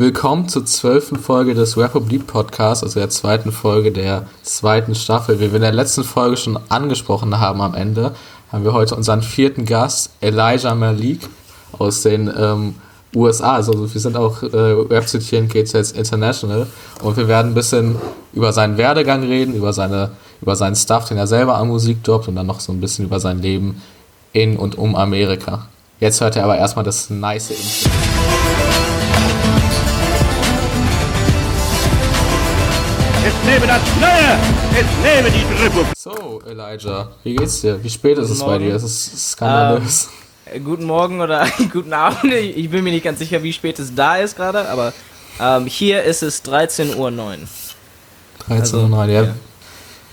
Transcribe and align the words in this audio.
Willkommen 0.00 0.48
zur 0.48 0.64
zwölften 0.64 1.16
Folge 1.18 1.52
des 1.52 1.76
Republik 1.76 2.26
Podcasts, 2.26 2.82
also 2.82 2.98
der 2.98 3.10
zweiten 3.10 3.52
Folge 3.52 3.92
der 3.92 4.24
zweiten 4.40 4.94
Staffel. 4.94 5.40
Wie 5.40 5.50
wir 5.50 5.56
in 5.56 5.60
der 5.60 5.72
letzten 5.72 6.04
Folge 6.04 6.38
schon 6.38 6.58
angesprochen 6.70 7.38
haben 7.38 7.60
am 7.60 7.74
Ende, 7.74 8.14
haben 8.50 8.64
wir 8.64 8.72
heute 8.72 8.94
unseren 8.94 9.20
vierten 9.20 9.66
Gast, 9.66 10.12
Elijah 10.22 10.74
Malik 10.74 11.28
aus 11.78 12.00
den 12.00 12.32
ähm, 12.34 12.76
USA. 13.14 13.56
Also 13.56 13.92
wir 13.92 14.00
sind 14.00 14.16
auch 14.16 14.42
äh, 14.42 14.88
Webzitieren 14.88 15.48
geht's 15.48 15.72
jetzt 15.72 15.94
international 15.94 16.66
und 17.02 17.18
wir 17.18 17.28
werden 17.28 17.50
ein 17.50 17.54
bisschen 17.54 17.96
über 18.32 18.54
seinen 18.54 18.78
Werdegang 18.78 19.22
reden, 19.22 19.54
über 19.54 19.74
seine 19.74 20.12
über 20.40 20.56
seinen 20.56 20.76
Stuff, 20.76 21.08
den 21.08 21.18
er 21.18 21.26
selber 21.26 21.56
an 21.56 21.68
Musik 21.68 22.02
droppt 22.04 22.28
und 22.28 22.36
dann 22.36 22.46
noch 22.46 22.60
so 22.60 22.72
ein 22.72 22.80
bisschen 22.80 23.04
über 23.04 23.20
sein 23.20 23.42
Leben 23.42 23.82
in 24.32 24.56
und 24.56 24.78
um 24.78 24.96
Amerika. 24.96 25.66
Jetzt 25.98 26.22
hört 26.22 26.36
er 26.36 26.44
aber 26.44 26.56
erstmal 26.56 26.86
das 26.86 27.10
nice 27.10 27.50
Intro. 27.50 28.79
Es 33.22 33.34
lebe 33.46 33.66
das 33.66 33.82
Neue! 34.00 34.38
Es 34.72 34.86
lebe 35.04 35.30
die 35.30 35.62
Republik! 35.62 35.92
So, 35.94 36.40
Elijah, 36.48 37.10
wie 37.22 37.36
geht's 37.36 37.60
dir? 37.60 37.78
Wie 37.84 37.90
spät 37.90 38.16
ist 38.16 38.30
es 38.30 38.42
bei 38.42 38.56
dir? 38.56 38.74
Es 38.74 38.82
ist 38.82 39.32
skandalös. 39.32 40.08
Ähm, 40.46 40.64
guten 40.64 40.84
Morgen 40.84 41.20
oder 41.20 41.46
guten 41.72 41.92
Abend. 41.92 42.32
Ich 42.32 42.70
bin 42.70 42.82
mir 42.82 42.92
nicht 42.92 43.04
ganz 43.04 43.18
sicher, 43.18 43.42
wie 43.42 43.52
spät 43.52 43.78
es 43.78 43.94
da 43.94 44.16
ist 44.16 44.36
gerade, 44.36 44.66
aber 44.70 44.94
ähm, 45.38 45.66
hier 45.66 46.02
ist 46.02 46.22
es 46.22 46.42
13.09 46.46 46.96
Uhr. 46.96 47.10
13.09 47.10 47.40
also, 48.48 48.78
Uhr, 48.78 49.04
ja. 49.04 49.22
ja. 49.24 49.34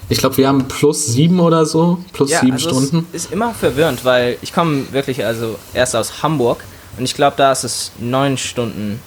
Ich 0.09 0.17
glaube, 0.17 0.35
wir 0.35 0.49
haben 0.49 0.67
plus 0.67 1.05
sieben 1.05 1.39
oder 1.39 1.65
so, 1.65 1.99
plus 2.11 2.29
ja, 2.29 2.41
sieben 2.41 2.53
also 2.53 2.69
Stunden. 2.69 3.07
Es 3.13 3.23
ist 3.23 3.31
immer 3.31 3.53
verwirrend, 3.53 4.03
weil 4.03 4.37
ich 4.41 4.53
komme 4.53 4.91
wirklich 4.91 5.23
also 5.23 5.57
erst 5.73 5.95
aus 5.95 6.23
Hamburg 6.23 6.61
und 6.97 7.05
ich 7.05 7.15
glaube, 7.15 7.37
da 7.37 7.53
ist 7.53 7.63
es 7.63 7.93
neun 7.99 8.37
Stunden 8.37 8.99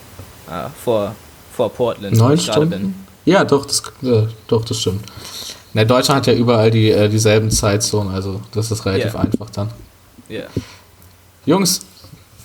äh, 0.49 0.69
vor, 0.83 1.15
vor 1.55 1.71
Portland. 1.71 2.17
Neun 2.17 2.39
Stunden? 2.39 2.69
Bin. 2.69 3.10
Ja, 3.25 3.43
doch, 3.43 3.65
das, 3.65 3.83
äh, 4.03 4.23
doch, 4.47 4.65
das 4.65 4.79
stimmt. 4.79 5.05
Na, 5.73 5.83
Deutschland 5.85 6.17
hat 6.17 6.27
ja 6.27 6.33
überall 6.33 6.71
die, 6.71 6.91
äh, 6.91 7.07
dieselben 7.07 7.49
Zeitzonen, 7.49 8.13
also 8.13 8.41
das 8.53 8.71
ist 8.71 8.85
relativ 8.85 9.13
yeah. 9.13 9.21
einfach 9.21 9.49
dann. 9.51 9.69
Ja. 10.27 10.39
Yeah. 10.39 10.49
Jungs, 11.45 11.81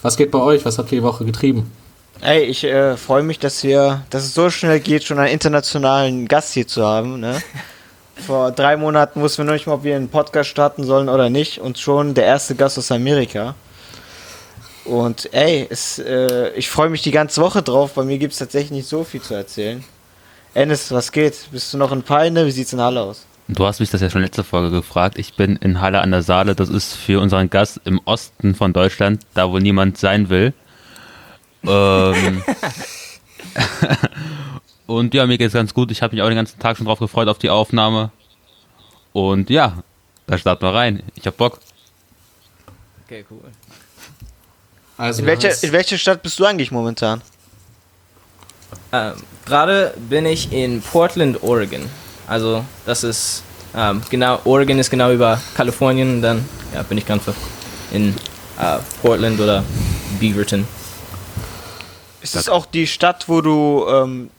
was 0.02 0.16
geht 0.16 0.30
bei 0.30 0.38
euch? 0.38 0.64
Was 0.64 0.78
habt 0.78 0.92
ihr 0.92 1.00
die 1.00 1.04
Woche 1.04 1.24
getrieben? 1.24 1.70
Ey, 2.20 2.44
ich 2.44 2.64
äh, 2.64 2.96
freue 2.96 3.22
mich, 3.22 3.38
dass 3.38 3.62
wir, 3.62 4.02
dass 4.10 4.24
es 4.24 4.34
so 4.34 4.48
schnell 4.48 4.80
geht, 4.80 5.04
schon 5.04 5.18
einen 5.18 5.32
internationalen 5.32 6.28
Gast 6.28 6.54
hier 6.54 6.66
zu 6.66 6.84
haben. 6.84 7.20
Ne? 7.20 7.42
Vor 8.26 8.52
drei 8.52 8.76
Monaten 8.76 9.20
wussten 9.20 9.38
wir 9.38 9.44
noch 9.44 9.52
nicht 9.52 9.66
mal, 9.66 9.74
ob 9.74 9.84
wir 9.84 9.96
einen 9.96 10.08
Podcast 10.08 10.48
starten 10.48 10.84
sollen 10.84 11.08
oder 11.08 11.28
nicht. 11.28 11.58
Und 11.58 11.78
schon 11.78 12.14
der 12.14 12.24
erste 12.24 12.54
Gast 12.54 12.78
aus 12.78 12.90
Amerika. 12.90 13.54
Und 14.86 15.32
ey, 15.34 15.66
es, 15.68 15.98
äh, 15.98 16.50
ich 16.50 16.70
freue 16.70 16.88
mich 16.88 17.02
die 17.02 17.10
ganze 17.10 17.42
Woche 17.42 17.62
drauf. 17.62 17.92
Bei 17.94 18.04
mir 18.04 18.16
gibt 18.16 18.32
es 18.32 18.38
tatsächlich 18.38 18.70
nicht 18.70 18.88
so 18.88 19.04
viel 19.04 19.20
zu 19.20 19.34
erzählen. 19.34 19.84
Ennis, 20.56 20.90
was 20.90 21.12
geht? 21.12 21.48
Bist 21.52 21.74
du 21.74 21.76
noch 21.76 21.92
in 21.92 22.02
Peine? 22.02 22.46
Wie 22.46 22.50
sieht's 22.50 22.72
in 22.72 22.80
Halle 22.80 23.02
aus? 23.02 23.26
Du 23.46 23.66
hast 23.66 23.78
mich 23.78 23.90
das 23.90 24.00
ja 24.00 24.08
schon 24.08 24.22
letzte 24.22 24.42
Folge 24.42 24.70
gefragt. 24.70 25.18
Ich 25.18 25.34
bin 25.34 25.56
in 25.56 25.82
Halle 25.82 26.00
an 26.00 26.10
der 26.10 26.22
Saale. 26.22 26.54
Das 26.54 26.70
ist 26.70 26.94
für 26.94 27.20
unseren 27.20 27.50
Gast 27.50 27.78
im 27.84 28.00
Osten 28.06 28.54
von 28.54 28.72
Deutschland, 28.72 29.20
da 29.34 29.50
wo 29.50 29.58
niemand 29.58 29.98
sein 29.98 30.30
will. 30.30 30.54
Ähm, 31.62 32.42
und 34.86 35.12
ja, 35.12 35.26
mir 35.26 35.36
geht's 35.36 35.52
ganz 35.52 35.74
gut. 35.74 35.90
Ich 35.90 36.00
habe 36.00 36.14
mich 36.14 36.22
auch 36.22 36.28
den 36.28 36.36
ganzen 36.36 36.58
Tag 36.58 36.78
schon 36.78 36.86
drauf 36.86 37.00
gefreut 37.00 37.28
auf 37.28 37.36
die 37.36 37.50
Aufnahme. 37.50 38.10
Und 39.12 39.50
ja, 39.50 39.82
da 40.26 40.38
starten 40.38 40.64
wir 40.64 40.72
rein. 40.72 41.02
Ich 41.16 41.26
hab 41.26 41.36
Bock. 41.36 41.60
Okay, 43.04 43.26
cool. 43.30 43.40
Also 44.96 45.20
in, 45.20 45.26
welcher, 45.26 45.62
in 45.62 45.72
welcher 45.72 45.98
Stadt 45.98 46.22
bist 46.22 46.38
du 46.38 46.46
eigentlich 46.46 46.70
momentan? 46.70 47.20
Ähm, 48.92 49.12
Gerade 49.44 49.94
bin 50.08 50.26
ich 50.26 50.52
in 50.52 50.82
Portland, 50.82 51.42
Oregon. 51.42 51.82
Also 52.26 52.64
das 52.84 53.04
ist 53.04 53.42
ähm, 53.76 54.02
genau, 54.10 54.40
Oregon 54.44 54.78
ist 54.78 54.90
genau 54.90 55.12
über 55.12 55.40
Kalifornien 55.54 56.22
dann 56.22 56.44
ja, 56.74 56.82
bin 56.82 56.98
ich 56.98 57.06
ganz 57.06 57.24
in 57.92 58.08
äh, 58.58 58.78
Portland 59.02 59.40
oder 59.40 59.62
Beaverton. 60.18 60.66
Ist 62.22 62.34
das 62.34 62.48
auch 62.48 62.66
die 62.66 62.86
Stadt, 62.86 63.28
wo 63.28 63.40
du 63.40 63.86
ähm, 63.88 64.30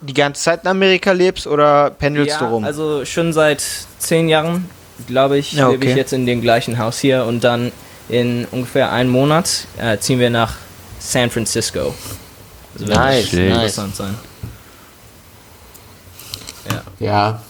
die 0.00 0.12
ganze 0.12 0.42
Zeit 0.42 0.64
in 0.64 0.68
Amerika 0.68 1.12
lebst 1.12 1.46
oder 1.46 1.90
pendelst 1.90 2.38
ja, 2.40 2.46
du 2.46 2.54
rum? 2.54 2.64
Also 2.64 3.04
schon 3.04 3.32
seit 3.32 3.62
zehn 3.98 4.28
Jahren, 4.28 4.68
glaube 5.06 5.38
ich, 5.38 5.52
ja, 5.52 5.68
okay. 5.68 5.76
lebe 5.76 5.86
ich 5.86 5.96
jetzt 5.96 6.12
in 6.12 6.26
dem 6.26 6.42
gleichen 6.42 6.78
Haus 6.78 6.98
hier 6.98 7.24
und 7.24 7.42
dann 7.42 7.72
in 8.08 8.44
ungefähr 8.50 8.92
einem 8.92 9.10
Monat 9.10 9.66
äh, 9.78 9.96
ziehen 9.98 10.18
wir 10.18 10.30
nach 10.30 10.54
San 10.98 11.30
Francisco. 11.30 11.94
Das 12.80 12.88
wird 12.88 12.98
nice, 12.98 13.32
interessant 13.32 13.96
sein. 13.96 14.14
Ja. 16.68 17.06
ja. 17.06 17.42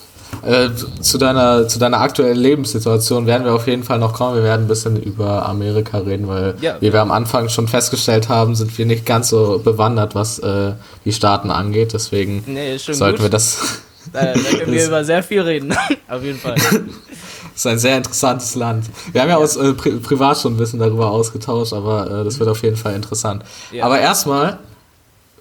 Äh, 0.43 0.71
zu, 1.01 1.19
deiner, 1.19 1.69
zu 1.69 1.79
deiner 1.79 2.01
aktuellen 2.01 2.37
Lebenssituation 2.37 3.27
werden 3.27 3.45
wir 3.45 3.53
auf 3.53 3.67
jeden 3.67 3.83
Fall 3.83 3.99
noch 3.99 4.15
kommen. 4.15 4.37
Wir 4.37 4.43
werden 4.43 4.65
ein 4.65 4.69
bisschen 4.69 5.01
über 5.03 5.47
Amerika 5.47 5.99
reden, 5.99 6.29
weil, 6.29 6.55
ja. 6.61 6.77
wie 6.81 6.93
wir 6.93 7.03
am 7.03 7.11
Anfang 7.11 7.49
schon 7.49 7.69
festgestellt 7.69 8.29
haben, 8.29 8.55
sind 8.55 8.77
wir 8.79 8.87
nicht 8.87 9.05
ganz 9.05 9.29
so 9.29 9.61
bewandert, 9.63 10.15
was 10.15 10.39
äh, 10.39 10.73
die 11.05 11.13
Staaten 11.13 11.51
angeht. 11.51 11.93
Deswegen 11.93 12.43
nee, 12.47 12.79
sollten 12.79 13.17
gut. 13.17 13.27
wir 13.27 13.31
das. 13.31 13.83
Da, 14.13 14.33
da 14.33 14.33
können 14.33 14.73
wir 14.73 14.87
über 14.87 15.05
sehr 15.05 15.23
viel 15.23 15.43
reden, 15.43 15.77
auf 16.09 16.23
jeden 16.23 16.39
Fall. 16.39 16.55
Das 16.55 16.73
ist 17.55 17.67
ein 17.67 17.79
sehr 17.79 17.99
interessantes 17.99 18.55
Land. 18.55 18.87
Wir 19.13 19.21
haben 19.21 19.29
ja, 19.29 19.37
ja. 19.37 19.43
uns 19.43 19.57
äh, 19.57 19.75
pri 19.75 19.91
privat 19.99 20.39
schon 20.39 20.55
ein 20.55 20.57
bisschen 20.57 20.79
darüber 20.79 21.11
ausgetauscht, 21.11 21.75
aber 21.75 22.21
äh, 22.21 22.25
das 22.25 22.39
wird 22.39 22.49
auf 22.49 22.63
jeden 22.63 22.77
Fall 22.77 22.95
interessant. 22.95 23.43
Ja. 23.73 23.85
Aber 23.85 24.01
erstmal 24.01 24.59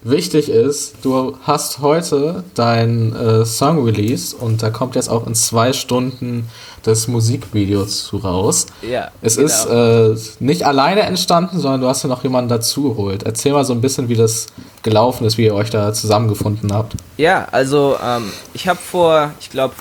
Wichtig 0.02 0.48
ist, 0.48 0.96
du 1.02 1.36
hast 1.44 1.80
heute 1.80 2.46
dein 2.56 3.14
äh, 3.14 3.46
Song 3.46 3.84
Release 3.84 4.34
und 4.34 4.64
da 4.64 4.70
kommt 4.70 4.96
jetzt 4.96 5.10
auch 5.10 5.28
in 5.28 5.36
zwei 5.36 5.74
Stunden 5.74 6.48
das 6.84 7.10
Musikvideo 7.10 7.86
zu 7.86 8.16
raus. 8.18 8.68
Ja. 8.82 9.12
Es 9.22 9.36
genau. 9.36 9.48
ist 9.48 9.66
äh, 9.66 10.16
nicht 10.40 10.64
alleine 10.64 11.02
entstanden, 11.02 11.60
sondern 11.60 11.82
du 11.82 11.88
hast 11.88 12.04
ja 12.04 12.08
noch 12.08 12.24
jemanden 12.24 12.48
dazu 12.48 12.84
geholt. 12.84 13.24
Erzähl 13.24 13.52
mal 13.52 13.66
so 13.66 13.74
ein 13.74 13.82
bisschen, 13.82 14.08
wie 14.08 14.16
das 14.16 14.48
gelaufen 14.84 15.28
ist, 15.28 15.38
wie 15.38 15.44
ihr 15.44 15.54
euch 15.54 15.70
da 15.70 15.94
zusammengefunden 15.94 16.74
habt. 16.74 16.94
Ja, 17.18 17.50
also 17.52 17.98
ähm, 18.02 18.32
ich 18.54 18.70
habe 18.70 18.80
vor, 18.80 19.32
ich 19.42 19.50
glaube, 19.50 19.74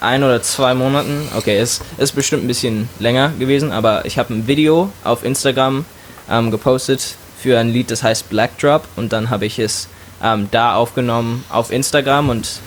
ein 0.00 0.24
oder 0.24 0.40
zwei 0.42 0.72
Monaten, 0.72 1.28
okay, 1.36 1.58
es 1.58 1.82
ist 1.98 2.14
bestimmt 2.14 2.44
ein 2.44 2.48
bisschen 2.48 2.88
länger 3.00 3.32
gewesen, 3.38 3.70
aber 3.70 4.06
ich 4.06 4.18
habe 4.18 4.32
ein 4.32 4.46
Video 4.46 4.88
auf 5.04 5.24
Instagram 5.24 5.84
ähm, 6.30 6.50
gepostet 6.50 7.16
für 7.38 7.58
ein 7.58 7.68
Lied, 7.68 7.90
das 7.90 8.02
heißt 8.02 8.28
Black 8.28 8.58
Drop 8.58 8.86
und 8.96 9.12
dann 9.12 9.30
habe 9.30 9.46
ich 9.46 9.58
es 9.58 9.88
ähm, 10.22 10.48
da 10.50 10.74
aufgenommen 10.74 11.44
auf 11.48 11.70
Instagram 11.70 12.28
und 12.28 12.60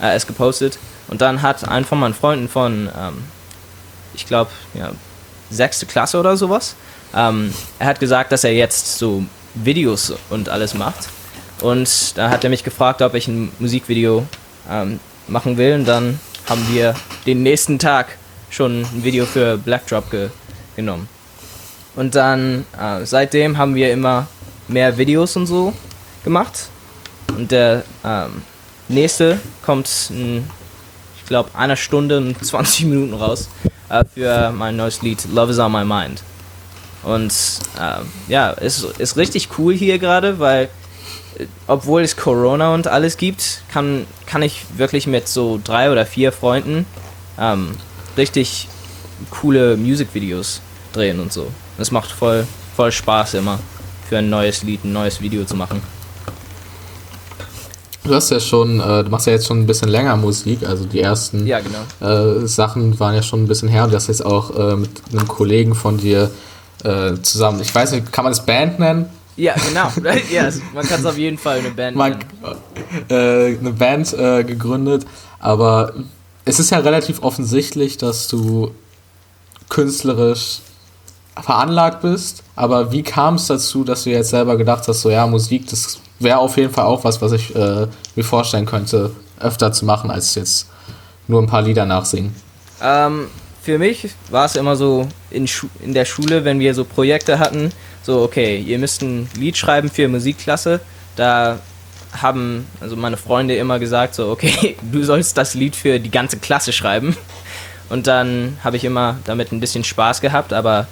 äh, 0.00 0.14
es 0.14 0.26
gepostet. 0.26 0.78
Und 1.08 1.20
dann 1.20 1.42
hat 1.42 1.68
ein 1.68 1.84
von 1.84 2.00
meinen 2.00 2.14
Freunden 2.14 2.48
von, 2.48 2.88
ähm, 2.98 3.24
ich 4.14 4.26
glaube, 4.26 4.50
ja, 4.72 4.90
sechste 5.50 5.86
Klasse 5.86 6.18
oder 6.18 6.36
sowas, 6.36 6.76
ähm, 7.14 7.52
er 7.78 7.86
hat 7.86 8.00
gesagt, 8.00 8.32
dass 8.32 8.44
er 8.44 8.54
jetzt 8.54 8.98
so 8.98 9.24
Videos 9.54 10.14
und 10.30 10.48
alles 10.48 10.74
macht. 10.74 11.08
Und 11.60 12.16
da 12.18 12.30
hat 12.30 12.44
er 12.44 12.50
mich 12.50 12.64
gefragt, 12.64 13.02
ob 13.02 13.14
ich 13.14 13.28
ein 13.28 13.52
Musikvideo 13.58 14.26
ähm, 14.68 14.98
machen 15.28 15.56
will. 15.56 15.74
Und 15.74 15.84
dann 15.86 16.18
haben 16.48 16.66
wir 16.70 16.94
den 17.26 17.42
nächsten 17.42 17.78
Tag 17.78 18.18
schon 18.50 18.82
ein 18.82 19.04
Video 19.04 19.24
für 19.26 19.56
Black 19.56 19.86
Drop 19.86 20.10
ge 20.10 20.30
genommen. 20.76 21.08
Und 21.96 22.14
dann, 22.14 22.64
äh, 22.80 23.04
seitdem 23.04 23.56
haben 23.58 23.74
wir 23.74 23.92
immer 23.92 24.26
mehr 24.68 24.96
Videos 24.98 25.36
und 25.36 25.46
so 25.46 25.72
gemacht. 26.24 26.68
Und 27.36 27.50
der 27.50 27.84
ähm, 28.04 28.42
nächste 28.88 29.40
kommt 29.64 30.10
in, 30.10 30.44
ich 31.16 31.26
glaube, 31.26 31.50
einer 31.54 31.76
Stunde 31.76 32.18
und 32.18 32.44
20 32.44 32.86
Minuten 32.86 33.14
raus 33.14 33.48
äh, 33.88 34.04
für 34.12 34.50
mein 34.52 34.76
neues 34.76 35.02
Lied 35.02 35.24
Love 35.32 35.52
is 35.52 35.58
on 35.58 35.72
my 35.72 35.84
mind. 35.84 36.22
Und 37.02 37.32
äh, 37.78 38.32
ja, 38.32 38.52
es 38.52 38.82
ist 38.98 39.16
richtig 39.16 39.50
cool 39.58 39.74
hier 39.74 39.98
gerade, 39.98 40.38
weil 40.38 40.68
äh, 41.38 41.46
obwohl 41.66 42.02
es 42.02 42.16
Corona 42.16 42.74
und 42.74 42.88
alles 42.88 43.16
gibt, 43.16 43.62
kann, 43.70 44.06
kann 44.26 44.42
ich 44.42 44.64
wirklich 44.76 45.06
mit 45.06 45.28
so 45.28 45.60
drei 45.62 45.92
oder 45.92 46.06
vier 46.06 46.32
Freunden 46.32 46.86
ähm, 47.38 47.72
richtig 48.16 48.68
coole 49.30 49.76
Musikvideos 49.76 50.60
drehen 50.94 51.20
und 51.20 51.32
so. 51.32 51.46
Es 51.78 51.90
macht 51.90 52.10
voll, 52.10 52.46
voll 52.76 52.92
Spaß 52.92 53.34
immer, 53.34 53.58
für 54.08 54.18
ein 54.18 54.30
neues 54.30 54.62
Lied, 54.62 54.84
ein 54.84 54.92
neues 54.92 55.20
Video 55.20 55.44
zu 55.44 55.56
machen. 55.56 55.82
Du 58.04 58.14
hast 58.14 58.30
ja 58.30 58.38
schon, 58.38 58.80
äh, 58.80 59.02
du 59.02 59.10
machst 59.10 59.26
ja 59.26 59.32
jetzt 59.32 59.46
schon 59.46 59.60
ein 59.60 59.66
bisschen 59.66 59.88
länger 59.88 60.14
Musik, 60.16 60.66
also 60.66 60.84
die 60.84 61.00
ersten 61.00 61.46
ja, 61.46 61.60
genau. 61.60 62.42
äh, 62.42 62.46
Sachen 62.46 63.00
waren 63.00 63.14
ja 63.14 63.22
schon 63.22 63.44
ein 63.44 63.48
bisschen 63.48 63.68
her 63.68 63.84
und 63.84 63.90
du 63.90 63.96
hast 63.96 64.08
jetzt 64.08 64.24
auch 64.24 64.54
äh, 64.54 64.76
mit 64.76 64.90
einem 65.10 65.26
Kollegen 65.26 65.74
von 65.74 65.96
dir 65.96 66.30
äh, 66.84 67.14
zusammen, 67.22 67.62
ich 67.62 67.74
weiß 67.74 67.92
nicht, 67.92 68.12
kann 68.12 68.24
man 68.24 68.32
es 68.32 68.44
Band 68.44 68.78
nennen? 68.78 69.06
Ja, 69.36 69.54
genau. 69.54 69.90
ja, 70.30 70.50
man 70.74 70.86
kann 70.86 71.00
es 71.00 71.06
auf 71.06 71.16
jeden 71.16 71.38
Fall 71.38 71.60
eine 71.60 71.70
Band 71.70 71.96
man, 71.96 72.18
nennen. 73.08 73.54
Äh, 73.56 73.58
eine 73.58 73.72
Band 73.72 74.12
äh, 74.12 74.44
gegründet, 74.44 75.06
aber 75.40 75.94
es 76.44 76.58
ist 76.60 76.70
ja 76.70 76.78
relativ 76.80 77.22
offensichtlich, 77.22 77.96
dass 77.96 78.28
du 78.28 78.72
künstlerisch 79.70 80.60
veranlagt 81.42 82.02
bist, 82.02 82.42
aber 82.56 82.92
wie 82.92 83.02
kam 83.02 83.34
es 83.34 83.46
dazu, 83.46 83.84
dass 83.84 84.04
du 84.04 84.10
jetzt 84.10 84.30
selber 84.30 84.56
gedacht 84.56 84.86
hast, 84.86 85.02
so 85.02 85.10
ja, 85.10 85.26
Musik, 85.26 85.68
das 85.68 85.98
wäre 86.20 86.38
auf 86.38 86.56
jeden 86.56 86.72
Fall 86.72 86.84
auch 86.84 87.04
was, 87.04 87.20
was 87.20 87.32
ich 87.32 87.54
äh, 87.54 87.86
mir 88.14 88.24
vorstellen 88.24 88.66
könnte, 88.66 89.10
öfter 89.40 89.72
zu 89.72 89.84
machen, 89.84 90.10
als 90.10 90.34
jetzt 90.34 90.68
nur 91.26 91.42
ein 91.42 91.46
paar 91.46 91.62
Lieder 91.62 91.86
nachsingen. 91.86 92.34
Ähm, 92.80 93.26
für 93.62 93.78
mich 93.78 94.10
war 94.30 94.44
es 94.44 94.56
immer 94.56 94.76
so 94.76 95.08
in, 95.30 95.48
in 95.80 95.94
der 95.94 96.04
Schule, 96.04 96.44
wenn 96.44 96.60
wir 96.60 96.74
so 96.74 96.84
Projekte 96.84 97.38
hatten, 97.38 97.72
so, 98.02 98.20
okay, 98.22 98.58
ihr 98.58 98.78
müsst 98.78 99.02
ein 99.02 99.28
Lied 99.36 99.56
schreiben 99.56 99.88
für 99.88 100.06
Musikklasse. 100.08 100.80
Da 101.16 101.58
haben 102.12 102.66
also 102.80 102.96
meine 102.96 103.16
Freunde 103.16 103.56
immer 103.56 103.78
gesagt, 103.78 104.14
so, 104.14 104.30
okay, 104.30 104.76
du 104.92 105.02
sollst 105.02 105.38
das 105.38 105.54
Lied 105.54 105.74
für 105.74 105.98
die 105.98 106.10
ganze 106.10 106.38
Klasse 106.38 106.72
schreiben. 106.72 107.16
Und 107.88 108.06
dann 108.06 108.58
habe 108.62 108.76
ich 108.76 108.84
immer 108.84 109.16
damit 109.24 109.52
ein 109.52 109.60
bisschen 109.60 109.84
Spaß 109.84 110.20
gehabt, 110.20 110.52
aber 110.52 110.86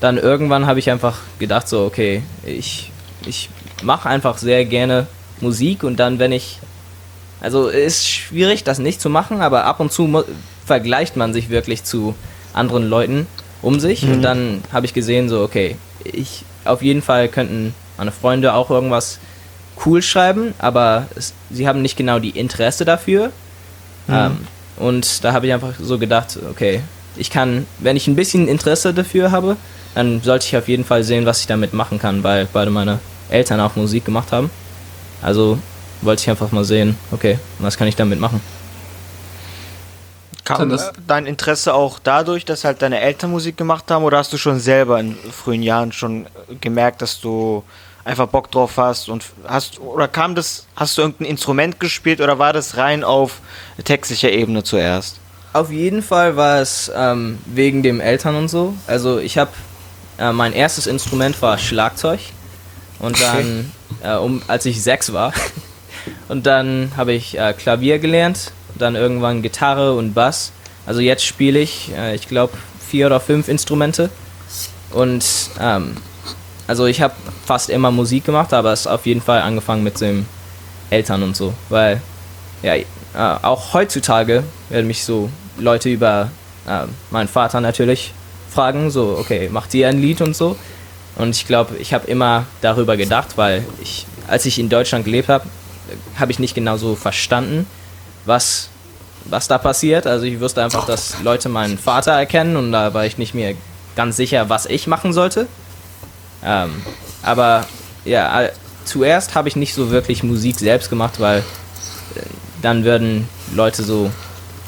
dann 0.00 0.18
irgendwann 0.18 0.66
habe 0.66 0.78
ich 0.78 0.90
einfach 0.90 1.18
gedacht, 1.38 1.68
so, 1.68 1.84
okay, 1.84 2.22
ich, 2.44 2.90
ich 3.26 3.48
mache 3.82 4.08
einfach 4.08 4.38
sehr 4.38 4.64
gerne 4.64 5.06
Musik 5.40 5.82
und 5.84 5.96
dann, 5.96 6.18
wenn 6.18 6.32
ich. 6.32 6.58
Also 7.40 7.68
es 7.68 7.98
ist 7.98 8.08
schwierig, 8.08 8.64
das 8.64 8.78
nicht 8.78 9.00
zu 9.00 9.10
machen, 9.10 9.42
aber 9.42 9.64
ab 9.64 9.78
und 9.80 9.92
zu 9.92 10.24
vergleicht 10.64 11.16
man 11.16 11.34
sich 11.34 11.50
wirklich 11.50 11.84
zu 11.84 12.14
anderen 12.54 12.88
Leuten 12.88 13.26
um 13.60 13.78
sich 13.78 14.04
und 14.04 14.22
dann 14.22 14.62
habe 14.72 14.86
ich 14.86 14.94
gesehen, 14.94 15.28
so, 15.28 15.42
okay, 15.42 15.76
ich 16.04 16.44
auf 16.64 16.80
jeden 16.82 17.02
Fall 17.02 17.28
könnten 17.28 17.74
meine 17.98 18.10
Freunde 18.10 18.54
auch 18.54 18.70
irgendwas 18.70 19.18
cool 19.84 20.02
schreiben, 20.02 20.54
aber 20.58 21.08
es, 21.14 21.34
sie 21.50 21.68
haben 21.68 21.82
nicht 21.82 21.96
genau 21.96 22.18
die 22.18 22.30
Interesse 22.30 22.84
dafür. 22.84 23.30
Ähm, 24.08 24.38
und 24.76 25.24
da 25.24 25.32
habe 25.32 25.46
ich 25.46 25.52
einfach 25.52 25.74
so 25.80 25.98
gedacht, 25.98 26.38
okay, 26.50 26.80
ich 27.16 27.30
kann, 27.30 27.66
wenn 27.78 27.96
ich 27.96 28.06
ein 28.08 28.16
bisschen 28.16 28.48
Interesse 28.48 28.94
dafür 28.94 29.30
habe, 29.30 29.56
dann 29.96 30.20
sollte 30.22 30.46
ich 30.46 30.56
auf 30.56 30.68
jeden 30.68 30.84
Fall 30.84 31.02
sehen, 31.02 31.24
was 31.24 31.40
ich 31.40 31.46
damit 31.46 31.72
machen 31.72 31.98
kann, 31.98 32.22
weil 32.22 32.46
beide 32.52 32.70
meine 32.70 32.98
Eltern 33.30 33.60
auch 33.60 33.76
Musik 33.76 34.04
gemacht 34.04 34.30
haben. 34.30 34.50
Also 35.22 35.58
wollte 36.02 36.20
ich 36.22 36.28
einfach 36.30 36.52
mal 36.52 36.64
sehen, 36.64 36.98
okay, 37.10 37.38
was 37.58 37.78
kann 37.78 37.88
ich 37.88 37.96
damit 37.96 38.20
machen? 38.20 38.42
Kam 40.44 40.68
Das- 40.68 40.88
äh, 40.88 40.92
dein 41.06 41.24
Interesse 41.26 41.72
auch 41.72 41.98
dadurch, 42.02 42.44
dass 42.44 42.64
halt 42.64 42.82
deine 42.82 43.00
Eltern 43.00 43.30
Musik 43.30 43.56
gemacht 43.56 43.90
haben 43.90 44.04
oder 44.04 44.18
hast 44.18 44.32
du 44.32 44.36
schon 44.36 44.60
selber 44.60 45.00
in 45.00 45.16
frühen 45.32 45.62
Jahren 45.62 45.92
schon 45.92 46.26
äh, 46.26 46.54
gemerkt, 46.60 47.00
dass 47.00 47.18
du 47.18 47.64
einfach 48.04 48.28
Bock 48.28 48.50
drauf 48.52 48.76
hast 48.76 49.08
und 49.08 49.24
hast 49.48 49.80
oder 49.80 50.06
kam 50.08 50.34
das 50.36 50.66
hast 50.76 50.98
du 50.98 51.02
irgendein 51.02 51.24
Instrument 51.28 51.80
gespielt 51.80 52.20
oder 52.20 52.38
war 52.38 52.52
das 52.52 52.76
rein 52.76 53.02
auf 53.02 53.40
textlicher 53.82 54.30
Ebene 54.30 54.62
zuerst? 54.62 55.16
Auf 55.54 55.72
jeden 55.72 56.02
Fall 56.02 56.36
war 56.36 56.60
es 56.60 56.92
ähm, 56.94 57.38
wegen 57.46 57.82
dem 57.82 57.98
Eltern 57.98 58.36
und 58.36 58.48
so. 58.48 58.74
Also 58.86 59.18
ich 59.18 59.38
habe, 59.38 59.50
äh, 60.18 60.32
mein 60.32 60.52
erstes 60.52 60.86
Instrument 60.86 61.40
war 61.42 61.58
Schlagzeug. 61.58 62.20
Und 62.98 63.20
dann, 63.20 63.72
äh, 64.02 64.14
um, 64.14 64.42
als 64.46 64.64
ich 64.66 64.82
sechs 64.82 65.12
war. 65.12 65.32
Und 66.28 66.46
dann 66.46 66.92
habe 66.96 67.12
ich 67.12 67.38
äh, 67.38 67.52
Klavier 67.52 67.98
gelernt, 67.98 68.52
dann 68.74 68.94
irgendwann 68.94 69.42
Gitarre 69.42 69.94
und 69.94 70.14
Bass. 70.14 70.52
Also 70.86 71.00
jetzt 71.00 71.24
spiele 71.24 71.58
ich, 71.58 71.90
äh, 71.96 72.14
ich 72.14 72.28
glaube, 72.28 72.52
vier 72.88 73.06
oder 73.06 73.20
fünf 73.20 73.48
Instrumente. 73.48 74.10
Und 74.90 75.24
ähm, 75.60 75.96
also 76.66 76.86
ich 76.86 77.00
habe 77.00 77.14
fast 77.44 77.70
immer 77.70 77.90
Musik 77.90 78.24
gemacht, 78.24 78.52
aber 78.52 78.72
es 78.72 78.86
auf 78.86 79.06
jeden 79.06 79.20
Fall 79.20 79.40
angefangen 79.42 79.82
mit 79.82 80.00
dem 80.00 80.26
Eltern 80.90 81.22
und 81.22 81.36
so. 81.36 81.54
Weil, 81.68 82.00
ja, 82.62 82.74
äh, 82.74 82.84
auch 83.14 83.74
heutzutage 83.74 84.44
werden 84.68 84.86
mich 84.86 85.04
so 85.04 85.30
Leute 85.58 85.88
über 85.88 86.30
äh, 86.68 86.84
meinen 87.10 87.28
Vater 87.28 87.60
natürlich 87.60 88.12
fragen, 88.56 88.90
so, 88.90 89.16
okay, 89.20 89.48
macht 89.48 89.72
ihr 89.74 89.88
ein 89.88 90.00
Lied 90.00 90.20
und 90.20 90.34
so. 90.34 90.56
Und 91.16 91.36
ich 91.36 91.46
glaube, 91.46 91.76
ich 91.76 91.94
habe 91.94 92.06
immer 92.06 92.46
darüber 92.60 92.96
gedacht, 92.96 93.36
weil 93.36 93.64
ich, 93.80 94.06
als 94.26 94.44
ich 94.46 94.58
in 94.58 94.68
Deutschland 94.68 95.04
gelebt 95.04 95.28
habe, 95.28 95.46
habe 96.18 96.32
ich 96.32 96.38
nicht 96.38 96.54
genau 96.54 96.76
so 96.76 96.94
verstanden, 96.96 97.66
was, 98.24 98.68
was 99.26 99.48
da 99.48 99.58
passiert. 99.58 100.06
Also 100.06 100.26
ich 100.26 100.40
wusste 100.40 100.62
einfach, 100.62 100.86
dass 100.86 101.22
Leute 101.22 101.48
meinen 101.48 101.78
Vater 101.78 102.12
erkennen 102.12 102.56
und 102.56 102.72
da 102.72 102.92
war 102.92 103.06
ich 103.06 103.18
nicht 103.18 103.34
mehr 103.34 103.54
ganz 103.94 104.16
sicher, 104.16 104.48
was 104.48 104.66
ich 104.66 104.86
machen 104.86 105.12
sollte. 105.12 105.46
Ähm, 106.44 106.82
aber 107.22 107.66
ja, 108.04 108.50
zuerst 108.84 109.34
habe 109.34 109.48
ich 109.48 109.56
nicht 109.56 109.74
so 109.74 109.90
wirklich 109.90 110.22
Musik 110.22 110.58
selbst 110.58 110.90
gemacht, 110.90 111.18
weil 111.18 111.38
äh, 111.38 112.20
dann 112.62 112.84
würden 112.84 113.28
Leute 113.54 113.82
so 113.82 114.10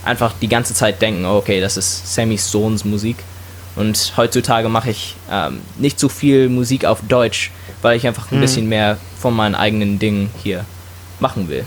einfach 0.05 0.33
die 0.41 0.49
ganze 0.49 0.75
Zeit 0.75 1.03
denken, 1.03 1.25
okay, 1.27 1.61
das 1.61 1.77
ist 1.77 2.15
Sammys 2.15 2.51
Sohns 2.51 2.85
Musik. 2.85 3.17
Und 3.79 4.15
heutzutage 4.17 4.69
mache 4.69 4.91
ich 4.91 5.15
ähm, 5.31 5.61
nicht 5.79 6.01
so 6.01 6.09
viel 6.09 6.49
Musik 6.49 6.85
auf 6.85 6.99
Deutsch, 7.07 7.53
weil 7.81 7.97
ich 7.97 8.09
einfach 8.09 8.33
ein 8.33 8.41
bisschen 8.41 8.69
mehr 8.69 8.99
von 9.21 9.35
meinen 9.35 9.55
eigenen 9.55 10.01
Dingen 10.01 10.31
hier 10.43 10.65
machen 11.21 11.49
will. 11.49 11.65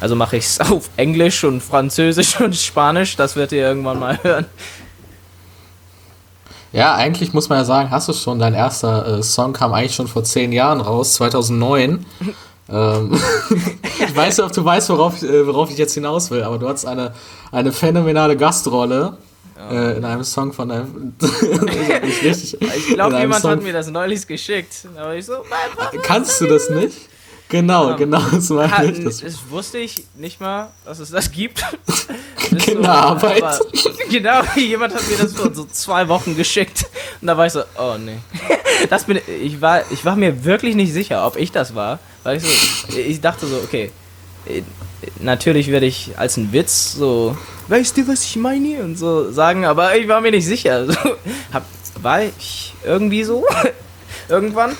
Also 0.00 0.14
mache 0.16 0.36
ich 0.36 0.44
es 0.44 0.60
auf 0.70 0.90
Englisch 0.98 1.42
und 1.44 1.62
Französisch 1.62 2.38
und 2.40 2.54
Spanisch, 2.54 3.16
das 3.16 3.36
wird 3.36 3.52
ihr 3.52 3.62
irgendwann 3.62 3.98
mal 3.98 4.18
hören. 4.22 4.44
Ja, 6.72 6.94
eigentlich 6.94 7.32
muss 7.32 7.48
man 7.48 7.58
ja 7.58 7.64
sagen, 7.64 7.90
hast 7.90 8.08
du 8.08 8.12
schon, 8.12 8.38
dein 8.38 8.54
erster 8.54 9.18
äh, 9.18 9.22
Song 9.22 9.54
kam 9.54 9.72
eigentlich 9.72 9.94
schon 9.94 10.08
vor 10.08 10.22
zehn 10.22 10.52
Jahren 10.52 10.82
raus, 10.82 11.14
2009. 11.14 12.04
ähm, 12.68 13.18
ich 13.98 14.14
weiß 14.14 14.36
nicht, 14.36 14.46
ob 14.46 14.52
du 14.52 14.62
weißt, 14.62 14.90
worauf, 14.90 15.22
äh, 15.22 15.46
worauf 15.46 15.70
ich 15.70 15.78
jetzt 15.78 15.94
hinaus 15.94 16.30
will, 16.30 16.42
aber 16.42 16.58
du 16.58 16.68
hattest 16.68 16.86
eine, 16.86 17.14
eine 17.50 17.72
phänomenale 17.72 18.36
Gastrolle 18.36 19.16
äh, 19.70 19.96
in 19.96 20.04
einem 20.04 20.24
Song 20.24 20.52
von 20.52 20.70
richtig, 22.22 22.56
Ich 22.76 22.86
glaube, 22.94 23.14
einem 23.16 23.20
jemand 23.22 23.42
Song- 23.42 23.50
hat 23.52 23.62
mir 23.62 23.72
das 23.72 23.88
neulich 23.88 24.26
geschickt. 24.26 24.86
Aber 24.96 25.14
ich 25.14 25.26
so. 25.26 25.44
Kannst 26.02 26.40
du 26.40 26.46
das 26.46 26.70
nicht? 26.70 26.96
Genau, 27.48 27.90
Ja. 27.90 27.96
genau, 27.96 28.20
das 28.32 28.48
meine 28.50 28.70
Ha, 28.78 28.84
ich. 28.84 29.02
Das, 29.02 29.22
wusste 29.50 29.78
ich 29.78 30.04
nicht 30.16 30.40
mal, 30.40 30.70
dass 30.84 31.00
es 31.00 31.10
das 31.10 31.32
gibt. 31.32 31.64
Kinderarbeit. 32.58 33.42
aber- 33.42 33.58
genau, 34.08 34.42
jemand 34.56 34.94
hat 34.94 35.08
mir 35.08 35.16
das 35.18 35.32
vor 35.34 35.52
so 35.52 35.64
zwei 35.64 36.06
Wochen 36.08 36.36
geschickt. 36.36 36.86
Und 37.20 37.26
da 37.26 37.36
war 37.36 37.46
ich 37.46 37.52
so, 37.52 37.62
oh 37.78 37.96
nee. 37.98 38.18
Das 38.88 39.04
bin 39.04 39.18
ich 39.42 39.60
war, 39.60 39.82
ich 39.90 40.04
war 40.04 40.16
mir 40.16 40.44
wirklich 40.44 40.74
nicht 40.76 40.92
sicher, 40.92 41.26
ob 41.26 41.36
ich 41.36 41.50
das 41.52 41.74
war. 41.74 41.98
Weil 42.22 42.36
ich 42.36 42.44
so, 42.44 42.96
ich 42.96 43.20
dachte 43.20 43.46
so, 43.46 43.56
okay, 43.56 43.90
natürlich 45.20 45.70
werde 45.70 45.86
ich 45.86 46.12
als 46.16 46.36
ein 46.36 46.52
Witz 46.52 46.94
so, 46.94 47.36
weißt 47.68 47.96
du, 47.96 48.08
was 48.08 48.24
ich 48.24 48.36
meine? 48.36 48.82
Und 48.82 48.96
so 48.96 49.30
sagen, 49.30 49.64
aber 49.64 49.96
ich 49.96 50.08
war 50.08 50.20
mir 50.20 50.30
nicht 50.30 50.46
sicher. 50.46 50.86
So, 50.90 51.16
hab, 51.52 51.64
war 52.02 52.22
ich 52.22 52.74
irgendwie 52.84 53.24
so? 53.24 53.44
Irgendwann? 54.28 54.76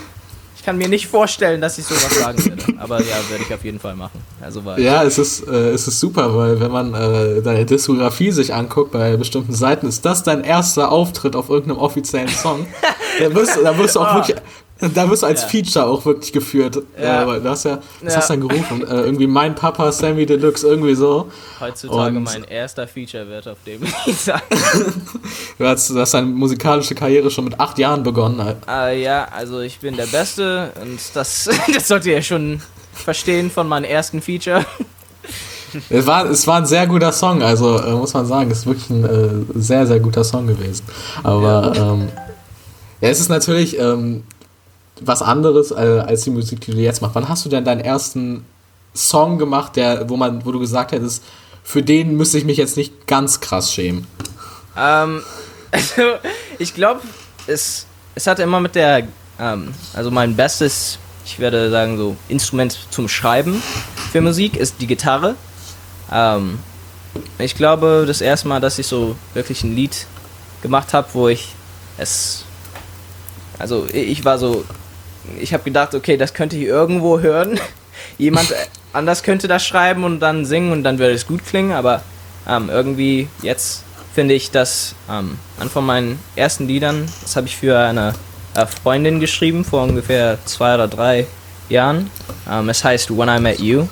Ich 0.61 0.67
kann 0.67 0.77
mir 0.77 0.89
nicht 0.89 1.07
vorstellen, 1.07 1.61
dass 1.63 1.79
ich 1.79 1.87
sowas 1.87 2.19
sagen 2.19 2.45
würde. 2.45 2.65
Aber 2.79 3.01
ja, 3.01 3.17
werde 3.31 3.45
ich 3.49 3.55
auf 3.55 3.65
jeden 3.65 3.81
Fall 3.81 3.97
machen. 3.97 4.21
Also 4.43 4.63
war 4.63 4.79
Ja, 4.79 5.03
es 5.05 5.17
ist, 5.17 5.49
äh, 5.49 5.71
es 5.71 5.89
ist 5.89 5.99
super, 5.99 6.37
weil 6.37 6.61
wenn 6.61 6.71
man 6.71 6.93
äh, 6.93 7.41
deine 7.41 7.65
Diskografie 7.65 8.31
sich 8.31 8.53
anguckt 8.53 8.93
bei 8.93 9.17
bestimmten 9.17 9.55
Seiten, 9.55 9.87
ist 9.87 10.05
das 10.05 10.23
dein 10.23 10.45
erster 10.45 10.93
Auftritt 10.93 11.35
auf 11.35 11.49
irgendeinem 11.49 11.79
offiziellen 11.79 12.29
Song. 12.29 12.67
da 13.19 13.35
wirst, 13.35 13.59
da 13.63 13.79
wirst 13.79 13.97
du 13.97 14.01
auch 14.01 14.15
wirklich, 14.17 14.37
da 14.95 15.11
wirst 15.11 15.23
du 15.23 15.27
als 15.27 15.43
Ja. 15.43 15.49
Feature 15.49 15.87
auch 15.87 16.05
wirklich 16.05 16.33
geführt. 16.33 16.83
Ja. 17.01 17.23
Äh, 17.23 17.27
weil 17.27 17.41
du 17.41 17.49
hast 17.49 17.65
ja, 17.65 17.79
was 18.03 18.13
Ja. 18.15 18.19
hast 18.21 18.31
du 18.31 18.35
dann 18.35 18.49
gerufen? 18.49 18.83
Äh, 18.87 19.01
irgendwie 19.03 19.27
mein 19.27 19.55
Papa, 19.55 19.91
Sammy 19.93 20.27
Deluxe, 20.27 20.67
irgendwie 20.67 20.95
so. 20.95 21.31
heutzutage 21.61 22.17
Und- 22.17 22.25
mein 22.25 22.45
erster 22.45 22.87
Feature 22.89 23.29
wird 23.29 23.47
auf 23.49 23.59
dem 23.67 23.83
Lied 23.83 23.93
sein. 24.19 24.41
Du 25.59 25.67
hast, 25.67 25.91
du 25.91 25.99
hast 25.99 26.15
deine 26.15 26.27
musikalische 26.27 26.95
Karriere 26.95 27.31
schon 27.31 27.45
mit 27.45 27.59
acht 27.61 27.79
Jahren 27.79 28.03
begonnen. 28.03 28.43
Halt. 28.43 28.57
äh, 28.69 29.03
ja, 29.03 29.29
also 29.37 29.61
ich 29.61 29.79
bin 29.81 29.97
der 29.97 30.07
Beste 30.07 30.73
und 30.83 30.99
das, 31.15 31.49
das 31.75 31.89
sollt 31.89 32.07
ihr 32.07 32.15
ja 32.15 32.23
schon 32.23 32.61
verstehen 32.93 33.51
von 33.51 33.69
meinem 33.69 33.85
ersten 33.85 34.21
Feature. 34.23 34.65
Es 35.89 36.05
war, 36.05 36.25
es 36.29 36.45
war 36.49 36.57
ein 36.57 36.67
sehr 36.67 36.87
guter 36.89 37.13
Song, 37.13 37.43
also 37.45 37.79
äh, 37.79 37.93
muss 37.93 38.13
man 38.13 38.27
sagen, 38.27 38.51
es 38.51 38.59
ist 38.61 38.67
wirklich 38.67 38.91
ein 38.91 39.05
äh, 39.05 39.59
sehr, 39.61 39.87
sehr 39.87 40.01
guter 40.01 40.25
Song 40.25 40.49
gewesen. 40.49 40.85
Aber 41.23 41.73
ähm, 41.77 42.09
ja, 43.01 43.09
es 43.09 43.21
ist 43.21 43.29
natürlich 43.29 43.79
ähm, 43.79 44.25
was 45.01 45.23
anderes 45.23 45.71
äh, 45.71 46.03
als 46.07 46.23
die 46.23 46.31
Musik, 46.31 46.61
die 46.61 46.73
du 46.73 46.79
jetzt 46.79 47.03
machst. 47.03 47.15
Wann 47.15 47.29
hast 47.29 47.45
du 47.45 47.49
denn 47.49 47.65
deinen 47.65 47.81
ersten 47.81 48.45
Song 48.95 49.39
gemacht, 49.39 49.77
der, 49.77 50.09
wo 50.09 50.17
man, 50.17 50.45
wo 50.45 50.53
du 50.53 50.59
gesagt 50.59 50.93
hättest, 50.93 51.23
für 51.63 51.83
den 51.83 52.17
müsste 52.17 52.39
ich 52.39 52.45
mich 52.45 52.57
jetzt 52.57 52.77
nicht 52.77 53.07
ganz 53.07 53.41
krass 53.41 53.73
schämen? 53.73 54.07
Ähm, 54.77 55.23
also, 55.71 56.03
ich 56.59 56.75
glaube, 56.75 57.01
es, 57.47 57.87
es 58.15 58.27
hatte 58.27 58.43
immer 58.43 58.61
mit 58.61 58.75
der, 58.75 59.07
ähm, 59.39 59.75
also 59.95 60.11
mein 60.11 60.37
bestes, 60.37 60.99
ich 61.25 61.39
werde 61.39 61.71
sagen 61.71 61.97
so, 61.97 62.17
Instrument 62.29 62.79
zum 62.91 63.09
Schreiben 63.09 63.63
für 64.11 64.21
Musik 64.21 64.57
ist 64.57 64.77
die 64.81 64.87
Gitarre. 64.87 65.37
Ähm, 66.11 66.59
ich 67.39 67.55
glaube, 67.55 68.05
das 68.07 68.21
erste 68.21 68.49
Mal, 68.49 68.61
dass 68.61 68.79
ich 68.79 68.87
so 68.87 69.17
wirklich 69.35 69.63
ein 69.63 69.75
Lied 69.75 70.07
gemacht 70.63 70.93
habe, 70.93 71.09
wo 71.13 71.29
ich 71.29 71.55
es, 71.99 72.45
also 73.59 73.87
ich 73.93 74.25
war 74.25 74.39
so, 74.39 74.65
ich 75.41 75.53
habe 75.53 75.65
gedacht, 75.65 75.95
okay, 75.95 76.17
das 76.17 76.35
könnte 76.35 76.57
ich 76.57 76.65
irgendwo 76.65 77.21
hören. 77.21 77.59
Jemand 78.19 78.55
anders 78.93 79.23
könnte 79.23 79.49
das 79.49 79.65
schreiben 79.65 80.05
und 80.05 80.21
dann 80.21 80.45
singen 80.45 80.73
und 80.73 80.83
dann 80.83 80.99
würde 80.99 81.15
es 81.15 81.27
gut 81.27 81.45
klingen, 81.45 81.73
aber 81.73 82.03
ähm, 82.49 82.71
irgendwie 82.71 83.29
jetzt 83.43 83.85
finde 84.15 84.35
ich, 84.35 84.51
dass 84.51 84.95
ähm, 85.11 85.39
an 85.59 85.71
von 85.71 85.87
meinen 85.87 86.19
ersten 86.37 86.67
Liedern, 86.67 87.09
das 87.23 87.37
habe 87.37 87.47
ich 87.47 87.57
für 87.57 87.79
eine 87.79 88.15
äh, 88.55 88.67
Freundin 88.67 89.21
geschrieben 89.21 89.65
vor 89.65 89.85
ungefähr 89.85 90.39
zwei 90.45 90.75
oder 90.75 90.89
drei 90.89 91.27
Jahren. 91.69 92.11
Ähm, 92.51 92.69
es 92.69 92.83
heißt 92.83 93.17
When 93.17 93.29
I 93.29 93.41
Met 93.41 93.61
You. 93.61 93.87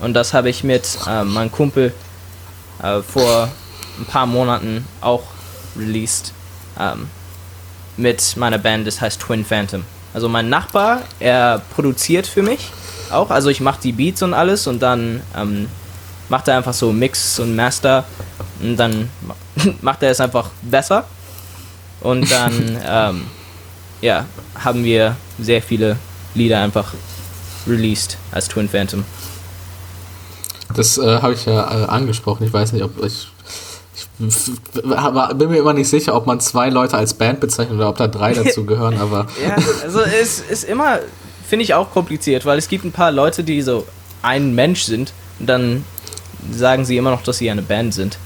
Und 0.00 0.14
das 0.14 0.34
habe 0.34 0.50
ich 0.50 0.62
mit 0.62 0.98
äh, 1.06 1.24
meinem 1.24 1.50
Kumpel 1.50 1.94
äh, 2.82 3.00
vor 3.00 3.48
ein 3.98 4.04
paar 4.04 4.26
Monaten 4.26 4.86
auch 5.00 5.22
released. 5.76 6.32
Ähm, 6.78 7.08
mit 7.96 8.36
meiner 8.36 8.58
Band, 8.58 8.86
das 8.86 9.00
heißt 9.00 9.20
Twin 9.20 9.44
Phantom. 9.44 9.84
Also 10.16 10.30
mein 10.30 10.48
Nachbar, 10.48 11.02
er 11.20 11.60
produziert 11.74 12.26
für 12.26 12.42
mich 12.42 12.72
auch. 13.10 13.28
Also 13.28 13.50
ich 13.50 13.60
mache 13.60 13.82
die 13.82 13.92
Beats 13.92 14.22
und 14.22 14.32
alles 14.32 14.66
und 14.66 14.80
dann 14.80 15.20
ähm, 15.36 15.68
macht 16.30 16.48
er 16.48 16.56
einfach 16.56 16.72
so 16.72 16.90
Mix 16.90 17.38
und 17.38 17.54
Master 17.54 18.06
und 18.62 18.78
dann 18.78 19.10
macht 19.82 20.02
er 20.02 20.10
es 20.12 20.18
einfach 20.18 20.48
besser. 20.62 21.04
Und 22.00 22.32
dann, 22.32 22.78
ähm, 22.88 23.26
ja, 24.00 24.24
haben 24.54 24.84
wir 24.84 25.16
sehr 25.38 25.60
viele 25.60 25.98
Lieder 26.34 26.62
einfach 26.62 26.94
released 27.66 28.16
als 28.32 28.48
Twin 28.48 28.70
Phantom. 28.70 29.04
Das 30.74 30.96
äh, 30.96 31.20
habe 31.20 31.34
ich 31.34 31.44
ja 31.44 31.82
äh, 31.82 31.88
angesprochen. 31.88 32.44
Ich 32.44 32.54
weiß 32.54 32.72
nicht, 32.72 32.84
ob 32.84 33.04
ich, 33.04 33.28
bin 34.18 35.50
mir 35.50 35.58
immer 35.58 35.74
nicht 35.74 35.88
sicher, 35.88 36.14
ob 36.14 36.26
man 36.26 36.40
zwei 36.40 36.70
Leute 36.70 36.96
als 36.96 37.14
Band 37.14 37.40
bezeichnet 37.40 37.76
oder 37.76 37.88
ob 37.88 37.96
da 37.96 38.08
drei 38.08 38.32
dazu 38.44 38.64
gehören, 38.64 38.98
aber 38.98 39.26
Ja, 39.46 39.56
also 39.82 40.00
es 40.00 40.40
ist 40.40 40.64
immer, 40.64 41.00
finde 41.46 41.64
ich 41.64 41.74
auch 41.74 41.90
kompliziert, 41.90 42.46
weil 42.46 42.58
es 42.58 42.68
gibt 42.68 42.84
ein 42.84 42.92
paar 42.92 43.12
Leute, 43.12 43.44
die 43.44 43.60
so 43.62 43.84
ein 44.22 44.54
Mensch 44.54 44.82
sind 44.82 45.12
und 45.38 45.46
dann 45.48 45.84
sagen 46.50 46.84
sie 46.84 46.96
immer 46.96 47.10
noch, 47.10 47.22
dass 47.22 47.38
sie 47.38 47.50
eine 47.50 47.62
Band 47.62 47.92
sind. 47.94 48.18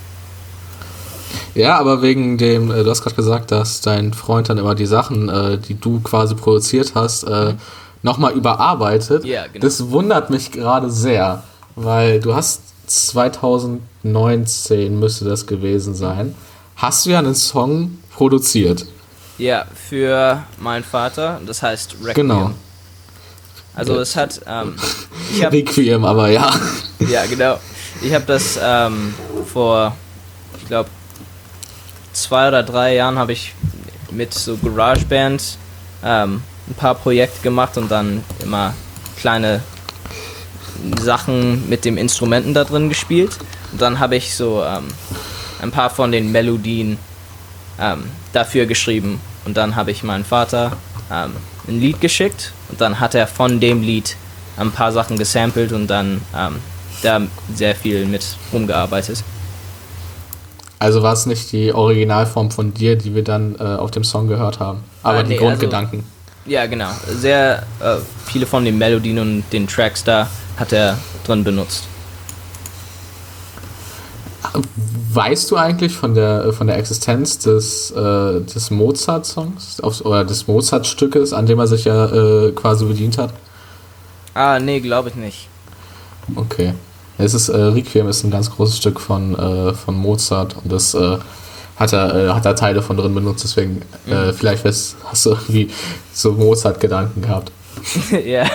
ja, 1.54 1.78
aber 1.78 2.02
wegen 2.02 2.38
dem, 2.38 2.70
äh, 2.70 2.84
du 2.84 2.90
hast 2.90 3.02
gerade 3.02 3.16
gesagt, 3.16 3.50
dass 3.50 3.80
dein 3.80 4.12
Freund 4.12 4.48
dann 4.48 4.58
immer 4.58 4.74
die 4.74 4.86
Sachen, 4.86 5.28
äh, 5.28 5.58
die 5.58 5.74
du 5.74 6.00
quasi 6.00 6.34
produziert 6.34 6.92
hast, 6.94 7.24
äh, 7.24 7.54
nochmal 8.02 8.32
überarbeitet. 8.32 9.24
Ja, 9.24 9.46
genau. 9.46 9.64
Das 9.64 9.90
wundert 9.90 10.30
mich 10.30 10.52
gerade 10.52 10.90
sehr, 10.90 11.42
weil 11.76 12.20
du 12.20 12.34
hast 12.34 12.62
2019 12.90 14.98
müsste 14.98 15.24
das 15.24 15.46
gewesen 15.46 15.94
sein, 15.94 16.34
hast 16.76 17.06
du 17.06 17.10
ja 17.10 17.20
einen 17.20 17.34
Song 17.34 17.98
produziert. 18.12 18.84
Ja, 19.38 19.64
für 19.74 20.44
meinen 20.58 20.84
Vater, 20.84 21.40
das 21.46 21.62
heißt 21.62 21.94
Requiem. 22.02 22.14
Genau. 22.14 22.50
Also 23.74 23.98
es 24.00 24.16
hat, 24.16 24.40
ähm, 24.46 24.74
ich 25.32 25.42
habe 25.44 25.56
Requiem, 25.56 26.04
aber 26.04 26.28
ja. 26.28 26.52
Ja, 26.98 27.24
genau. 27.26 27.58
Ich 28.02 28.12
habe 28.12 28.26
das 28.26 28.58
ähm, 28.62 29.14
vor, 29.46 29.96
ich 30.60 30.66
glaube, 30.66 30.90
zwei 32.12 32.48
oder 32.48 32.62
drei 32.62 32.94
Jahren 32.96 33.18
habe 33.18 33.32
ich 33.32 33.54
mit 34.10 34.34
so 34.34 34.56
GarageBand 34.56 35.56
ähm, 36.04 36.42
ein 36.68 36.74
paar 36.74 36.96
Projekte 36.96 37.40
gemacht 37.42 37.78
und 37.78 37.90
dann 37.90 38.22
immer 38.42 38.74
kleine 39.16 39.62
Sachen 41.00 41.68
mit 41.68 41.84
dem 41.84 41.96
Instrumenten 41.96 42.54
da 42.54 42.64
drin 42.64 42.88
gespielt. 42.88 43.38
Und 43.72 43.80
dann 43.80 43.98
habe 43.98 44.16
ich 44.16 44.34
so 44.34 44.62
ähm, 44.64 44.88
ein 45.62 45.70
paar 45.70 45.90
von 45.90 46.12
den 46.12 46.32
Melodien 46.32 46.98
ähm, 47.80 48.04
dafür 48.32 48.66
geschrieben. 48.66 49.20
Und 49.44 49.56
dann 49.56 49.76
habe 49.76 49.90
ich 49.90 50.02
meinen 50.02 50.24
Vater 50.24 50.72
ähm, 51.10 51.32
ein 51.68 51.80
Lied 51.80 52.00
geschickt 52.00 52.52
und 52.68 52.80
dann 52.80 53.00
hat 53.00 53.14
er 53.14 53.26
von 53.26 53.60
dem 53.60 53.82
Lied 53.82 54.16
ein 54.56 54.70
paar 54.70 54.92
Sachen 54.92 55.16
gesampelt 55.18 55.72
und 55.72 55.86
dann 55.86 56.20
ähm, 56.36 56.56
da 57.02 57.20
sehr 57.54 57.74
viel 57.74 58.06
mit 58.06 58.36
rumgearbeitet. 58.52 59.22
Also 60.78 61.02
war 61.02 61.12
es 61.12 61.26
nicht 61.26 61.52
die 61.52 61.72
Originalform 61.72 62.50
von 62.50 62.72
dir, 62.72 62.96
die 62.96 63.14
wir 63.14 63.24
dann 63.24 63.54
äh, 63.58 63.62
auf 63.62 63.90
dem 63.90 64.04
Song 64.04 64.28
gehört 64.28 64.60
haben, 64.60 64.82
aber 65.02 65.18
Ah, 65.18 65.22
die 65.22 65.30
nee, 65.30 65.36
Grundgedanken. 65.36 66.04
Ja, 66.46 66.66
genau. 66.66 66.88
Sehr 67.06 67.64
äh, 67.80 67.96
viele 68.26 68.46
von 68.46 68.64
den 68.64 68.78
Melodien 68.78 69.18
und 69.18 69.44
den 69.52 69.66
Tracks 69.66 70.02
da 70.04 70.28
hat 70.60 70.72
er 70.72 70.98
drin 71.24 71.42
benutzt. 71.42 71.84
Weißt 75.12 75.50
du 75.50 75.56
eigentlich 75.56 75.92
von 75.92 76.14
der, 76.14 76.52
von 76.52 76.66
der 76.66 76.78
Existenz 76.78 77.38
des, 77.38 77.90
äh, 77.90 78.40
des 78.40 78.70
Mozart-Songs 78.70 79.82
oder 79.82 80.24
des 80.24 80.46
Mozart-Stückes, 80.46 81.32
an 81.32 81.46
dem 81.46 81.58
er 81.58 81.66
sich 81.66 81.84
ja 81.86 82.06
äh, 82.06 82.52
quasi 82.52 82.84
bedient 82.84 83.18
hat? 83.18 83.32
Ah, 84.34 84.60
nee, 84.60 84.80
glaube 84.80 85.08
ich 85.08 85.14
nicht. 85.16 85.48
Okay. 86.36 86.74
Es 87.18 87.34
ist, 87.34 87.48
äh, 87.48 87.56
Requiem 87.56 88.08
ist 88.08 88.22
ein 88.22 88.30
ganz 88.30 88.50
großes 88.50 88.76
Stück 88.76 89.00
von, 89.00 89.36
äh, 89.36 89.74
von 89.74 89.96
Mozart 89.96 90.56
und 90.62 90.70
das 90.70 90.94
äh, 90.94 91.18
hat, 91.76 91.92
er, 91.92 92.14
äh, 92.14 92.28
hat 92.30 92.46
er 92.46 92.54
Teile 92.54 92.82
von 92.82 92.96
drin 92.96 93.14
benutzt, 93.14 93.44
deswegen 93.44 93.82
äh, 94.06 94.32
vielleicht 94.32 94.64
hast, 94.64 94.96
hast 95.04 95.26
du 95.26 95.30
irgendwie 95.30 95.70
so 96.12 96.32
Mozart-Gedanken 96.32 97.22
gehabt. 97.22 97.50
ja. 98.24 98.46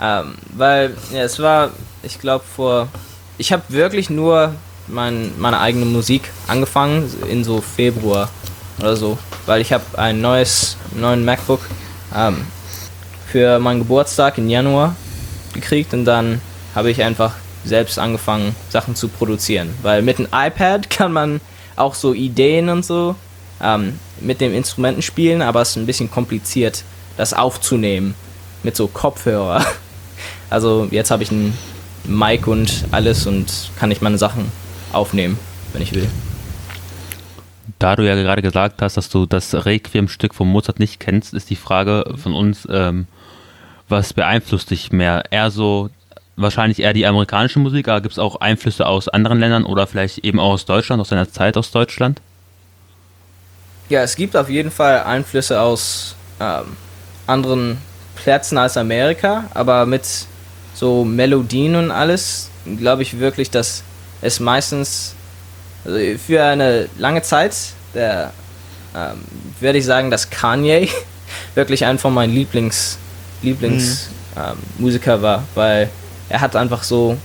Ähm, 0.00 0.34
weil, 0.54 0.96
ja, 1.12 1.22
es 1.22 1.38
war, 1.38 1.70
ich 2.02 2.18
glaube, 2.20 2.44
vor. 2.44 2.88
Ich 3.36 3.52
habe 3.52 3.62
wirklich 3.68 4.10
nur 4.10 4.54
mein, 4.88 5.32
meine 5.38 5.60
eigene 5.60 5.84
Musik 5.84 6.30
angefangen 6.46 7.10
in 7.28 7.44
so 7.44 7.60
Februar 7.60 8.28
oder 8.80 8.96
so, 8.96 9.18
weil 9.46 9.60
ich 9.60 9.72
habe 9.72 9.84
ein 9.96 10.20
neues, 10.20 10.76
neuen 10.94 11.24
MacBook 11.24 11.60
ähm, 12.14 12.46
für 13.30 13.58
meinen 13.58 13.80
Geburtstag 13.80 14.38
im 14.38 14.48
Januar 14.48 14.96
gekriegt 15.52 15.92
und 15.94 16.04
dann 16.04 16.40
habe 16.74 16.90
ich 16.90 17.02
einfach 17.02 17.34
selbst 17.64 17.98
angefangen, 17.98 18.54
Sachen 18.70 18.94
zu 18.94 19.08
produzieren. 19.08 19.74
Weil 19.82 20.02
mit 20.02 20.18
dem 20.18 20.28
iPad 20.32 20.88
kann 20.90 21.12
man 21.12 21.40
auch 21.76 21.94
so 21.94 22.14
Ideen 22.14 22.68
und 22.68 22.84
so 22.84 23.14
ähm, 23.60 23.98
mit 24.20 24.40
den 24.40 24.54
Instrumenten 24.54 25.02
spielen, 25.02 25.42
aber 25.42 25.62
es 25.62 25.70
ist 25.70 25.76
ein 25.76 25.86
bisschen 25.86 26.10
kompliziert, 26.10 26.84
das 27.16 27.34
aufzunehmen 27.34 28.14
mit 28.62 28.76
so 28.76 28.88
Kopfhörer. 28.88 29.64
Also 30.50 30.88
jetzt 30.90 31.10
habe 31.10 31.22
ich 31.22 31.30
ein 31.30 31.56
Mic 32.04 32.46
und 32.46 32.84
alles 32.90 33.26
und 33.26 33.70
kann 33.78 33.90
ich 33.90 34.00
meine 34.00 34.18
Sachen 34.18 34.50
aufnehmen, 34.92 35.38
wenn 35.72 35.82
ich 35.82 35.94
will. 35.94 36.08
Da 37.78 37.94
du 37.94 38.06
ja 38.06 38.14
gerade 38.14 38.42
gesagt 38.42 38.82
hast, 38.82 38.96
dass 38.96 39.08
du 39.08 39.26
das 39.26 39.54
Requiem-Stück 39.54 40.34
von 40.34 40.48
Mozart 40.48 40.80
nicht 40.80 41.00
kennst, 41.00 41.34
ist 41.34 41.50
die 41.50 41.56
Frage 41.56 42.14
von 42.16 42.34
uns, 42.34 42.66
ähm, 42.70 43.06
was 43.88 44.12
beeinflusst 44.12 44.70
dich 44.70 44.90
mehr? 44.90 45.24
Eher 45.30 45.50
so, 45.50 45.90
wahrscheinlich 46.36 46.80
eher 46.80 46.92
die 46.92 47.06
amerikanische 47.06 47.58
Musik, 47.58 47.88
aber 47.88 48.00
gibt 48.00 48.12
es 48.12 48.18
auch 48.18 48.36
Einflüsse 48.40 48.86
aus 48.86 49.08
anderen 49.08 49.38
Ländern 49.38 49.64
oder 49.64 49.86
vielleicht 49.86 50.18
eben 50.18 50.40
auch 50.40 50.52
aus 50.52 50.64
Deutschland, 50.64 51.00
aus 51.00 51.10
deiner 51.10 51.30
Zeit 51.30 51.56
aus 51.56 51.70
Deutschland? 51.70 52.20
Ja, 53.88 54.02
es 54.02 54.16
gibt 54.16 54.36
auf 54.36 54.50
jeden 54.50 54.70
Fall 54.70 55.02
Einflüsse 55.04 55.60
aus 55.60 56.14
ähm, 56.40 56.76
anderen 57.26 57.78
Plätzen 58.16 58.58
als 58.58 58.76
Amerika, 58.76 59.44
aber 59.54 59.86
mit 59.86 60.26
so 60.78 61.04
Melodien 61.04 61.74
und 61.74 61.90
alles 61.90 62.50
glaube 62.78 63.02
ich 63.02 63.18
wirklich, 63.18 63.50
dass 63.50 63.82
es 64.20 64.38
meistens 64.38 65.14
also 65.84 65.98
für 66.18 66.44
eine 66.44 66.88
lange 66.98 67.22
Zeit, 67.22 67.56
der 67.94 68.32
ähm, 68.94 69.18
würde 69.60 69.78
ich 69.78 69.84
sagen, 69.84 70.10
dass 70.10 70.30
Kanye 70.30 70.88
wirklich 71.54 71.84
einer 71.84 71.98
von 71.98 72.14
meinen 72.14 72.32
Lieblings 72.32 72.98
Lieblings 73.42 74.08
ähm, 74.36 74.56
Musiker 74.78 75.20
war, 75.22 75.44
weil 75.54 75.90
er 76.28 76.40
hat 76.40 76.54
einfach 76.56 76.82
so 76.82 77.16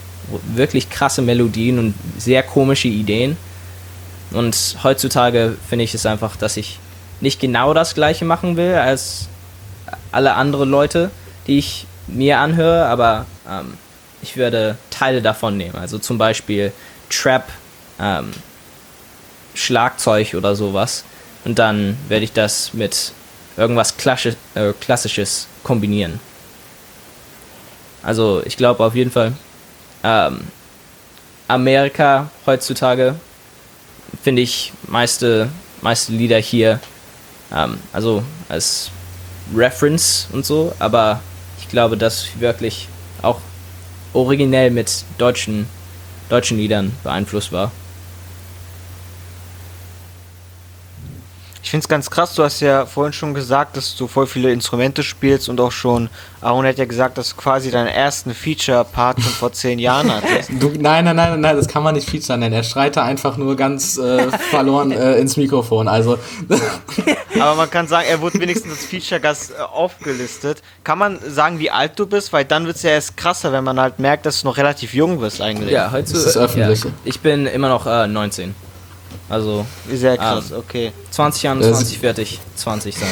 wirklich 0.56 0.90
krasse 0.90 1.22
Melodien 1.22 1.80
und 1.80 1.94
sehr 2.18 2.44
komische 2.44 2.88
Ideen. 2.88 3.38
Und 4.32 4.78
heutzutage 4.84 5.58
finde 5.68 5.86
ich 5.86 5.94
es 5.94 6.06
einfach, 6.06 6.36
dass 6.38 6.58
ich 6.58 6.80
nicht 7.22 7.40
genau 7.40 7.74
das 7.74 7.94
gleiche 7.94 8.26
machen 8.26 8.58
will 8.58 8.76
als 8.76 9.28
alle 10.12 10.34
anderen 10.36 10.70
Leute, 10.70 11.12
die 11.48 11.60
ich 11.60 11.88
mir 12.08 12.40
anhöre, 12.40 12.86
aber 12.86 13.26
ähm, 13.50 13.78
ich 14.22 14.38
würde 14.38 14.78
Teile 14.90 15.22
davon 15.22 15.58
nehmen. 15.58 15.76
Also 15.76 16.00
zum 16.00 16.18
Beispiel 16.18 16.72
Trap, 17.10 17.48
ähm, 18.00 18.32
Schlagzeug 19.54 20.34
oder 20.34 20.56
sowas. 20.56 21.04
Und 21.46 21.60
dann 21.60 21.98
werde 22.08 22.24
ich 22.24 22.32
das 22.32 22.74
mit 22.74 23.12
irgendwas 23.58 23.98
Klassi 23.98 24.36
äh, 24.56 24.74
Klassisches 24.80 25.48
kombinieren. 25.64 26.20
Also 28.02 28.42
ich 28.46 28.58
glaube 28.58 28.84
auf 28.84 28.96
jeden 28.96 29.12
Fall, 29.12 29.34
ähm, 30.04 30.42
Amerika 31.48 32.30
heutzutage 32.46 33.16
finde 34.22 34.42
ich 34.42 34.74
meiste, 34.88 35.50
meiste 35.82 36.12
Lieder 36.12 36.40
hier, 36.40 36.80
ähm, 37.54 37.78
also 37.92 38.24
als 38.50 38.90
Reference 39.56 40.28
und 40.32 40.46
so, 40.46 40.74
aber 40.80 41.22
glaube, 41.74 41.98
dass 41.98 42.40
wirklich 42.40 42.88
auch 43.24 43.42
originell 44.14 44.70
mit 44.70 45.04
deutschen, 45.18 45.68
deutschen 46.30 46.58
Liedern 46.58 46.94
beeinflusst 47.04 47.52
war. 47.52 47.72
Ich 51.64 51.72
finde 51.72 51.86
es 51.86 51.88
ganz 51.88 52.12
krass, 52.12 52.36
du 52.36 52.44
hast 52.44 52.60
ja 52.60 52.86
vorhin 52.86 53.14
schon 53.14 53.34
gesagt, 53.34 53.78
dass 53.78 53.96
du 53.96 54.08
voll 54.08 54.28
viele 54.28 54.52
Instrumente 54.52 55.02
spielst 55.02 55.48
und 55.48 55.62
auch 55.62 55.72
schon, 55.72 56.10
Aaron 56.42 56.66
hat 56.66 56.78
ja 56.78 56.84
gesagt, 56.84 57.18
dass 57.18 57.30
du 57.30 57.36
quasi 57.38 57.72
deinen 57.72 57.88
ersten 57.88 58.34
Feature-Part 58.34 59.22
schon 59.22 59.32
vor 59.32 59.54
zehn 59.54 59.80
Jahren 59.80 60.14
hattest. 60.14 60.50
Du, 60.60 60.74
nein, 60.78 61.06
nein, 61.06 61.16
nein, 61.16 61.40
nein, 61.40 61.56
das 61.56 61.70
kann 61.70 61.82
man 61.82 61.96
nicht 61.96 62.10
Feature 62.10 62.38
nennen. 62.38 62.54
Er 62.54 62.64
schreit 62.64 62.98
da 62.98 63.04
einfach 63.06 63.38
nur 63.38 63.56
ganz 63.56 63.98
äh, 63.98 64.30
verloren 64.50 64.92
äh, 64.92 65.16
ins 65.16 65.38
Mikrofon. 65.38 65.88
Also, 65.88 66.18
Aber 67.40 67.56
man 67.56 67.72
kann 67.72 67.88
sagen, 67.88 68.08
er 68.10 68.20
wurde 68.20 68.42
wenigstens 68.42 68.72
als 68.74 68.86
Feature-Gast 68.86 69.52
äh, 69.52 69.62
aufgelistet. 69.62 70.62
Kann 70.84 71.00
man 71.00 71.18
sagen, 71.26 71.60
wie 71.60 71.72
alt 71.72 71.98
du 71.98 72.06
bist? 72.06 72.34
Weil 72.34 72.44
dann 72.44 72.66
wird 72.66 72.76
es 72.76 72.84
ja 72.84 72.90
erst 72.90 73.16
krasser, 73.16 73.54
wenn 73.54 73.64
man 73.64 73.80
halt 73.80 74.00
merkt, 74.00 74.26
dass 74.26 74.42
du 74.42 74.48
noch 74.48 74.58
relativ 74.58 74.94
jung 74.94 75.22
bist 75.22 75.40
eigentlich. 75.40 75.72
Ja, 75.72 75.92
heute 75.92 76.12
ist 76.12 76.36
öffentlich. 76.36 76.84
Ja, 76.84 76.92
ich 77.06 77.22
bin 77.22 77.48
immer 77.48 77.70
noch 77.70 77.88
äh, 77.88 78.06
19. 78.06 78.54
Also 79.30 79.66
Sehr 79.92 80.18
krass, 80.18 80.52
okay. 80.52 80.92
20 81.12 81.44
Jahre, 81.44 81.60
Das- 81.60 81.78
20 81.78 82.00
fertig, 82.00 82.40
20 82.56 82.96
sein. 82.98 83.10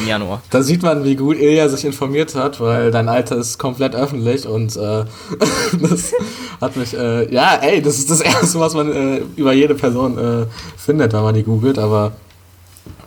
Im 0.00 0.08
Januar. 0.08 0.40
da 0.48 0.62
sieht 0.62 0.82
man, 0.82 1.04
wie 1.04 1.14
gut 1.14 1.36
Ilja 1.36 1.68
sich 1.68 1.84
informiert 1.84 2.34
hat, 2.34 2.58
weil 2.58 2.90
dein 2.90 3.06
Alter 3.08 3.36
ist 3.36 3.58
komplett 3.58 3.94
öffentlich 3.94 4.46
und 4.48 4.74
äh, 4.76 5.04
das 5.82 6.12
hat 6.60 6.74
mich, 6.76 6.96
äh, 6.96 7.30
ja, 7.32 7.56
ey, 7.60 7.82
das 7.82 7.98
ist 7.98 8.10
das 8.10 8.20
Erste, 8.22 8.58
was 8.60 8.72
man 8.74 8.90
äh, 8.90 9.20
über 9.36 9.52
jede 9.52 9.74
Person 9.74 10.16
äh, 10.16 10.46
findet, 10.78 11.12
wenn 11.12 11.22
man 11.22 11.34
die 11.34 11.42
googelt, 11.42 11.78
aber 11.78 12.12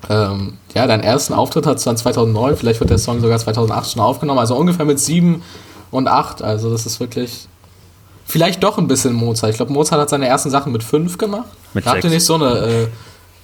ähm, 0.07 0.53
ja, 0.75 0.85
deinen 0.85 1.01
ersten 1.03 1.33
Auftritt 1.33 1.65
hat 1.65 1.83
dann 1.85 1.97
2009, 1.97 2.55
vielleicht 2.57 2.79
wird 2.79 2.91
der 2.91 2.99
Song 2.99 3.19
sogar 3.21 3.39
2008 3.39 3.91
schon 3.93 4.01
aufgenommen, 4.01 4.39
also 4.39 4.55
ungefähr 4.55 4.85
mit 4.85 4.99
7 4.99 5.41
und 5.89 6.07
8, 6.07 6.43
also 6.43 6.69
das 6.71 6.85
ist 6.85 6.99
wirklich 6.99 7.47
vielleicht 8.27 8.63
doch 8.63 8.77
ein 8.77 8.87
bisschen 8.87 9.13
Mozart. 9.13 9.51
Ich 9.51 9.57
glaube, 9.57 9.73
Mozart 9.73 10.01
hat 10.01 10.09
seine 10.09 10.27
ersten 10.27 10.49
Sachen 10.49 10.71
mit 10.71 10.83
5 10.83 11.17
gemacht. 11.17 11.47
Mit 11.73 11.85
da 11.85 11.91
habt 11.91 12.03
ihr 12.03 12.09
sechs. 12.09 12.13
nicht 12.13 12.25
so 12.25 12.35
eine, 12.35 12.57
äh, 12.59 12.87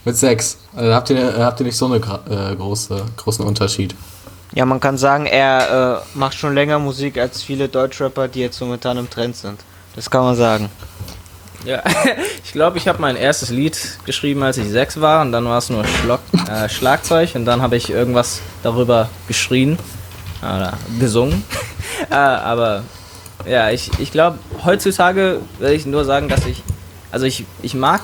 mit 0.05 0.17
6, 0.17 0.57
also, 0.75 0.89
da 0.89 0.95
habt 0.95 1.09
ihr, 1.09 1.17
äh, 1.37 1.41
habt 1.41 1.59
ihr 1.59 1.65
nicht 1.65 1.77
so 1.77 1.85
eine 1.85 1.97
gra- 1.97 2.51
äh, 2.51 2.55
große, 2.55 3.01
großen 3.17 3.45
Unterschied. 3.45 3.95
Ja, 4.53 4.65
man 4.65 4.79
kann 4.79 4.97
sagen, 4.97 5.25
er 5.25 6.03
äh, 6.13 6.17
macht 6.17 6.35
schon 6.35 6.53
länger 6.53 6.77
Musik 6.77 7.17
als 7.17 7.41
viele 7.41 7.69
Deutschrapper, 7.69 8.27
die 8.27 8.41
jetzt 8.41 8.59
momentan 8.61 8.97
im 8.97 9.09
Trend 9.09 9.35
sind. 9.35 9.59
Das 9.95 10.09
kann 10.11 10.23
man 10.23 10.35
sagen. 10.35 10.69
Ja, 11.65 11.81
ich 12.43 12.51
glaube, 12.51 12.77
ich 12.77 12.87
habe 12.87 13.01
mein 13.01 13.15
erstes 13.15 13.49
Lied 13.49 13.77
geschrieben, 14.05 14.43
als 14.43 14.57
ich 14.57 14.67
sechs 14.69 14.99
war 14.99 15.21
und 15.21 15.31
dann 15.31 15.45
war 15.45 15.57
es 15.59 15.69
nur 15.69 15.85
Schlock, 15.85 16.19
äh, 16.49 16.67
Schlagzeug 16.69 17.33
und 17.35 17.45
dann 17.45 17.61
habe 17.61 17.77
ich 17.77 17.89
irgendwas 17.89 18.41
darüber 18.61 19.09
geschrien 19.27 19.79
oder 20.41 20.73
gesungen. 20.99 21.43
äh, 22.11 22.15
aber 22.15 22.83
ja, 23.45 23.71
ich, 23.71 23.91
ich 24.00 24.12
glaube, 24.12 24.39
heutzutage 24.63 25.41
will 25.59 25.71
ich 25.71 25.85
nur 25.85 26.05
sagen, 26.05 26.29
dass 26.29 26.45
ich, 26.45 26.63
also 27.12 27.25
ich, 27.25 27.45
ich 27.62 27.73
mag 27.73 28.01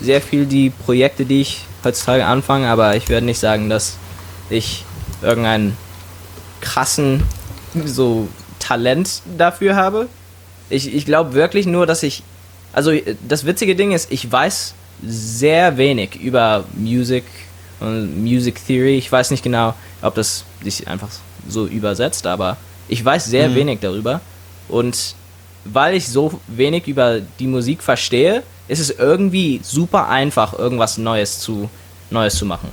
sehr 0.00 0.20
viel 0.20 0.46
die 0.46 0.70
Projekte, 0.70 1.24
die 1.24 1.40
ich 1.40 1.64
heutzutage 1.84 2.26
anfange, 2.26 2.68
aber 2.68 2.96
ich 2.96 3.08
werde 3.08 3.26
nicht 3.26 3.38
sagen, 3.38 3.68
dass 3.68 3.96
ich 4.50 4.84
irgendeinen 5.22 5.76
krassen 6.60 7.22
so 7.84 8.28
Talent 8.58 9.22
dafür 9.36 9.76
habe. 9.76 10.08
Ich, 10.70 10.94
ich 10.94 11.04
glaube 11.04 11.34
wirklich 11.34 11.66
nur, 11.66 11.86
dass 11.86 12.02
ich. 12.02 12.22
Also 12.72 12.90
äh, 12.90 13.16
das 13.26 13.46
witzige 13.46 13.74
Ding 13.74 13.92
ist, 13.92 14.12
ich 14.12 14.30
weiß 14.30 14.74
sehr 15.02 15.76
wenig 15.76 16.16
über 16.16 16.64
Music 16.74 17.24
und 17.80 18.22
Music 18.22 18.64
Theory. 18.66 18.98
Ich 18.98 19.10
weiß 19.10 19.30
nicht 19.30 19.42
genau, 19.42 19.74
ob 20.02 20.14
das 20.14 20.44
sich 20.62 20.86
einfach 20.88 21.08
so 21.48 21.66
übersetzt, 21.66 22.26
aber 22.26 22.56
ich 22.88 23.04
weiß 23.04 23.26
sehr 23.26 23.54
wenig 23.54 23.80
darüber. 23.80 24.20
Und 24.68 25.14
weil 25.64 25.94
ich 25.94 26.08
so 26.08 26.40
wenig 26.46 26.86
über 26.86 27.20
die 27.20 27.46
Musik 27.46 27.82
verstehe, 27.82 28.42
ist 28.68 28.80
es 28.80 28.90
irgendwie 28.90 29.60
super 29.62 30.08
einfach, 30.08 30.58
irgendwas 30.58 30.98
Neues 30.98 31.40
zu, 31.40 31.68
Neues 32.10 32.36
zu 32.36 32.46
machen. 32.46 32.70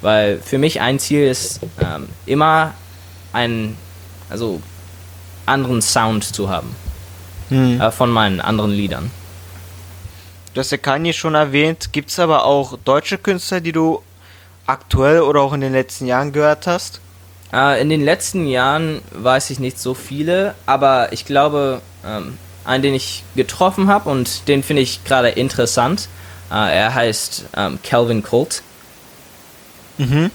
Weil 0.00 0.38
für 0.38 0.58
mich 0.58 0.80
ein 0.80 0.98
Ziel 0.98 1.26
ist, 1.26 1.60
ähm, 1.80 2.08
immer 2.26 2.74
einen, 3.32 3.76
also 4.28 4.60
anderen 5.46 5.82
Sound 5.82 6.24
zu 6.24 6.48
haben 6.48 6.74
äh, 7.80 7.90
von 7.90 8.10
meinen 8.10 8.40
anderen 8.40 8.70
Liedern. 8.70 9.10
Du 10.54 10.60
hast 10.60 10.70
ja 10.70 10.78
Kanye 10.78 11.12
schon 11.12 11.34
erwähnt. 11.34 11.92
Gibt 11.92 12.10
es 12.10 12.18
aber 12.18 12.44
auch 12.44 12.76
deutsche 12.84 13.18
Künstler, 13.18 13.60
die 13.60 13.72
du 13.72 14.02
aktuell 14.66 15.20
oder 15.20 15.40
auch 15.40 15.52
in 15.52 15.60
den 15.60 15.72
letzten 15.72 16.06
Jahren 16.06 16.32
gehört 16.32 16.66
hast? 16.66 17.00
Äh, 17.52 17.80
in 17.80 17.88
den 17.88 18.04
letzten 18.04 18.46
Jahren 18.46 19.02
weiß 19.12 19.50
ich 19.50 19.58
nicht 19.58 19.78
so 19.78 19.94
viele, 19.94 20.54
aber 20.66 21.12
ich 21.12 21.24
glaube, 21.24 21.82
ähm, 22.04 22.38
einen, 22.64 22.82
den 22.82 22.94
ich 22.94 23.24
getroffen 23.34 23.88
habe 23.88 24.10
und 24.10 24.48
den 24.48 24.62
finde 24.62 24.82
ich 24.82 25.04
gerade 25.04 25.30
interessant. 25.30 26.08
Äh, 26.50 26.78
er 26.78 26.94
heißt 26.94 27.46
ähm, 27.56 27.78
Calvin 27.82 28.22
Colt. 28.22 28.62
Mhm. 29.98 30.30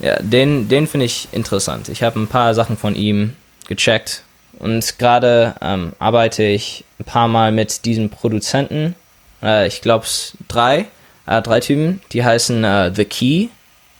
Ja, 0.00 0.16
den, 0.20 0.68
den 0.68 0.86
finde 0.86 1.06
ich 1.06 1.28
interessant. 1.32 1.88
Ich 1.88 2.02
habe 2.02 2.18
ein 2.18 2.26
paar 2.26 2.54
Sachen 2.54 2.76
von 2.76 2.96
ihm 2.96 3.36
gecheckt 3.68 4.22
und 4.58 4.98
gerade 4.98 5.54
ähm, 5.60 5.92
arbeite 5.98 6.42
ich 6.42 6.84
ein 6.98 7.04
paar 7.04 7.28
Mal 7.28 7.52
mit 7.52 7.84
diesem 7.84 8.10
Produzenten. 8.10 8.96
Äh, 9.42 9.68
ich 9.68 9.80
glaube 9.80 10.04
es 10.04 10.36
drei, 10.48 10.86
äh, 11.26 11.40
drei 11.40 11.60
Typen, 11.60 12.00
die 12.12 12.24
heißen 12.24 12.64
äh, 12.64 12.92
The 12.94 13.04
Key 13.04 13.48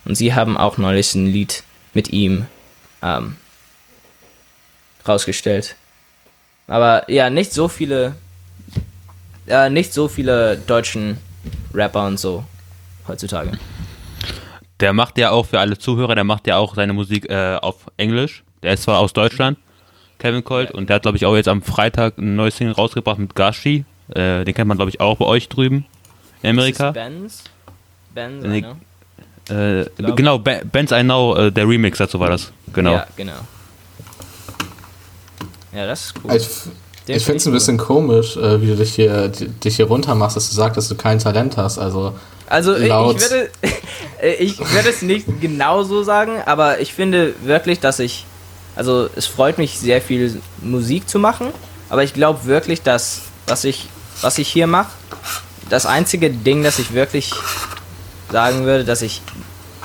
und 0.05 0.17
sie 0.17 0.35
haben 0.35 0.57
auch 0.57 0.79
neulich 0.79 1.15
ein 1.15 1.27
Lied 1.27 1.63
mit 1.95 2.11
ihm 2.11 2.47
ähm, 3.03 3.37
rausgestellt. 5.07 5.77
Aber 6.67 7.11
ja, 7.11 7.31
nicht 7.31 7.53
so 7.53 7.69
viele, 7.69 8.15
äh, 9.47 9.69
nicht 9.69 9.93
so 9.93 10.09
viele 10.09 10.57
deutschen 10.57 11.19
Rapper 11.75 12.07
und 12.07 12.19
so 12.19 12.45
heutzutage. 13.07 13.53
Der 14.81 14.93
macht 14.93 15.19
ja 15.19 15.31
auch 15.31 15.47
für 15.47 15.61
alle 15.61 15.79
Zuhörer, 15.79 16.15
der 16.15 16.25
macht 16.25 16.47
ja 16.47 16.57
auch 16.57 16.75
seine 16.75 16.93
Musik 16.93 17.29
äh, 17.31 17.57
auf 17.57 17.87
Englisch. 17.97 18.43
Der 18.63 18.75
ist 18.75 18.85
zwar 18.85 18.99
aus 18.99 19.13
Deutschland, 19.13 19.59
Kevin 20.19 20.45
Colt, 20.45 20.71
und 20.71 20.89
der 20.89 20.97
hat, 20.97 21.03
glaube 21.03 21.17
ich, 21.17 21.27
auch 21.27 21.37
jetzt 21.37 21.49
am 21.49 21.63
Freitag 21.63 22.19
ein 22.19 22.37
neues 22.37 22.57
Single 22.57 22.75
rausgebracht 22.75 23.19
mit 23.19 23.35
Gashi. 23.35 23.85
Äh, 24.09 24.45
den 24.45 24.55
kennt 24.55 24.69
man, 24.69 24.77
glaube 24.77 24.91
ich, 24.91 25.01
auch 25.01 25.19
bei 25.19 25.25
euch 25.25 25.49
drüben 25.49 25.87
in 26.43 26.51
Amerika. 26.51 26.91
Ist 26.91 26.97
es 26.97 27.03
Benz? 27.03 27.45
Benz, 28.15 28.45
know. 28.45 28.77
Äh, 29.53 29.85
glaub- 29.97 30.17
genau, 30.17 30.39
Ba- 30.39 30.61
Benz 30.71 30.91
I 30.93 31.03
Know, 31.03 31.35
äh, 31.37 31.51
der 31.53 31.69
Remix 31.69 31.99
dazu 31.99 32.19
war 32.21 32.31
das. 32.31 32.51
Genau. 32.73 32.93
Ja, 32.93 33.07
genau. 33.17 33.33
Ja, 35.75 35.87
das 35.87 36.07
ist 36.07 36.15
cool. 36.23 36.35
Ich, 36.37 36.49
Den 37.09 37.17
ich 37.17 37.25
finde 37.25 37.39
es 37.39 37.47
ein 37.47 37.51
cool. 37.51 37.55
bisschen 37.59 37.79
komisch, 37.79 38.37
äh, 38.37 38.61
wie 38.63 38.67
du 38.69 38.77
dich 38.77 38.95
hier, 38.95 39.29
di- 39.29 39.49
dich 39.49 39.77
hier 39.77 39.87
runter 39.87 40.15
machst, 40.15 40.37
dass 40.37 40.49
du 40.51 40.55
sagst, 40.55 40.77
dass 40.77 40.89
du 40.89 40.95
kein 40.95 41.19
Talent 41.19 41.57
hast. 41.57 41.79
Also, 41.79 42.15
Also 42.49 42.75
ich, 42.77 42.83
ich 42.83 42.89
laut. 42.89 43.21
würde 43.21 43.51
ich 44.39 44.59
würde 44.59 44.89
es 44.91 45.03
nicht 45.03 45.27
genau 45.41 45.83
so 45.83 46.03
sagen, 46.03 46.41
aber 46.47 46.81
ich 46.81 46.93
finde 46.95 47.35
wirklich, 47.45 47.81
dass 47.81 47.99
ich 47.99 48.27
also 48.77 49.09
es 49.17 49.27
freut 49.27 49.59
mich 49.59 49.79
sehr 49.79 50.01
viel 50.01 50.41
Musik 50.63 51.07
zu 51.09 51.19
machen, 51.19 51.49
aber 51.91 52.05
ich 52.05 52.15
glaube 52.15 52.45
wirklich, 52.47 52.81
dass 52.83 53.23
was 53.47 53.65
ich 53.65 53.87
was 54.21 54.39
ich 54.39 54.49
hier 54.49 54.67
mache, 54.67 54.91
das 55.69 55.85
einzige 55.87 56.31
Ding, 56.31 56.63
das 56.63 56.79
ich 56.79 56.93
wirklich 56.95 57.33
sagen 58.33 58.65
würde, 58.65 58.85
dass 58.85 59.03
ich 59.03 59.23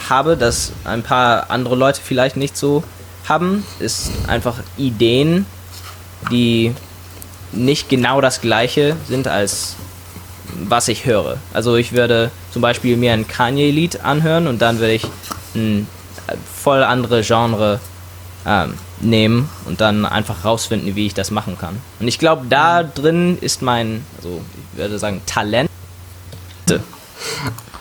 habe, 0.10 0.38
dass 0.38 0.72
ein 0.86 1.04
paar 1.04 1.52
andere 1.52 1.76
Leute 1.76 2.02
vielleicht 2.04 2.38
nicht 2.38 2.58
so 2.58 2.84
haben, 3.28 3.66
ist 3.80 4.12
einfach 4.28 4.56
Ideen, 4.78 5.46
die 6.32 6.74
nicht 7.52 7.90
genau 7.90 8.22
das 8.22 8.42
gleiche 8.42 8.96
sind 9.08 9.28
als 9.28 9.76
was 10.64 10.88
ich 10.88 11.06
höre. 11.06 11.38
Also 11.54 11.76
ich 11.76 11.92
würde 11.92 12.32
zum 12.52 12.62
Beispiel 12.62 12.98
mir 12.98 13.14
ein 13.14 13.28
Kanye-Lied 13.28 14.02
anhören 14.04 14.48
und 14.48 14.62
dann 14.62 14.80
würde 14.80 14.94
ich 14.94 15.06
ein 15.54 15.88
voll 16.62 16.84
andere 16.84 17.22
Genre 17.22 17.80
ähm, 18.46 18.74
nehmen 19.02 19.50
und 19.66 19.82
dann 19.82 20.06
einfach 20.06 20.46
rausfinden, 20.46 20.96
wie 20.96 21.06
ich 21.06 21.14
das 21.14 21.32
machen 21.32 21.58
kann. 21.60 21.78
Und 22.00 22.08
ich 22.08 22.18
glaube, 22.18 22.46
da 22.50 22.82
drin 22.82 23.38
ist 23.40 23.62
mein, 23.62 24.06
also 24.18 24.42
ich 24.74 24.80
würde 24.80 24.98
sagen, 25.00 25.22
Talent. 25.26 25.70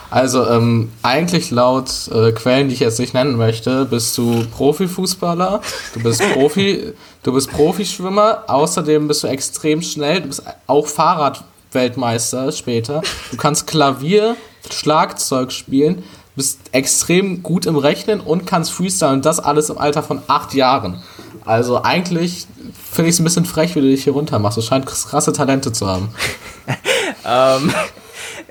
Also 0.09 0.47
ähm, 0.47 0.91
eigentlich 1.03 1.51
laut 1.51 1.89
äh, 2.13 2.31
Quellen, 2.31 2.69
die 2.69 2.73
ich 2.73 2.79
jetzt 2.79 2.99
nicht 2.99 3.13
nennen 3.13 3.35
möchte, 3.35 3.85
bist 3.85 4.17
du 4.17 4.45
Profifußballer, 4.55 5.61
du 5.93 5.99
bist 6.01 6.21
Profi, 6.33 6.93
du 7.23 7.33
bist 7.33 7.51
Profischwimmer, 7.51 8.43
außerdem 8.47 9.07
bist 9.07 9.23
du 9.23 9.27
extrem 9.27 9.81
schnell, 9.81 10.21
du 10.21 10.27
bist 10.27 10.43
auch 10.67 10.87
Fahrradweltmeister 10.87 12.51
später, 12.51 13.01
du 13.31 13.37
kannst 13.37 13.67
Klavier, 13.67 14.37
Schlagzeug 14.71 15.51
spielen, 15.51 16.03
bist 16.35 16.59
extrem 16.71 17.43
gut 17.43 17.65
im 17.65 17.75
Rechnen 17.75 18.21
und 18.21 18.45
kannst 18.45 18.71
Freestyle 18.71 19.13
und 19.13 19.25
das 19.25 19.39
alles 19.39 19.69
im 19.69 19.77
Alter 19.77 20.03
von 20.03 20.21
acht 20.27 20.53
Jahren. 20.53 21.01
Also 21.43 21.81
eigentlich 21.83 22.45
finde 22.91 23.09
ich 23.09 23.15
es 23.15 23.19
ein 23.19 23.23
bisschen 23.23 23.45
frech, 23.45 23.75
wie 23.75 23.81
du 23.81 23.87
dich 23.87 24.03
hier 24.03 24.13
runter 24.13 24.37
machst. 24.37 24.57
Du 24.57 24.61
scheinst 24.61 25.09
krasse 25.09 25.33
Talente 25.33 25.71
zu 25.71 25.87
haben. 25.87 26.09
Ähm, 27.29 27.73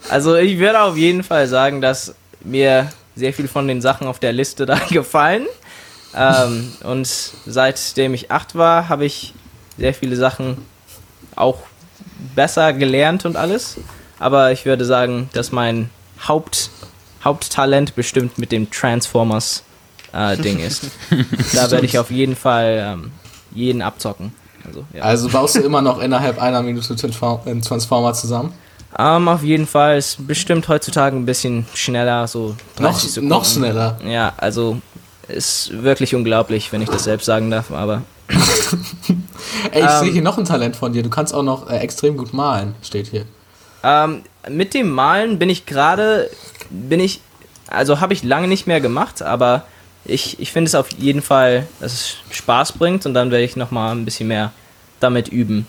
also 0.08 0.36
ich 0.36 0.58
würde 0.58 0.80
auf 0.80 0.96
jeden 0.96 1.22
Fall 1.22 1.46
sagen, 1.46 1.80
dass 1.80 2.14
mir 2.40 2.90
sehr 3.14 3.32
viel 3.32 3.48
von 3.48 3.66
den 3.66 3.80
Sachen 3.80 4.06
auf 4.06 4.18
der 4.18 4.32
Liste 4.32 4.66
da 4.66 4.78
gefallen. 4.90 5.46
Ähm, 6.14 6.72
und 6.84 7.08
seitdem 7.46 8.14
ich 8.14 8.30
acht 8.30 8.54
war, 8.54 8.88
habe 8.88 9.04
ich 9.04 9.34
sehr 9.76 9.92
viele 9.92 10.16
Sachen 10.16 10.58
auch 11.34 11.58
besser 12.34 12.72
gelernt 12.72 13.24
und 13.24 13.36
alles. 13.36 13.76
Aber 14.18 14.52
ich 14.52 14.64
würde 14.64 14.84
sagen, 14.84 15.28
dass 15.34 15.52
mein 15.52 15.90
Haupt, 16.26 16.70
Haupttalent 17.22 17.94
bestimmt 17.94 18.38
mit 18.38 18.52
dem 18.52 18.70
Transformers 18.70 19.62
äh, 20.12 20.36
Ding 20.38 20.58
ist. 20.60 20.84
da 21.54 21.70
werde 21.70 21.84
ich 21.84 21.98
auf 21.98 22.10
jeden 22.10 22.36
Fall 22.36 22.78
ähm, 22.80 23.12
jeden 23.52 23.82
abzocken. 23.82 24.32
Also, 24.64 24.84
ja. 24.92 25.02
Also 25.02 25.28
baust 25.28 25.56
du 25.56 25.60
immer 25.60 25.82
noch 25.82 26.00
innerhalb 26.00 26.40
einer 26.40 26.62
Minute 26.62 26.96
Transformer 26.96 28.14
zusammen? 28.14 28.52
Ähm, 28.98 29.28
auf 29.28 29.42
jeden 29.42 29.66
Fall 29.66 29.98
ist 29.98 30.26
bestimmt 30.26 30.68
heutzutage 30.68 31.16
ein 31.16 31.26
bisschen 31.26 31.66
schneller, 31.74 32.26
so 32.26 32.56
30 32.76 32.80
Noch, 32.82 32.98
Sekunden. 33.00 33.28
noch 33.28 33.44
schneller. 33.44 33.98
Ja, 34.06 34.32
also 34.38 34.80
ist 35.28 35.82
wirklich 35.82 36.14
unglaublich, 36.14 36.72
wenn 36.72 36.80
ich 36.82 36.88
das 36.88 37.04
selbst 37.04 37.26
sagen 37.26 37.50
darf, 37.50 37.70
aber 37.72 38.02
Ey, 39.72 39.82
ich 39.82 39.90
Ähm. 39.90 40.00
sehe 40.04 40.12
hier 40.12 40.22
noch 40.22 40.38
ein 40.38 40.44
Talent 40.44 40.76
von 40.76 40.92
dir. 40.92 41.02
Du 41.02 41.10
kannst 41.10 41.34
auch 41.34 41.42
noch 41.42 41.68
äh, 41.70 41.78
extrem 41.78 42.16
gut 42.16 42.32
malen, 42.32 42.74
steht 42.82 43.08
hier. 43.08 43.24
ähm, 43.82 44.22
mit 44.48 44.74
dem 44.74 44.90
Malen 44.90 45.38
bin 45.38 45.50
ich 45.50 45.66
gerade, 45.66 46.30
bin 46.70 47.00
ich, 47.00 47.20
also 47.68 48.00
habe 48.00 48.12
ich 48.14 48.22
lange 48.22 48.48
nicht 48.48 48.66
mehr 48.66 48.80
gemacht, 48.80 49.22
aber 49.22 49.64
ich, 50.04 50.38
ich 50.40 50.52
finde 50.52 50.68
es 50.68 50.74
auf 50.74 50.90
jeden 50.92 51.20
Fall, 51.22 51.66
dass 51.80 51.92
es 51.92 52.16
Spaß 52.30 52.72
bringt 52.72 53.06
und 53.06 53.14
dann 53.14 53.30
werde 53.30 53.44
ich 53.44 53.56
nochmal 53.56 53.94
ein 53.94 54.04
bisschen 54.04 54.28
mehr 54.28 54.52
damit 55.00 55.28
üben. 55.28 55.66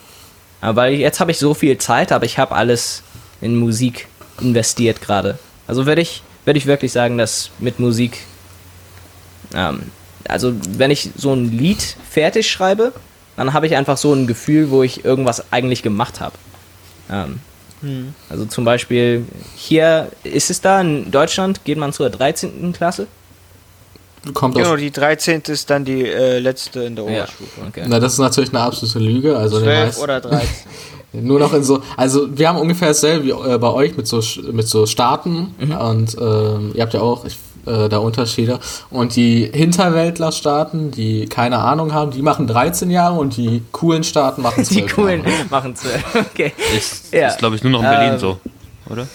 Aber 0.62 0.82
weil 0.84 0.94
jetzt 0.94 1.20
habe 1.20 1.32
ich 1.32 1.40
so 1.40 1.54
viel 1.54 1.78
Zeit, 1.80 2.12
aber 2.12 2.26
ich 2.26 2.38
habe 2.40 2.56
alles 2.56 3.04
in 3.42 3.56
Musik 3.56 4.08
investiert 4.42 5.02
gerade. 5.02 5.38
Also 5.68 5.86
werde 5.86 6.02
ich, 6.02 6.22
werde 6.46 6.58
ich 6.58 6.66
wirklich 6.66 6.92
sagen, 6.92 7.18
dass 7.18 7.50
mit 7.60 7.80
Musik, 7.80 8.20
ähm, 9.54 9.84
also 10.28 10.54
wenn 10.78 10.92
ich 10.92 11.10
so 11.16 11.34
ein 11.34 11.52
Lied 11.52 11.96
fertig 12.10 12.50
schreibe, 12.50 12.94
dann 13.36 13.54
habe 13.54 13.68
ich 13.68 13.76
einfach 13.76 13.98
so 13.98 14.14
ein 14.14 14.28
Gefühl, 14.28 14.70
wo 14.72 14.84
ich 14.84 15.06
irgendwas 15.06 15.52
eigentlich 15.52 15.84
gemacht 15.84 16.20
habe. 16.20 16.36
Ähm, 17.12 17.40
Also 18.30 18.46
zum 18.46 18.66
Beispiel 18.66 19.24
hier 19.56 20.10
ist 20.24 20.50
es 20.50 20.62
da 20.62 20.82
in 20.82 21.12
Deutschland, 21.12 21.64
geht 21.64 21.78
man 21.78 21.94
zur 21.94 22.10
13. 22.10 22.74
Klasse? 22.74 23.06
Kommt 24.34 24.56
Genau, 24.56 24.76
die 24.76 24.92
13. 24.92 25.42
ist 25.48 25.70
dann 25.70 25.86
die 25.86 26.04
äh, 26.06 26.40
letzte 26.40 26.82
in 26.82 26.96
der 26.96 27.06
Oberstufe. 27.06 27.62
okay. 27.68 27.86
na, 27.88 28.00
das 28.00 28.14
ist 28.14 28.20
natürlich 28.20 28.50
eine 28.50 28.62
absolute 28.62 29.00
Lüge. 29.00 29.38
Also 29.38 29.60
in 29.60 29.66
den 29.66 29.72
12 29.74 29.86
meisten- 29.86 30.02
oder 30.02 30.22
13. 30.22 30.48
Nur 31.22 31.40
noch 31.40 31.54
in 31.54 31.64
so, 31.64 31.82
also 31.96 32.28
wir 32.38 32.50
haben 32.50 32.58
ungefähr 32.60 32.90
dasselbe 32.90 33.26
wie 33.26 33.32
äh, 33.32 33.58
bei 33.58 33.72
euch 33.72 33.96
mit 33.98 34.08
so 34.08 34.20
Sch- 34.20 34.52
mit 34.52 34.68
so 34.68 34.86
Staaten 34.86 35.54
und 35.80 36.16
ähm, 36.20 36.72
ihr 36.74 36.82
habt 36.84 36.94
ja 36.94 37.02
auch 37.02 37.26
ich, 37.26 37.38
äh, 37.66 37.90
da 37.90 37.98
Unterschiede 37.98 38.60
und 38.90 39.16
die 39.16 39.50
Hinterwäldler-Staaten, 39.54 40.92
die 40.92 41.26
keine 41.28 41.60
Ahnung 41.60 41.94
haben, 41.94 42.12
die 42.12 42.22
machen 42.22 42.48
13 42.48 42.90
Jahre 42.92 43.20
und 43.20 43.36
die 43.38 43.64
coolen 43.72 44.04
Staaten 44.04 44.42
machen 44.42 44.64
12 44.64 44.86
Die 44.88 44.94
coolen 44.94 45.24
Jahre. 45.24 45.34
machen 45.50 45.76
12. 45.76 46.04
Okay. 46.34 46.54
Ist, 46.76 47.14
Ja. 47.14 47.28
ist 47.28 47.38
glaube 47.40 47.56
ich, 47.56 47.64
nur 47.64 47.72
noch 47.74 47.82
in 47.84 47.90
Berlin 47.90 48.14
Ähm, 48.14 48.20
so, 48.20 48.38
oder? 48.90 49.08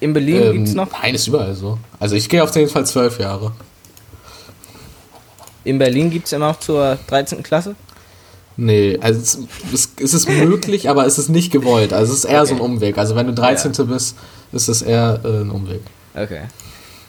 In 0.00 0.12
Berlin 0.14 0.42
Ähm, 0.42 0.52
gibt's 0.54 0.74
noch. 0.74 0.88
Nein, 1.02 1.14
ist 1.14 1.26
überall 1.28 1.54
so. 1.54 1.78
Also 1.98 2.16
ich 2.16 2.28
gehe 2.28 2.42
auf 2.42 2.54
jeden 2.56 2.70
Fall 2.70 2.86
12 2.86 3.20
Jahre. 3.20 3.52
In 5.64 5.78
Berlin 5.78 6.10
gibt's 6.10 6.32
immer 6.32 6.48
noch 6.48 6.58
zur 6.58 6.98
13. 7.08 7.42
Klasse. 7.42 7.74
Nee, 8.62 8.98
also 9.00 9.18
es, 9.20 9.38
es, 9.72 9.92
es 9.98 10.12
ist 10.12 10.28
möglich, 10.28 10.90
aber 10.90 11.06
es 11.06 11.18
ist 11.18 11.30
nicht 11.30 11.50
gewollt. 11.50 11.94
Also 11.94 12.12
es 12.12 12.24
ist 12.24 12.24
eher 12.26 12.44
so 12.44 12.54
ein 12.54 12.60
Umweg. 12.60 12.98
Also 12.98 13.16
wenn 13.16 13.26
du 13.26 13.32
13. 13.32 13.72
bist, 13.86 14.18
ist 14.52 14.68
es 14.68 14.82
eher 14.82 15.18
äh, 15.24 15.28
ein 15.28 15.50
Umweg. 15.50 15.80
Okay. 16.14 16.42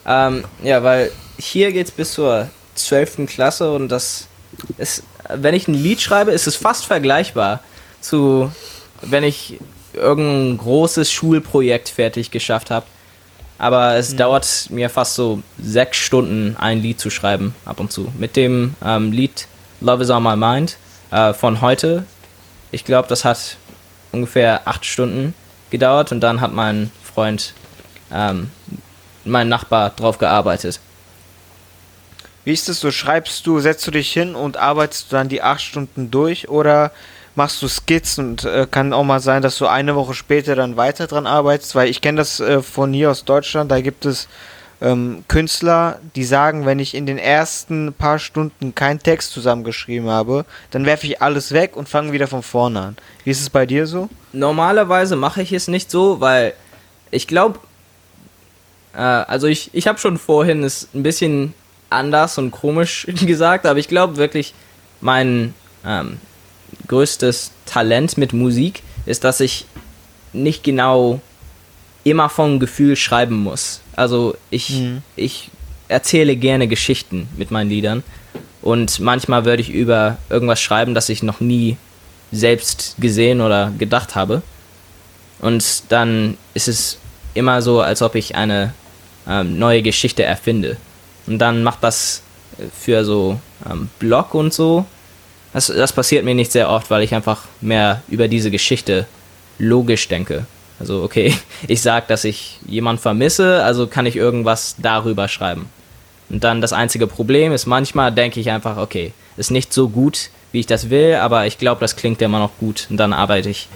Ähm, 0.05 0.45
ja, 0.63 0.81
weil 0.81 1.11
hier 1.37 1.73
geht's 1.73 1.91
bis 1.91 2.13
zur 2.13 2.47
12. 2.75 3.25
Klasse 3.27 3.73
und 3.73 3.89
das 3.89 4.27
ist, 4.77 5.03
wenn 5.27 5.53
ich 5.53 5.67
ein 5.67 5.73
Lied 5.73 5.99
schreibe, 5.99 6.31
ist 6.31 6.47
es 6.47 6.55
fast 6.55 6.85
vergleichbar 6.85 7.59
zu, 7.99 8.49
wenn 9.01 9.25
ich 9.25 9.59
irgendein 9.93 10.57
großes 10.57 11.11
Schulprojekt 11.11 11.89
fertig 11.89 12.31
geschafft 12.31 12.71
habe. 12.71 12.85
Aber 13.57 13.97
es 13.97 14.15
dauert 14.15 14.67
mir 14.69 14.89
fast 14.89 15.15
so 15.15 15.43
sechs 15.61 15.97
Stunden, 15.97 16.55
ein 16.57 16.81
Lied 16.81 17.01
zu 17.01 17.09
schreiben, 17.09 17.53
ab 17.65 17.81
und 17.81 17.91
zu. 17.91 18.07
Mit 18.17 18.37
dem 18.37 18.75
ähm, 18.81 19.11
Lied 19.11 19.47
Love 19.81 20.01
is 20.01 20.09
on 20.09 20.23
my 20.23 20.37
mind 20.37 20.77
äh, 21.11 21.33
von 21.33 21.61
heute. 21.61 22.05
Ich 22.71 22.85
glaube, 22.85 23.07
das 23.07 23.25
hat 23.25 23.57
ungefähr 24.11 24.61
acht 24.65 24.85
Stunden 24.85 25.33
gedauert 25.69 26.11
und 26.11 26.21
dann 26.21 26.41
hat 26.41 26.53
mein 26.53 26.91
Freund 27.03 27.53
ähm, 28.11 28.51
mein 29.23 29.49
Nachbar 29.49 29.91
drauf 29.91 30.17
gearbeitet. 30.17 30.79
Wie 32.43 32.53
ist 32.53 32.69
es 32.69 32.79
so? 32.79 32.91
Schreibst 32.91 33.45
du, 33.45 33.59
setzt 33.59 33.85
du 33.85 33.91
dich 33.91 34.11
hin 34.11 34.33
und 34.35 34.57
arbeitest 34.57 35.13
dann 35.13 35.29
die 35.29 35.43
acht 35.43 35.61
Stunden 35.61 36.09
durch 36.09 36.49
oder 36.49 36.91
machst 37.35 37.61
du 37.61 37.67
Skizzen 37.67 38.31
und 38.31 38.43
äh, 38.45 38.67
kann 38.69 38.93
auch 38.93 39.03
mal 39.03 39.19
sein, 39.19 39.41
dass 39.41 39.57
du 39.57 39.67
eine 39.67 39.95
Woche 39.95 40.13
später 40.13 40.55
dann 40.55 40.75
weiter 40.75 41.07
dran 41.07 41.27
arbeitest? 41.27 41.75
Weil 41.75 41.89
ich 41.89 42.01
kenne 42.01 42.17
das 42.17 42.39
äh, 42.39 42.61
von 42.61 42.93
hier 42.93 43.11
aus 43.11 43.25
Deutschland, 43.25 43.71
da 43.71 43.79
gibt 43.81 44.05
es 44.05 44.27
ähm, 44.81 45.23
Künstler, 45.27 45.99
die 46.15 46.23
sagen, 46.23 46.65
wenn 46.65 46.79
ich 46.79 46.95
in 46.95 47.05
den 47.05 47.19
ersten 47.19 47.93
paar 47.93 48.17
Stunden 48.17 48.73
keinen 48.73 48.99
Text 48.99 49.31
zusammengeschrieben 49.31 50.09
habe, 50.09 50.45
dann 50.71 50.85
werfe 50.85 51.05
ich 51.05 51.21
alles 51.21 51.51
weg 51.51 51.77
und 51.77 51.87
fange 51.87 52.11
wieder 52.11 52.27
von 52.27 52.41
vorne 52.41 52.81
an. 52.81 52.97
Wie 53.23 53.29
ist 53.29 53.41
es 53.41 53.49
bei 53.49 53.65
dir 53.65 53.85
so? 53.85 54.09
Normalerweise 54.33 55.15
mache 55.15 55.41
ich 55.41 55.53
es 55.53 55.67
nicht 55.67 55.91
so, 55.91 56.19
weil 56.19 56.53
ich 57.11 57.27
glaube, 57.27 57.59
äh, 58.93 58.97
also 58.97 59.47
ich, 59.47 59.69
ich 59.73 59.87
habe 59.87 59.99
schon 59.99 60.17
vorhin 60.17 60.63
es 60.63 60.87
ein 60.95 61.03
bisschen 61.03 61.53
anders 61.91 62.37
und 62.37 62.51
komisch 62.51 63.05
gesagt, 63.25 63.65
aber 63.65 63.77
ich 63.77 63.87
glaube 63.87 64.17
wirklich, 64.17 64.55
mein 64.99 65.53
ähm, 65.85 66.17
größtes 66.87 67.51
Talent 67.65 68.17
mit 68.17 68.33
Musik 68.33 68.81
ist, 69.05 69.23
dass 69.23 69.39
ich 69.39 69.65
nicht 70.33 70.63
genau 70.63 71.19
immer 72.03 72.29
vom 72.29 72.59
Gefühl 72.59 72.95
schreiben 72.95 73.43
muss. 73.43 73.80
Also 73.95 74.35
ich, 74.49 74.81
ich 75.15 75.49
erzähle 75.87 76.35
gerne 76.35 76.67
Geschichten 76.67 77.27
mit 77.37 77.51
meinen 77.51 77.69
Liedern 77.69 78.03
und 78.61 78.99
manchmal 78.99 79.45
würde 79.45 79.61
ich 79.61 79.69
über 79.69 80.17
irgendwas 80.29 80.61
schreiben, 80.61 80.93
das 80.93 81.09
ich 81.09 81.23
noch 81.23 81.39
nie 81.39 81.77
selbst 82.31 82.95
gesehen 82.99 83.41
oder 83.41 83.71
gedacht 83.77 84.15
habe. 84.15 84.41
Und 85.39 85.83
dann 85.89 86.37
ist 86.53 86.67
es 86.67 86.97
immer 87.33 87.61
so, 87.61 87.81
als 87.81 88.01
ob 88.01 88.15
ich 88.15 88.35
eine 88.35 88.73
ähm, 89.27 89.57
neue 89.57 89.81
Geschichte 89.81 90.23
erfinde. 90.23 90.77
Und 91.27 91.39
dann 91.39 91.63
macht 91.63 91.83
das 91.83 92.21
für 92.79 93.03
so 93.03 93.39
ähm, 93.69 93.89
Blog 93.99 94.33
und 94.33 94.53
so. 94.53 94.85
Das, 95.53 95.67
das 95.67 95.93
passiert 95.93 96.23
mir 96.23 96.35
nicht 96.35 96.51
sehr 96.51 96.69
oft, 96.69 96.89
weil 96.89 97.03
ich 97.03 97.13
einfach 97.13 97.43
mehr 97.59 98.01
über 98.07 98.27
diese 98.27 98.51
Geschichte 98.51 99.05
logisch 99.57 100.07
denke. 100.07 100.45
Also, 100.81 101.03
okay, 101.03 101.33
ich 101.67 101.81
sag, 101.81 102.07
dass 102.07 102.23
ich 102.25 102.59
jemanden 102.67 103.01
vermisse, 103.01 103.63
also 103.63 103.87
kann 103.87 104.05
ich 104.05 104.15
irgendwas 104.15 104.75
darüber 104.79 105.27
schreiben. 105.27 105.69
Und 106.29 106.43
dann 106.43 106.59
das 106.59 106.73
einzige 106.73 107.07
Problem 107.07 107.53
ist, 107.53 107.65
manchmal 107.65 108.11
denke 108.11 108.39
ich 108.39 108.49
einfach, 108.49 108.77
okay, 108.77 109.13
ist 109.37 109.51
nicht 109.51 109.71
so 109.71 109.89
gut, 109.89 110.29
wie 110.51 110.59
ich 110.59 110.65
das 110.65 110.89
will, 110.89 111.15
aber 111.15 111.45
ich 111.45 111.57
glaube, 111.57 111.79
das 111.79 111.95
klingt 111.95 112.21
immer 112.21 112.39
noch 112.39 112.57
gut. 112.57 112.87
Und 112.89 112.97
dann 112.97 113.13
arbeite 113.13 113.49
ich 113.49 113.69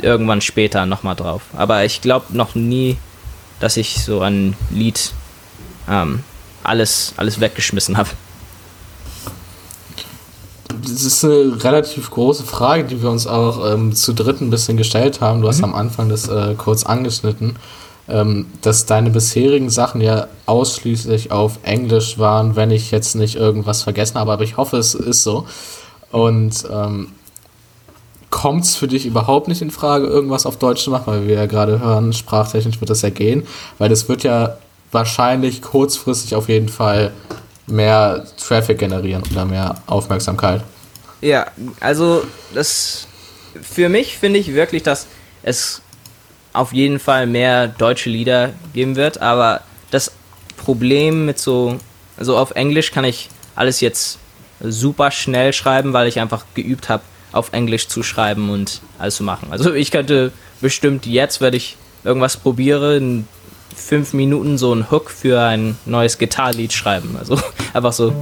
irgendwann 0.00 0.40
später 0.40 0.86
nochmal 0.86 1.14
drauf. 1.14 1.42
Aber 1.56 1.84
ich 1.84 2.00
glaube 2.00 2.36
noch 2.36 2.54
nie, 2.54 2.96
dass 3.60 3.76
ich 3.76 4.02
so 4.02 4.20
ein 4.20 4.56
Lied 4.70 5.12
ähm, 5.88 6.24
alles, 6.64 7.14
alles 7.16 7.40
weggeschmissen 7.40 7.96
habe. 7.96 8.10
Das 10.82 11.04
ist 11.04 11.24
eine 11.24 11.62
relativ 11.62 12.10
große 12.10 12.42
Frage, 12.42 12.84
die 12.84 13.02
wir 13.02 13.10
uns 13.10 13.28
auch 13.28 13.72
ähm, 13.72 13.94
zu 13.94 14.12
dritt 14.12 14.40
ein 14.40 14.50
bisschen 14.50 14.76
gestellt 14.76 15.20
haben. 15.20 15.40
Du 15.40 15.48
hast 15.48 15.62
am 15.62 15.74
Anfang 15.74 16.08
das 16.08 16.28
äh, 16.28 16.54
kurz 16.56 16.84
angeschnitten, 16.84 17.56
ähm, 18.08 18.46
dass 18.62 18.84
deine 18.86 19.10
bisherigen 19.10 19.70
Sachen 19.70 20.00
ja 20.00 20.26
ausschließlich 20.46 21.30
auf 21.30 21.60
Englisch 21.62 22.18
waren, 22.18 22.56
wenn 22.56 22.72
ich 22.72 22.90
jetzt 22.90 23.14
nicht 23.14 23.36
irgendwas 23.36 23.82
vergessen 23.82 24.18
habe, 24.18 24.32
aber 24.32 24.42
ich 24.42 24.56
hoffe, 24.56 24.76
es 24.76 24.94
ist 24.94 25.22
so. 25.22 25.46
Und 26.10 26.64
ähm, 26.70 27.08
kommt 28.30 28.64
es 28.64 28.74
für 28.74 28.88
dich 28.88 29.06
überhaupt 29.06 29.46
nicht 29.46 29.62
in 29.62 29.70
Frage, 29.70 30.06
irgendwas 30.06 30.46
auf 30.46 30.56
Deutsch 30.56 30.82
zu 30.82 30.90
machen, 30.90 31.04
weil 31.06 31.28
wir 31.28 31.36
ja 31.36 31.46
gerade 31.46 31.78
hören, 31.78 32.12
sprachtechnisch 32.12 32.80
wird 32.80 32.90
das 32.90 33.02
ja 33.02 33.10
gehen, 33.10 33.46
weil 33.78 33.88
das 33.88 34.08
wird 34.08 34.24
ja 34.24 34.56
wahrscheinlich 34.90 35.62
kurzfristig 35.62 36.34
auf 36.34 36.48
jeden 36.48 36.68
Fall 36.68 37.12
mehr 37.66 38.24
Traffic 38.36 38.78
generieren 38.78 39.22
oder 39.30 39.44
mehr 39.44 39.76
Aufmerksamkeit. 39.86 40.62
Ja, 41.22 41.46
also 41.80 42.24
das 42.52 43.06
für 43.60 43.88
mich 43.88 44.18
finde 44.18 44.38
ich 44.38 44.54
wirklich, 44.54 44.82
dass 44.82 45.06
es 45.42 45.80
auf 46.52 46.72
jeden 46.72 46.98
Fall 46.98 47.26
mehr 47.26 47.68
deutsche 47.68 48.10
Lieder 48.10 48.52
geben 48.74 48.96
wird, 48.96 49.22
aber 49.22 49.62
das 49.90 50.12
Problem 50.56 51.24
mit 51.24 51.38
so, 51.38 51.78
also 52.16 52.36
auf 52.36 52.50
Englisch 52.52 52.92
kann 52.92 53.04
ich 53.04 53.30
alles 53.54 53.80
jetzt 53.80 54.18
super 54.60 55.10
schnell 55.10 55.52
schreiben, 55.52 55.92
weil 55.92 56.08
ich 56.08 56.20
einfach 56.20 56.44
geübt 56.54 56.88
habe, 56.88 57.02
auf 57.32 57.52
Englisch 57.52 57.88
zu 57.88 58.02
schreiben 58.02 58.50
und 58.50 58.82
alles 58.98 59.16
zu 59.16 59.24
machen. 59.24 59.48
Also 59.50 59.72
ich 59.72 59.90
könnte 59.90 60.32
bestimmt 60.60 61.06
jetzt, 61.06 61.40
wenn 61.40 61.54
ich 61.54 61.76
irgendwas 62.04 62.36
probiere, 62.36 62.96
in 62.96 63.26
fünf 63.74 64.12
Minuten 64.12 64.58
so 64.58 64.72
einen 64.72 64.90
Hook 64.90 65.10
für 65.10 65.40
ein 65.40 65.76
neues 65.86 66.18
Gitarlied 66.18 66.72
schreiben. 66.72 67.16
Also 67.18 67.40
einfach 67.72 67.92
so. 67.92 68.12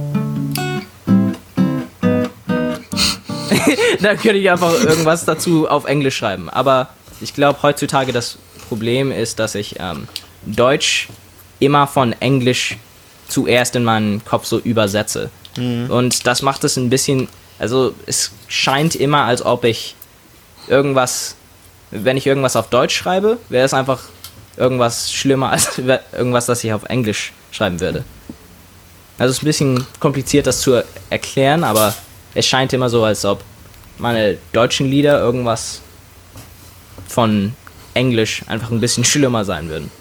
da 4.03 4.15
könnte 4.15 4.37
ich 4.37 4.49
einfach 4.49 4.73
irgendwas 4.73 5.25
dazu 5.25 5.67
auf 5.67 5.85
Englisch 5.85 6.17
schreiben. 6.17 6.49
Aber 6.49 6.89
ich 7.21 7.33
glaube, 7.33 7.61
heutzutage 7.61 8.11
das 8.11 8.37
Problem 8.67 9.11
ist, 9.11 9.39
dass 9.39 9.55
ich 9.55 9.75
ähm, 9.79 10.07
Deutsch 10.45 11.09
immer 11.59 11.87
von 11.87 12.13
Englisch 12.13 12.77
zuerst 13.27 13.75
in 13.75 13.83
meinen 13.83 14.25
Kopf 14.25 14.45
so 14.45 14.59
übersetze. 14.59 15.29
Und 15.89 16.27
das 16.27 16.41
macht 16.41 16.63
es 16.63 16.77
ein 16.77 16.89
bisschen, 16.89 17.27
also 17.59 17.93
es 18.05 18.31
scheint 18.47 18.95
immer, 18.95 19.25
als 19.25 19.43
ob 19.43 19.65
ich 19.65 19.95
irgendwas, 20.67 21.35
wenn 21.91 22.17
ich 22.17 22.25
irgendwas 22.25 22.55
auf 22.55 22.69
Deutsch 22.69 22.95
schreibe, 22.95 23.37
wäre 23.49 23.65
es 23.65 23.73
einfach 23.73 23.99
irgendwas 24.57 25.11
schlimmer 25.11 25.51
als 25.51 25.77
irgendwas, 26.13 26.45
das 26.45 26.63
ich 26.63 26.73
auf 26.73 26.83
Englisch 26.85 27.33
schreiben 27.51 27.79
würde. 27.79 28.03
Also 29.17 29.31
es 29.31 29.37
ist 29.37 29.43
ein 29.43 29.45
bisschen 29.45 29.87
kompliziert, 29.99 30.47
das 30.47 30.61
zu 30.61 30.83
erklären, 31.09 31.63
aber 31.63 31.93
es 32.33 32.47
scheint 32.47 32.73
immer 32.73 32.89
so, 32.89 33.03
als 33.03 33.25
ob 33.25 33.43
meine 34.01 34.37
deutschen 34.51 34.87
Lieder 34.89 35.19
irgendwas 35.19 35.81
von 37.07 37.53
Englisch 37.93 38.43
einfach 38.47 38.71
ein 38.71 38.81
bisschen 38.81 39.03
schlimmer 39.05 39.45
sein 39.45 39.69
würden. 39.69 39.91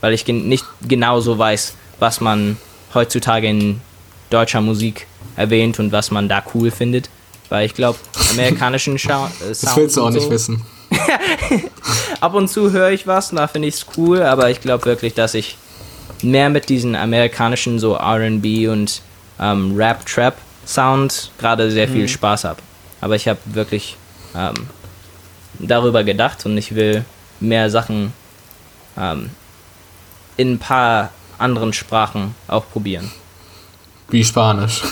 Weil 0.00 0.12
ich 0.12 0.24
gen 0.24 0.48
nicht 0.48 0.64
genauso 0.86 1.38
weiß, 1.38 1.74
was 1.98 2.20
man 2.20 2.56
heutzutage 2.94 3.48
in 3.48 3.80
deutscher 4.30 4.60
Musik 4.60 5.06
erwähnt 5.36 5.78
und 5.78 5.92
was 5.92 6.10
man 6.10 6.28
da 6.28 6.42
cool 6.54 6.70
findet. 6.70 7.10
Weil 7.48 7.66
ich 7.66 7.74
glaube, 7.74 7.98
amerikanischen 8.30 8.98
Scha 8.98 9.26
äh, 9.26 9.48
Das 9.48 9.60
Sound 9.60 9.76
willst 9.76 9.96
du 9.96 10.02
auch 10.02 10.06
und 10.06 10.14
nicht 10.14 10.24
so, 10.24 10.30
wissen. 10.30 10.62
ab 12.20 12.34
und 12.34 12.48
zu 12.48 12.72
höre 12.72 12.90
ich 12.90 13.06
was, 13.06 13.30
und 13.30 13.36
da 13.36 13.46
finde 13.46 13.68
ich 13.68 13.74
es 13.74 13.86
cool, 13.96 14.22
aber 14.22 14.50
ich 14.50 14.60
glaube 14.60 14.84
wirklich, 14.84 15.14
dass 15.14 15.34
ich 15.34 15.56
mehr 16.22 16.50
mit 16.50 16.68
diesen 16.68 16.94
amerikanischen 16.94 17.78
so 17.78 17.96
RB 17.96 18.68
und 18.68 19.02
ähm, 19.40 19.76
Rap-Trap-Sound 19.76 21.32
gerade 21.38 21.70
sehr 21.70 21.88
viel 21.88 22.08
Spaß 22.08 22.44
habe. 22.44 22.60
Aber 23.00 23.16
ich 23.16 23.28
habe 23.28 23.38
wirklich 23.46 23.96
ähm, 24.34 24.54
darüber 25.58 26.04
gedacht 26.04 26.44
und 26.46 26.56
ich 26.56 26.74
will 26.74 27.04
mehr 27.40 27.70
Sachen 27.70 28.12
ähm, 28.96 29.30
in 30.36 30.54
ein 30.54 30.58
paar 30.58 31.10
anderen 31.38 31.72
Sprachen 31.72 32.34
auch 32.48 32.68
probieren. 32.70 33.10
Wie 34.08 34.24
Spanisch. 34.24 34.82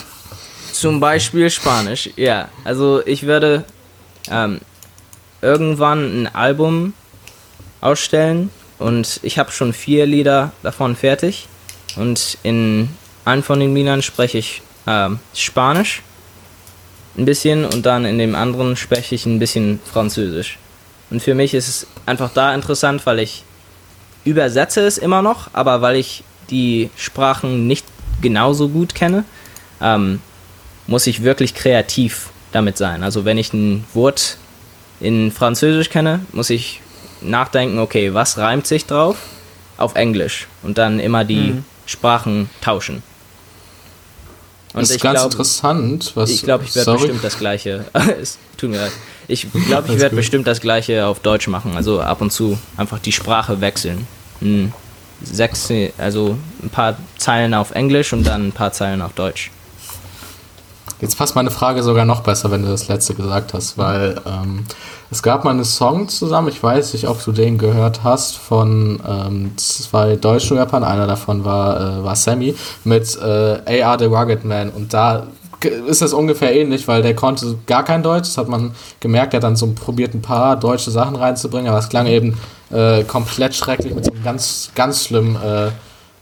Zum 0.73 1.01
Beispiel 1.01 1.49
Spanisch, 1.51 2.11
ja. 2.17 2.49
Also 2.65 3.05
ich 3.07 3.27
werde 3.27 3.65
ähm, 4.31 4.61
irgendwann 5.41 6.23
ein 6.23 6.35
Album 6.35 6.93
ausstellen 7.81 8.51
und 8.79 9.21
ich 9.23 9.39
habe 9.39 9.51
schon 9.53 9.73
vier 9.73 10.07
Lieder 10.07 10.53
davon 10.63 10.97
fertig. 10.97 11.49
Und 11.97 12.37
in 12.43 12.91
einem 13.25 13.43
von 13.43 13.59
den 13.59 13.75
Liedern 13.75 14.03
spreche 14.03 14.39
ich 14.39 14.63
ähm, 14.87 15.19
Spanisch 15.35 16.03
ein 17.17 17.25
bisschen 17.25 17.65
und 17.65 17.87
dann 17.87 18.05
in 18.05 18.19
dem 18.19 18.35
anderen 18.35 18.77
spreche 18.77 19.15
ich 19.15 19.27
ein 19.27 19.39
bisschen 19.39 19.81
Französisch. 19.91 20.59
Und 21.11 21.23
für 21.23 21.35
mich 21.35 21.55
ist 21.55 21.69
es 21.69 21.87
einfach 22.05 22.31
da 22.33 22.55
interessant, 22.55 23.07
weil 23.07 23.21
ich 23.21 23.45
übersetze 24.25 24.81
es 24.81 24.99
immer 24.99 25.23
noch, 25.23 25.49
aber 25.53 25.81
weil 25.81 25.97
ich 25.97 26.25
die 26.51 26.91
Sprachen 26.97 27.67
nicht 27.67 27.87
genauso 28.21 28.69
gut 28.69 28.95
kenne, 28.95 29.25
ähm, 29.81 30.21
muss 30.87 31.07
ich 31.07 31.23
wirklich 31.23 31.55
kreativ 31.55 32.31
damit 32.53 32.77
sein. 32.77 33.03
Also 33.03 33.25
wenn 33.25 33.39
ich 33.39 33.53
ein 33.53 33.85
Wort 33.95 34.39
in 35.01 35.31
Französisch 35.31 35.91
kenne, 35.91 36.21
muss 36.33 36.51
ich 36.51 36.81
nachdenken, 37.21 37.79
okay, 37.79 38.15
was 38.15 38.39
reimt 38.39 38.67
sich 38.67 38.87
drauf 38.87 39.17
auf 39.77 39.95
Englisch 39.95 40.47
und 40.63 40.79
dann 40.79 41.01
immer 41.01 41.25
die 41.25 41.63
Sprachen 41.87 42.51
tauschen. 42.61 43.03
Und 44.77 44.83
das 44.83 44.91
ist 44.91 44.97
ich 44.97 45.03
ganz 45.03 45.21
glaub- 45.21 45.33
interessant. 45.33 46.13
Was, 46.15 46.31
ich 46.31 46.43
glaube, 46.43 46.65
ich 46.65 46.77
werde 46.77 46.93
bestimmt 46.93 47.25
das 47.25 47.39
gleiche. 47.39 47.87
es 48.21 48.39
tut 48.59 48.71
mir 48.71 48.77
leid. 48.77 48.93
Ich 49.27 49.47
glaube, 49.67 49.89
ich 49.93 49.99
werde 49.99 50.15
bestimmt 50.15 50.47
das 50.47 50.61
gleiche 50.61 51.07
auf 51.07 51.21
Deutsch 51.21 51.49
machen. 51.49 51.77
Also 51.77 52.01
ab 52.01 52.21
und 52.21 52.31
zu 52.31 52.59
einfach 52.77 52.99
die 52.99 53.13
Sprache 53.13 53.61
wechseln. 53.61 54.07
Hm, 54.41 54.73
Sechs, 55.23 55.73
also 55.97 56.37
ein 56.63 56.69
paar 56.69 56.99
Zeilen 57.17 57.55
auf 57.55 57.71
Englisch 57.71 58.13
und 58.13 58.25
dann 58.25 58.49
ein 58.49 58.53
paar 58.53 58.73
Zeilen 58.73 59.01
auf 59.01 59.15
Deutsch. 59.15 59.51
Jetzt 61.01 61.19
passt 61.19 61.35
meine 61.35 61.51
Frage 61.51 61.83
sogar 61.83 62.07
noch 62.07 62.21
besser, 62.21 62.51
wenn 62.51 62.63
du 62.63 62.69
das 62.69 62.89
letzte 62.89 63.15
gesagt 63.15 63.53
hast, 63.53 63.77
weil 63.77 64.21
ähm, 64.27 64.65
es 65.11 65.23
gab 65.23 65.45
mal 65.45 65.51
einen 65.51 65.65
Song 65.65 66.09
zusammen, 66.09 66.49
ich 66.49 66.63
weiß 66.63 66.95
nicht, 66.95 67.07
ob 67.07 67.23
du 67.23 67.33
den 67.33 67.59
gehört 67.59 68.03
hast, 68.03 68.37
von 68.37 69.01
ähm, 69.07 69.53
zwei 69.57 70.17
deutschen 70.17 70.57
Rappern, 70.57 70.85
einer 70.85 71.07
davon 71.07 71.45
war, 71.45 72.01
äh, 72.01 72.05
war 72.05 72.17
Sammy, 72.17 72.55
mit 72.85 73.17
äh, 73.21 73.83
AR 73.83 73.99
The 73.99 74.07
Rugged 74.07 74.45
Man. 74.45 74.71
Und 74.71 74.95
da 74.95 75.27
ist 75.87 76.01
das 76.01 76.13
ungefähr 76.13 76.55
ähnlich, 76.55 76.89
weil 76.89 77.03
der 77.03 77.15
konnte 77.15 77.59
gar 77.67 77.85
kein 77.85 78.03
Deutsch, 78.03 78.29
das 78.29 78.39
hat 78.39 78.49
man 78.49 78.75
gemerkt, 79.01 79.35
er 79.35 79.39
hat 79.39 79.45
dann 79.45 79.57
so 79.57 79.71
probiert, 79.73 80.15
ein 80.15 80.23
paar 80.23 80.57
deutsche 80.57 80.91
Sachen 80.91 81.17
reinzubringen, 81.17 81.69
aber 81.69 81.79
es 81.79 81.89
klang 81.89 82.07
eben 82.07 82.39
äh, 82.71 83.05
komplett 83.05 83.55
schrecklich 83.55 83.95
mit 83.95 84.05
so 84.05 84.13
einem 84.13 84.25
ganz, 84.25 84.71
ganz 84.75 85.05
schlimmen 85.05 85.37
äh, 85.37 85.71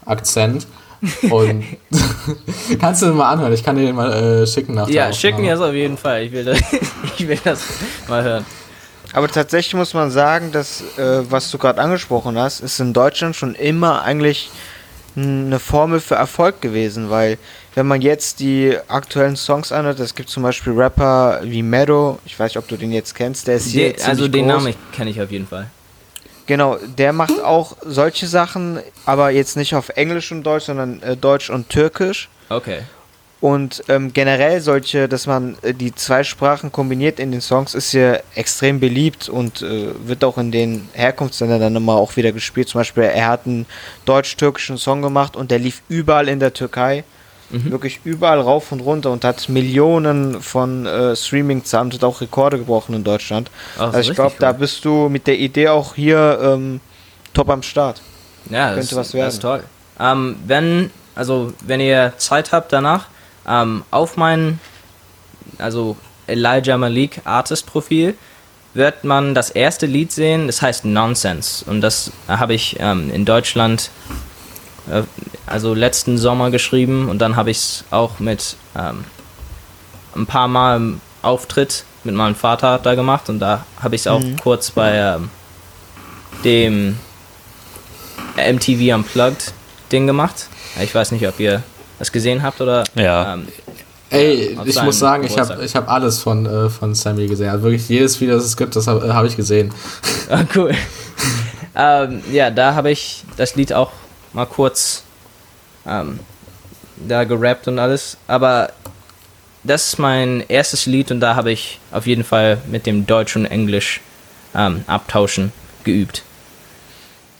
Akzent. 0.05 0.67
Und 1.29 1.63
kannst 2.79 3.01
du 3.01 3.07
den 3.07 3.15
mal 3.15 3.31
anhören? 3.31 3.53
Ich 3.53 3.63
kann 3.63 3.75
dir 3.75 3.85
den 3.85 3.95
mal 3.95 4.11
äh, 4.43 4.47
schicken 4.47 4.73
nach 4.75 4.87
Ja, 4.87 5.11
schick 5.13 5.33
Aufnahme. 5.33 5.49
mir 5.49 5.55
das 5.57 5.67
auf 5.69 5.73
jeden 5.73 5.97
Fall. 5.97 6.23
Ich 6.23 6.31
will 6.31 6.43
das, 6.45 6.59
ich 7.17 7.27
will 7.27 7.39
das 7.43 7.61
mal 8.07 8.23
hören. 8.23 8.45
Aber 9.13 9.27
tatsächlich 9.27 9.73
muss 9.75 9.93
man 9.93 10.11
sagen, 10.11 10.51
dass, 10.51 10.81
äh, 10.97 11.21
was 11.29 11.49
du 11.51 11.57
gerade 11.57 11.79
angesprochen 11.81 12.37
hast, 12.37 12.59
ist 12.59 12.79
in 12.79 12.93
Deutschland 12.93 13.35
schon 13.35 13.55
immer 13.55 14.01
eigentlich 14.01 14.49
eine 15.17 15.59
Formel 15.59 16.01
für 16.01 16.15
Erfolg 16.15 16.59
gewesen, 16.59 17.09
weil 17.09 17.37
wenn 17.73 17.87
man 17.87 18.01
jetzt 18.01 18.41
die 18.41 18.75
aktuellen 18.89 19.37
Songs 19.37 19.71
anhört, 19.71 19.99
es 20.01 20.13
gibt 20.13 20.29
zum 20.29 20.43
Beispiel 20.43 20.73
Rapper 20.73 21.39
wie 21.43 21.63
Meadow, 21.63 22.19
ich 22.25 22.37
weiß 22.37 22.51
nicht, 22.51 22.57
ob 22.57 22.67
du 22.67 22.75
den 22.75 22.91
jetzt 22.91 23.15
kennst, 23.15 23.47
der 23.47 23.55
ist 23.55 23.67
hier 23.67 23.93
Die, 23.93 24.01
also 24.03 24.23
ziemlich 24.23 24.31
den 24.31 24.49
groß. 24.49 24.63
Namen 24.63 24.75
kenne 24.91 25.09
ich 25.11 25.21
auf 25.21 25.31
jeden 25.31 25.47
Fall. 25.47 25.67
Genau, 26.47 26.77
der 26.97 27.11
macht 27.11 27.41
auch 27.41 27.75
solche 27.83 28.27
Sachen, 28.27 28.79
aber 29.05 29.31
jetzt 29.31 29.57
nicht 29.57 29.73
auf 29.73 29.89
Englisch 29.89 30.31
und 30.31 30.43
Deutsch, 30.43 30.65
sondern 30.65 31.01
äh, 31.01 31.17
Deutsch 31.17 31.49
und 31.49 31.69
Türkisch. 31.69 32.29
Okay. 32.49 32.81
Und 33.41 33.83
ähm, 33.89 34.13
generell 34.13 34.61
solche, 34.61 35.07
dass 35.07 35.27
man 35.27 35.57
äh, 35.61 35.73
die 35.73 35.93
zwei 35.93 36.23
Sprachen 36.23 36.71
kombiniert 36.71 37.19
in 37.19 37.31
den 37.31 37.41
Songs, 37.41 37.75
ist 37.75 37.91
hier 37.91 38.23
extrem 38.33 38.79
beliebt 38.79 39.27
und 39.29 39.61
äh, 39.61 39.89
wird 40.07 40.23
auch 40.23 40.37
in 40.37 40.51
den 40.51 40.89
Herkunftsländern 40.93 41.59
dann 41.59 41.75
immer 41.75 41.93
auch 41.93 42.15
wieder 42.15 42.31
gespielt. 42.31 42.69
Zum 42.69 42.79
Beispiel, 42.79 43.03
er 43.03 43.27
hat 43.27 43.45
einen 43.45 43.65
deutsch-türkischen 44.05 44.77
Song 44.77 45.01
gemacht 45.01 45.35
und 45.35 45.51
der 45.51 45.59
lief 45.59 45.81
überall 45.89 46.27
in 46.27 46.39
der 46.39 46.53
Türkei. 46.53 47.03
Wirklich 47.49 47.99
überall 48.03 48.41
rauf 48.41 48.71
und 48.71 48.81
runter 48.81 49.11
und 49.11 49.23
hat 49.23 49.49
Millionen 49.49 50.41
von 50.41 50.85
äh, 50.85 51.15
Streaming-Zahlen 51.15 51.93
und 51.93 52.03
auch 52.03 52.19
Rekorde 52.19 52.57
gebrochen 52.57 52.95
in 52.95 53.03
Deutschland. 53.03 53.51
Ach, 53.77 53.93
also 53.93 54.11
ich 54.11 54.15
glaube, 54.15 54.35
da 54.39 54.51
bist 54.51 54.83
du 54.83 55.09
mit 55.09 55.27
der 55.27 55.37
Idee 55.37 55.69
auch 55.69 55.95
hier 55.95 56.39
ähm, 56.41 56.81
top 57.33 57.49
am 57.49 57.61
Start. 57.61 58.01
Ja, 58.49 58.69
das, 58.69 58.89
Könnte 58.89 58.95
was 58.95 59.11
das 59.11 59.35
ist 59.35 59.43
werden. 59.43 59.61
toll. 59.61 59.63
Ähm, 59.99 60.35
wenn, 60.45 60.91
also 61.13 61.53
wenn 61.61 61.79
ihr 61.79 62.13
Zeit 62.17 62.51
habt 62.51 62.73
danach, 62.73 63.07
ähm, 63.47 63.83
auf 63.91 64.17
mein, 64.17 64.59
also 65.57 65.95
Elijah 66.27 66.77
Malik 66.77 67.21
Artist 67.25 67.67
Profil 67.67 68.15
wird 68.73 69.03
man 69.03 69.33
das 69.33 69.49
erste 69.49 69.85
Lied 69.85 70.11
sehen, 70.11 70.47
das 70.47 70.61
heißt 70.61 70.85
Nonsense. 70.85 71.63
Und 71.65 71.81
das 71.81 72.11
habe 72.27 72.53
ich 72.53 72.77
ähm, 72.79 73.09
in 73.11 73.23
Deutschland, 73.23 73.89
äh, 74.89 75.03
also 75.45 75.73
letzten 75.73 76.17
Sommer 76.17 76.51
geschrieben 76.51 77.09
und 77.09 77.19
dann 77.19 77.35
habe 77.35 77.51
ich 77.51 77.57
es 77.57 77.83
auch 77.91 78.19
mit 78.19 78.55
ähm, 78.77 79.05
ein 80.15 80.25
paar 80.25 80.47
Mal 80.47 80.77
im 80.77 81.01
Auftritt 81.21 81.85
mit 82.03 82.15
meinem 82.15 82.35
Vater 82.35 82.79
da 82.81 82.95
gemacht 82.95 83.29
und 83.29 83.39
da 83.39 83.65
habe 83.81 83.95
ich 83.95 84.01
es 84.01 84.07
auch 84.07 84.21
kurz 84.41 84.71
bei 84.71 84.95
ähm, 84.95 85.29
dem 86.43 86.97
MTV 88.37 88.95
Unplugged 88.95 89.53
Ding 89.91 90.07
gemacht. 90.07 90.47
Ich 90.81 90.93
weiß 90.93 91.11
nicht, 91.11 91.27
ob 91.27 91.39
ihr 91.39 91.63
das 91.99 92.11
gesehen 92.11 92.43
habt 92.43 92.61
oder. 92.61 92.83
Ja. 92.95 93.33
Ähm, 93.33 93.47
Ey, 94.11 94.57
ich 94.65 94.81
muss 94.83 94.99
sagen, 94.99 95.23
ich 95.23 95.37
habe 95.37 95.63
ich 95.65 95.75
hab 95.75 95.89
alles 95.89 96.21
von, 96.21 96.45
äh, 96.45 96.69
von 96.69 96.93
Sammy 96.93 97.27
gesehen. 97.27 97.49
Also 97.49 97.63
wirklich 97.63 97.89
jedes 97.89 98.21
Video, 98.21 98.35
das 98.35 98.45
es 98.45 98.55
gibt, 98.55 98.75
das 98.75 98.87
habe 98.87 99.13
hab 99.13 99.25
ich 99.25 99.35
gesehen. 99.35 99.73
ah, 100.29 100.43
cool. 100.55 100.71
ähm, 101.75 102.21
ja, 102.31 102.51
da 102.51 102.75
habe 102.75 102.91
ich 102.91 103.23
das 103.35 103.55
Lied 103.55 103.73
auch 103.73 103.91
mal 104.35 104.45
kurz 104.45 105.03
ähm, 105.87 106.19
da 107.07 107.23
gerappt 107.23 107.67
und 107.67 107.79
alles. 107.79 108.17
Aber 108.27 108.71
das 109.63 109.87
ist 109.87 109.99
mein 109.99 110.43
erstes 110.47 110.85
Lied 110.85 111.09
und 111.09 111.21
da 111.21 111.35
habe 111.35 111.51
ich 111.51 111.79
auf 111.91 112.05
jeden 112.05 112.23
Fall 112.23 112.59
mit 112.67 112.85
dem 112.85 113.07
Deutsch 113.07 113.35
und 113.35 113.45
Englisch 113.45 114.01
ähm, 114.53 114.83
abtauschen 114.85 115.51
geübt. 115.83 116.23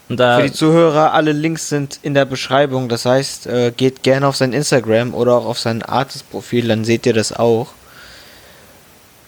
Und 0.07 0.19
da, 0.19 0.37
Für 0.37 0.43
die 0.43 0.53
Zuhörer, 0.53 1.13
alle 1.13 1.31
Links 1.31 1.69
sind 1.69 1.99
in 2.03 2.13
der 2.13 2.25
Beschreibung. 2.25 2.89
Das 2.89 3.05
heißt, 3.05 3.47
äh, 3.47 3.73
geht 3.75 4.03
gerne 4.03 4.27
auf 4.27 4.35
sein 4.35 4.53
Instagram 4.53 5.13
oder 5.13 5.33
auch 5.33 5.45
auf 5.45 5.59
sein 5.59 5.81
Artist-Profil, 5.81 6.67
dann 6.67 6.85
seht 6.85 7.05
ihr 7.05 7.13
das 7.13 7.33
auch. 7.33 7.69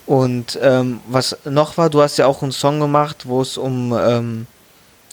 Und 0.06 0.58
ähm, 0.62 1.02
was 1.08 1.38
noch 1.44 1.78
war, 1.78 1.90
du 1.90 2.02
hast 2.02 2.18
ja 2.18 2.28
auch 2.28 2.42
einen 2.42 2.52
Song 2.52 2.80
gemacht, 2.80 3.24
wo 3.28 3.42
es 3.42 3.58
um 3.58 3.94
ähm, 4.00 4.48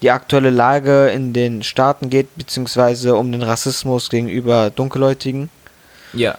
die 0.05 0.11
aktuelle 0.11 0.51
Lage 0.51 1.09
in 1.09 1.33
den 1.33 1.63
Staaten 1.63 2.11
geht, 2.11 2.29
beziehungsweise 2.37 3.15
um 3.17 3.33
den 3.33 3.43
Rassismus 3.43 4.11
gegenüber 4.11 4.69
Dunkelhäutigen. 4.71 5.49
ja, 6.13 6.37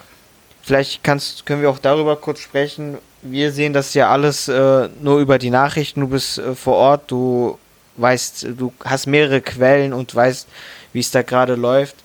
Vielleicht 0.61 1.03
kannst, 1.03 1.45
können 1.47 1.61
wir 1.63 1.69
auch 1.71 1.79
darüber 1.79 2.15
kurz 2.15 2.39
sprechen. 2.41 2.99
Wir 3.23 3.51
sehen 3.51 3.73
das 3.73 3.93
ja 3.95 4.09
alles 4.11 4.47
äh, 4.47 4.89
nur 5.01 5.19
über 5.19 5.37
die 5.39 5.49
Nachrichten. 5.49 6.01
Du 6.01 6.07
bist 6.09 6.37
äh, 6.37 6.53
vor 6.55 6.75
Ort, 6.75 7.09
du 7.11 7.57
weißt, 7.97 8.47
du 8.57 8.71
hast 8.83 9.07
mehrere 9.07 9.41
Quellen 9.41 9.93
und 9.93 10.13
weißt, 10.13 10.47
wie 10.93 10.99
es 10.99 11.09
da 11.09 11.23
gerade 11.23 11.55
läuft. 11.55 11.95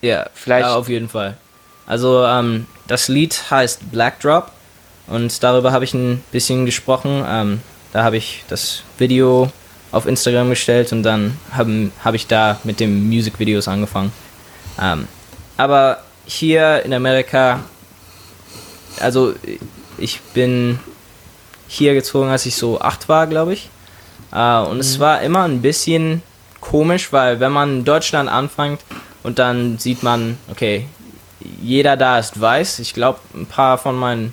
Ja, 0.00 0.26
Vielleicht- 0.34 0.66
ja, 0.66 0.76
auf 0.76 0.88
jeden 0.88 1.08
Fall. 1.08 1.36
Also 1.86 2.24
ähm, 2.24 2.66
das 2.86 3.08
Lied 3.08 3.50
heißt 3.50 3.90
Black 3.90 4.20
Drop 4.20 4.52
und 5.08 5.42
darüber 5.42 5.72
habe 5.72 5.84
ich 5.84 5.94
ein 5.94 6.22
bisschen 6.30 6.66
gesprochen. 6.66 7.24
Ähm, 7.28 7.60
da 7.92 8.04
habe 8.04 8.16
ich 8.16 8.44
das 8.48 8.82
Video 8.98 9.50
auf 9.90 10.06
Instagram 10.06 10.50
gestellt 10.50 10.92
und 10.92 11.02
dann 11.02 11.36
habe 11.52 11.90
hab 12.04 12.14
ich 12.14 12.26
da 12.26 12.58
mit 12.64 12.80
den 12.80 13.08
Musikvideos 13.08 13.68
angefangen. 13.68 14.12
Ähm, 14.80 15.08
aber 15.56 16.02
hier 16.26 16.84
in 16.84 16.92
Amerika, 16.92 17.60
also 19.00 19.34
ich 19.96 20.20
bin 20.34 20.78
hier 21.66 21.94
gezogen, 21.94 22.28
als 22.28 22.46
ich 22.46 22.54
so 22.54 22.80
acht 22.80 23.08
war, 23.08 23.26
glaube 23.26 23.54
ich. 23.54 23.70
Äh, 24.32 24.58
und 24.60 24.78
es 24.78 24.98
war 24.98 25.22
immer 25.22 25.44
ein 25.44 25.62
bisschen 25.62 26.22
komisch, 26.60 27.12
weil 27.12 27.40
wenn 27.40 27.52
man 27.52 27.78
in 27.78 27.84
Deutschland 27.84 28.28
anfängt 28.28 28.80
und 29.22 29.38
dann 29.38 29.78
sieht 29.78 30.02
man, 30.02 30.38
okay, 30.50 30.86
jeder 31.62 31.96
da 31.96 32.18
ist 32.18 32.40
weiß. 32.40 32.78
Ich 32.80 32.94
glaube, 32.94 33.20
ein 33.34 33.46
paar 33.46 33.78
von 33.78 33.96
meinen 33.96 34.32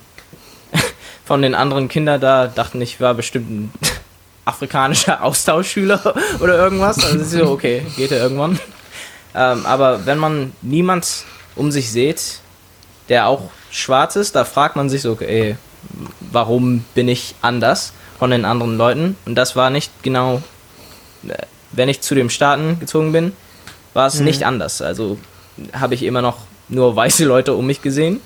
von 1.24 1.42
den 1.42 1.54
anderen 1.54 1.88
Kindern 1.88 2.20
da 2.20 2.46
dachten, 2.46 2.80
ich 2.82 3.00
war 3.00 3.14
bestimmt 3.14 3.50
ein 3.50 3.72
afrikanischer 4.46 5.22
Austauschschüler 5.22 6.14
oder 6.40 6.56
irgendwas. 6.56 7.04
Also 7.04 7.18
ist 7.18 7.32
so, 7.32 7.50
okay, 7.50 7.86
geht 7.96 8.10
ja 8.10 8.16
irgendwann. 8.16 8.58
Ähm, 9.34 9.66
aber 9.66 10.06
wenn 10.06 10.16
man 10.16 10.52
niemand 10.62 11.24
um 11.54 11.70
sich 11.70 11.92
sieht, 11.92 12.40
der 13.10 13.28
auch 13.28 13.50
schwarz 13.70 14.16
ist, 14.16 14.34
da 14.34 14.44
fragt 14.44 14.76
man 14.76 14.88
sich 14.88 15.02
so, 15.02 15.12
okay, 15.12 15.56
warum 16.32 16.84
bin 16.94 17.08
ich 17.08 17.34
anders 17.42 17.92
von 18.18 18.30
den 18.30 18.44
anderen 18.44 18.78
Leuten? 18.78 19.16
Und 19.26 19.34
das 19.34 19.56
war 19.56 19.68
nicht 19.68 19.92
genau, 20.02 20.42
wenn 21.72 21.88
ich 21.88 22.00
zu 22.00 22.14
den 22.14 22.30
Staaten 22.30 22.80
gezogen 22.80 23.12
bin, 23.12 23.32
war 23.92 24.06
es 24.06 24.20
nicht 24.20 24.44
anders. 24.44 24.82
Also 24.82 25.18
habe 25.72 25.94
ich 25.94 26.02
immer 26.02 26.22
noch 26.22 26.38
nur 26.68 26.96
weiße 26.96 27.24
Leute 27.24 27.54
um 27.54 27.66
mich 27.66 27.82
gesehen. 27.82 28.20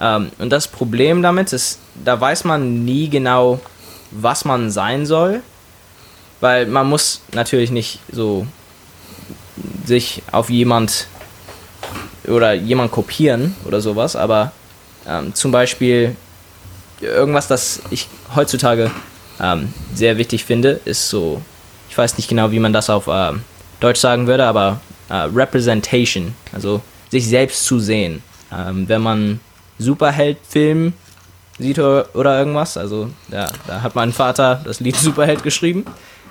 Ähm, 0.00 0.30
und 0.38 0.50
das 0.50 0.68
Problem 0.68 1.22
damit 1.22 1.52
ist, 1.52 1.78
da 2.04 2.20
weiß 2.20 2.44
man 2.44 2.84
nie 2.84 3.08
genau, 3.08 3.60
was 4.14 4.44
man 4.44 4.70
sein 4.70 5.06
soll, 5.06 5.42
weil 6.40 6.66
man 6.66 6.88
muss 6.88 7.20
natürlich 7.32 7.70
nicht 7.70 8.00
so 8.10 8.46
sich 9.84 10.22
auf 10.32 10.50
jemand 10.50 11.06
oder 12.26 12.54
jemand 12.54 12.90
kopieren 12.90 13.54
oder 13.66 13.80
sowas, 13.80 14.16
aber 14.16 14.52
ähm, 15.06 15.34
zum 15.34 15.52
Beispiel 15.52 16.16
irgendwas, 17.00 17.48
das 17.48 17.82
ich 17.90 18.08
heutzutage 18.34 18.90
ähm, 19.40 19.72
sehr 19.94 20.16
wichtig 20.16 20.44
finde, 20.44 20.80
ist 20.84 21.08
so, 21.08 21.42
ich 21.90 21.98
weiß 21.98 22.16
nicht 22.16 22.28
genau, 22.28 22.50
wie 22.50 22.60
man 22.60 22.72
das 22.72 22.88
auf 22.88 23.08
ähm, 23.08 23.42
Deutsch 23.80 24.00
sagen 24.00 24.26
würde, 24.26 24.46
aber 24.46 24.80
äh, 25.08 25.14
Representation, 25.14 26.34
also 26.52 26.80
sich 27.10 27.28
selbst 27.28 27.64
zu 27.64 27.78
sehen. 27.78 28.22
Ähm, 28.52 28.88
wenn 28.88 29.02
man 29.02 29.40
Superheld-Film 29.78 30.92
sieht 31.58 31.78
oder, 31.78 32.38
irgendwas, 32.38 32.76
also 32.76 33.10
ja, 33.30 33.48
da 33.66 33.82
hat 33.82 33.94
mein 33.94 34.12
Vater 34.12 34.60
das 34.64 34.80
Lied 34.80 34.96
Superheld 34.96 35.42
geschrieben. 35.42 35.84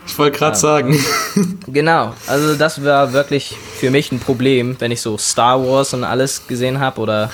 Ich 0.05 0.17
wollte 0.17 0.38
gerade 0.38 0.57
sagen. 0.57 0.99
Genau, 1.67 2.13
also 2.27 2.55
das 2.55 2.83
war 2.83 3.13
wirklich 3.13 3.55
für 3.79 3.89
mich 3.89 4.12
ein 4.12 4.19
Problem, 4.19 4.75
wenn 4.79 4.91
ich 4.91 5.01
so 5.01 5.17
Star 5.17 5.65
Wars 5.65 5.93
und 5.93 6.03
alles 6.03 6.45
gesehen 6.47 6.79
habe 6.79 6.99
oder 7.01 7.31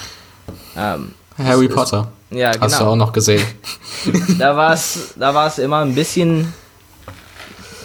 ähm, 0.78 1.14
Harry 1.38 1.66
ist- 1.66 1.74
Potter. 1.76 2.12
ja 2.30 2.50
Hast 2.60 2.76
du 2.76 2.80
genau. 2.80 2.92
auch 2.92 2.96
noch 2.96 3.12
gesehen. 3.12 3.44
Da 4.38 4.56
war 4.56 4.74
es, 4.74 5.14
da 5.18 5.34
war 5.34 5.48
es 5.48 5.58
immer 5.58 5.80
ein 5.80 5.96
bisschen 5.96 6.54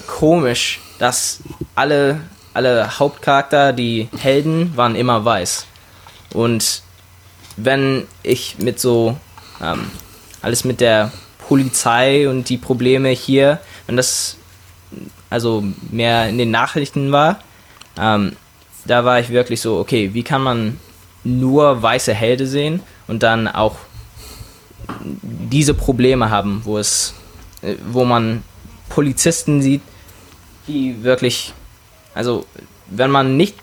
komisch, 0.06 0.80
dass 0.98 1.40
alle 1.74 2.20
alle 2.54 2.98
Hauptcharakter, 3.00 3.72
die 3.72 4.08
Helden, 4.16 4.76
waren 4.76 4.94
immer 4.94 5.24
weiß. 5.24 5.66
Und 6.32 6.82
wenn 7.56 8.06
ich 8.22 8.58
mit 8.58 8.78
so 8.78 9.16
ähm, 9.62 9.90
alles 10.42 10.64
mit 10.64 10.80
der 10.80 11.12
Polizei 11.48 12.28
und 12.28 12.48
die 12.48 12.58
Probleme 12.58 13.10
hier, 13.10 13.60
wenn 13.86 13.96
das 13.96 14.36
also 15.30 15.64
mehr 15.90 16.28
in 16.28 16.38
den 16.38 16.50
Nachrichten 16.50 17.12
war, 17.12 17.40
ähm, 17.98 18.36
da 18.86 19.04
war 19.04 19.18
ich 19.20 19.30
wirklich 19.30 19.60
so, 19.60 19.78
okay, 19.78 20.12
wie 20.12 20.22
kann 20.22 20.42
man 20.42 20.78
nur 21.24 21.82
weiße 21.82 22.12
Helden 22.12 22.46
sehen 22.46 22.80
und 23.06 23.22
dann 23.22 23.48
auch 23.48 23.76
diese 25.22 25.74
Probleme 25.74 26.30
haben, 26.30 26.60
wo 26.64 26.78
es, 26.78 27.14
äh, 27.62 27.74
wo 27.90 28.04
man 28.04 28.42
Polizisten 28.88 29.62
sieht, 29.62 29.82
die 30.68 31.02
wirklich, 31.02 31.52
also 32.14 32.46
wenn 32.86 33.10
man 33.10 33.36
nicht 33.36 33.56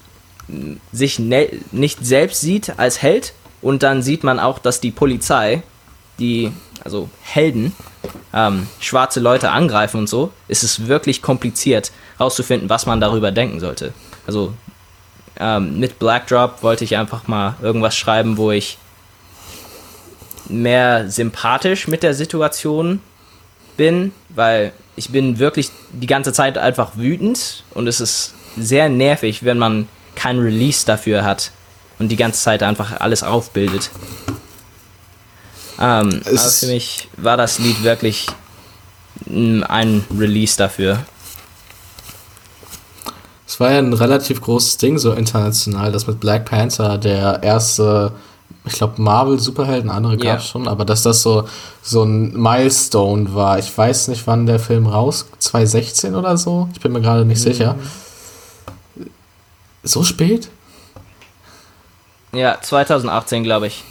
sich 0.91 1.19
ne 1.19 1.47
nicht 1.71 2.06
selbst 2.06 2.41
sieht 2.41 2.77
als 2.77 3.01
Held 3.01 3.34
und 3.62 3.84
dann 3.84 4.01
sieht 4.01 4.23
man 4.23 4.39
auch, 4.39 4.60
dass 4.60 4.82
die 4.82 4.91
Polizei, 4.91 5.63
die 6.19 6.52
also 6.84 7.10
Helden, 7.21 7.76
ähm, 8.34 8.67
schwarze 8.80 9.19
Leute 9.19 9.52
angreifen 9.52 9.97
und 9.97 10.08
so, 10.08 10.32
ist 10.47 10.63
es 10.63 10.88
wirklich 10.88 11.21
kompliziert 11.21 11.91
herauszufinden, 12.17 12.69
was 12.69 12.86
man 12.86 13.00
darüber 13.00 13.32
denken 13.32 13.60
sollte. 13.60 13.93
Also 14.26 14.54
ähm, 15.39 15.80
mit 15.80 16.00
Black 16.00 16.28
Drop 16.28 16.63
wollte 16.63 16.84
ich 16.84 16.97
einfach 16.97 17.28
mal 17.28 17.56
irgendwas 17.62 17.95
schreiben, 17.95 18.38
wo 18.38 18.52
ich 18.52 18.78
mehr 20.47 21.10
sympathisch 21.10 21.88
mit 21.88 22.04
der 22.04 22.13
Situation 22.13 23.02
bin, 23.78 24.12
weil 24.30 24.74
ich 24.95 25.10
bin 25.10 25.39
wirklich 25.39 25.69
die 25.91 26.08
ganze 26.08 26.34
Zeit 26.34 26.58
einfach 26.58 26.91
wütend 26.95 27.63
und 27.71 27.88
es 27.88 28.02
ist 28.02 28.34
sehr 28.58 28.89
nervig, 28.89 29.43
wenn 29.43 29.58
man 29.58 29.88
kein 30.15 30.39
Release 30.39 30.86
dafür 30.86 31.24
hat 31.24 31.52
und 32.00 32.10
die 32.10 32.17
ganze 32.17 32.41
Zeit 32.41 32.63
einfach 32.63 33.00
alles 33.00 33.24
aufbildet. 33.24 33.89
Ähm, 35.82 36.22
aber 36.24 36.38
für 36.38 36.67
mich 36.67 37.10
war 37.17 37.38
das 37.38 37.58
Lied 37.58 37.84
wirklich 37.84 38.28
ein 39.28 40.06
Release 40.15 40.56
dafür. 40.56 41.00
Es 43.48 43.60
war 43.60 43.72
ja 43.72 43.80
ein 43.80 43.94
relativ 43.94 44.41
großes 44.41 44.78
Ding, 44.78 44.98
so 44.98 45.12
international, 45.13 45.91
dass 45.91 46.08
mit 46.08 46.20
Black 46.20 46.46
Panther 46.46 46.98
der 46.98 47.41
erste, 47.44 48.13
ich 48.65 48.74
glaube, 48.74 49.02
Marvel-Superhelden, 49.02 49.89
andere 49.89 50.17
gab 50.17 50.39
es 50.39 50.48
schon, 50.48 50.67
aber 50.67 50.86
dass 50.86 51.02
das 51.02 51.22
so, 51.22 51.48
so 51.82 52.04
ein 52.04 52.32
Milestone 52.39 53.34
war. 53.34 53.58
Ich 53.60 53.76
weiß 53.76 54.08
nicht, 54.10 54.26
wann 54.28 54.46
der 54.46 54.60
Film 54.60 54.86
raus, 54.86 55.26
2016 55.39 56.15
oder 56.15 56.38
so? 56.38 56.70
Ich 56.74 56.80
bin 56.80 56.91
mir 56.91 57.02
gerade 57.02 57.26
nicht 57.26 57.41
sicher. 57.41 57.76
So 59.84 60.04
spät? 60.04 60.50
Ja, 62.32 62.62
2018 62.62 63.44
glaube 63.44 63.67
ich. 63.67 63.84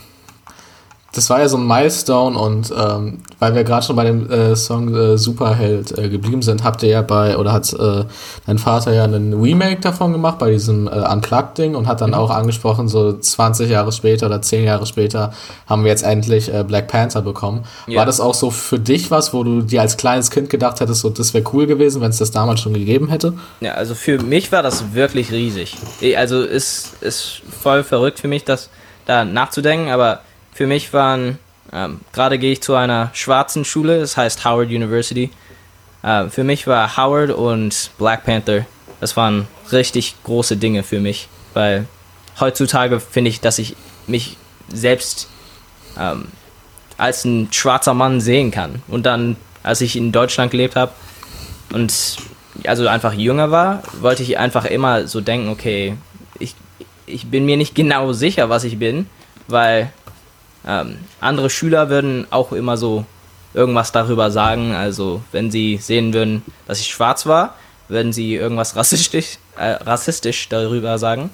Das 1.12 1.28
war 1.28 1.40
ja 1.40 1.48
so 1.48 1.56
ein 1.56 1.66
Milestone 1.66 2.38
und 2.38 2.72
ähm, 2.76 3.18
weil 3.40 3.54
wir 3.54 3.64
gerade 3.64 3.84
schon 3.84 3.96
bei 3.96 4.04
dem 4.04 4.30
äh, 4.30 4.54
Song 4.54 4.94
äh, 4.94 5.18
Superheld 5.18 5.96
äh, 5.98 6.08
geblieben 6.08 6.42
sind, 6.42 6.62
habt 6.62 6.82
ihr 6.84 6.90
ja 6.90 7.02
bei, 7.02 7.36
oder 7.36 7.52
hat 7.52 7.72
äh, 7.72 8.04
dein 8.46 8.58
Vater 8.58 8.92
ja 8.92 9.04
einen 9.04 9.34
Remake 9.40 9.80
davon 9.80 10.12
gemacht 10.12 10.38
bei 10.38 10.50
diesem 10.50 10.86
äh, 10.86 10.90
Unplugged-Ding 10.90 11.74
und 11.74 11.88
hat 11.88 12.00
dann 12.00 12.14
auch 12.14 12.30
angesprochen, 12.30 12.88
so 12.88 13.12
20 13.18 13.68
Jahre 13.68 13.90
später 13.90 14.26
oder 14.26 14.40
10 14.40 14.64
Jahre 14.64 14.86
später 14.86 15.32
haben 15.66 15.82
wir 15.82 15.90
jetzt 15.90 16.04
endlich 16.04 16.52
äh, 16.52 16.62
Black 16.62 16.86
Panther 16.86 17.22
bekommen. 17.22 17.64
Ja. 17.88 17.98
War 17.98 18.06
das 18.06 18.20
auch 18.20 18.34
so 18.34 18.50
für 18.50 18.78
dich 18.78 19.10
was, 19.10 19.34
wo 19.34 19.42
du 19.42 19.62
dir 19.62 19.80
als 19.80 19.96
kleines 19.96 20.30
Kind 20.30 20.48
gedacht 20.48 20.80
hättest, 20.80 21.00
so 21.00 21.10
das 21.10 21.34
wäre 21.34 21.44
cool 21.52 21.66
gewesen, 21.66 22.00
wenn 22.02 22.10
es 22.10 22.18
das 22.18 22.30
damals 22.30 22.60
schon 22.60 22.74
gegeben 22.74 23.08
hätte? 23.08 23.34
Ja, 23.60 23.74
also 23.74 23.94
für 23.94 24.22
mich 24.22 24.52
war 24.52 24.62
das 24.62 24.94
wirklich 24.94 25.32
riesig. 25.32 25.76
Also 26.16 26.42
ist 26.42 26.94
ist 27.00 27.42
voll 27.62 27.82
verrückt 27.82 28.20
für 28.20 28.28
mich, 28.28 28.44
das 28.44 28.70
da 29.06 29.24
nachzudenken, 29.24 29.90
aber 29.90 30.20
für 30.52 30.66
mich 30.66 30.92
waren, 30.92 31.38
ähm, 31.72 32.00
gerade 32.12 32.38
gehe 32.38 32.52
ich 32.52 32.62
zu 32.62 32.74
einer 32.74 33.10
schwarzen 33.12 33.64
Schule, 33.64 34.00
das 34.00 34.16
heißt 34.16 34.44
Howard 34.44 34.68
University. 34.68 35.30
Äh, 36.02 36.28
für 36.28 36.44
mich 36.44 36.66
war 36.66 36.96
Howard 36.96 37.30
und 37.30 37.90
Black 37.98 38.24
Panther, 38.24 38.66
das 39.00 39.16
waren 39.16 39.48
richtig 39.72 40.14
große 40.24 40.56
Dinge 40.56 40.82
für 40.82 41.00
mich, 41.00 41.28
weil 41.54 41.86
heutzutage 42.38 43.00
finde 43.00 43.30
ich, 43.30 43.40
dass 43.40 43.58
ich 43.58 43.76
mich 44.06 44.36
selbst 44.68 45.28
ähm, 45.98 46.28
als 46.96 47.24
ein 47.24 47.48
schwarzer 47.52 47.94
Mann 47.94 48.20
sehen 48.20 48.50
kann. 48.50 48.82
Und 48.88 49.06
dann, 49.06 49.36
als 49.62 49.80
ich 49.80 49.96
in 49.96 50.12
Deutschland 50.12 50.50
gelebt 50.50 50.76
habe, 50.76 50.92
und 51.72 52.16
also 52.66 52.88
einfach 52.88 53.12
jünger 53.12 53.50
war, 53.50 53.82
wollte 54.00 54.22
ich 54.22 54.38
einfach 54.38 54.64
immer 54.64 55.06
so 55.06 55.20
denken, 55.20 55.48
okay, 55.48 55.96
ich, 56.38 56.54
ich 57.06 57.26
bin 57.26 57.46
mir 57.46 57.56
nicht 57.56 57.74
genau 57.74 58.12
sicher, 58.12 58.48
was 58.48 58.64
ich 58.64 58.78
bin, 58.78 59.06
weil 59.46 59.92
ähm, 60.66 60.98
andere 61.20 61.50
Schüler 61.50 61.88
würden 61.88 62.26
auch 62.30 62.52
immer 62.52 62.76
so 62.76 63.04
irgendwas 63.54 63.92
darüber 63.92 64.30
sagen. 64.30 64.72
Also 64.72 65.22
wenn 65.32 65.50
sie 65.50 65.78
sehen 65.78 66.12
würden, 66.12 66.42
dass 66.66 66.80
ich 66.80 66.88
schwarz 66.88 67.26
war, 67.26 67.54
würden 67.88 68.12
sie 68.12 68.34
irgendwas 68.34 68.76
rassistisch, 68.76 69.38
äh, 69.56 69.70
rassistisch 69.70 70.48
darüber 70.48 70.98
sagen. 70.98 71.30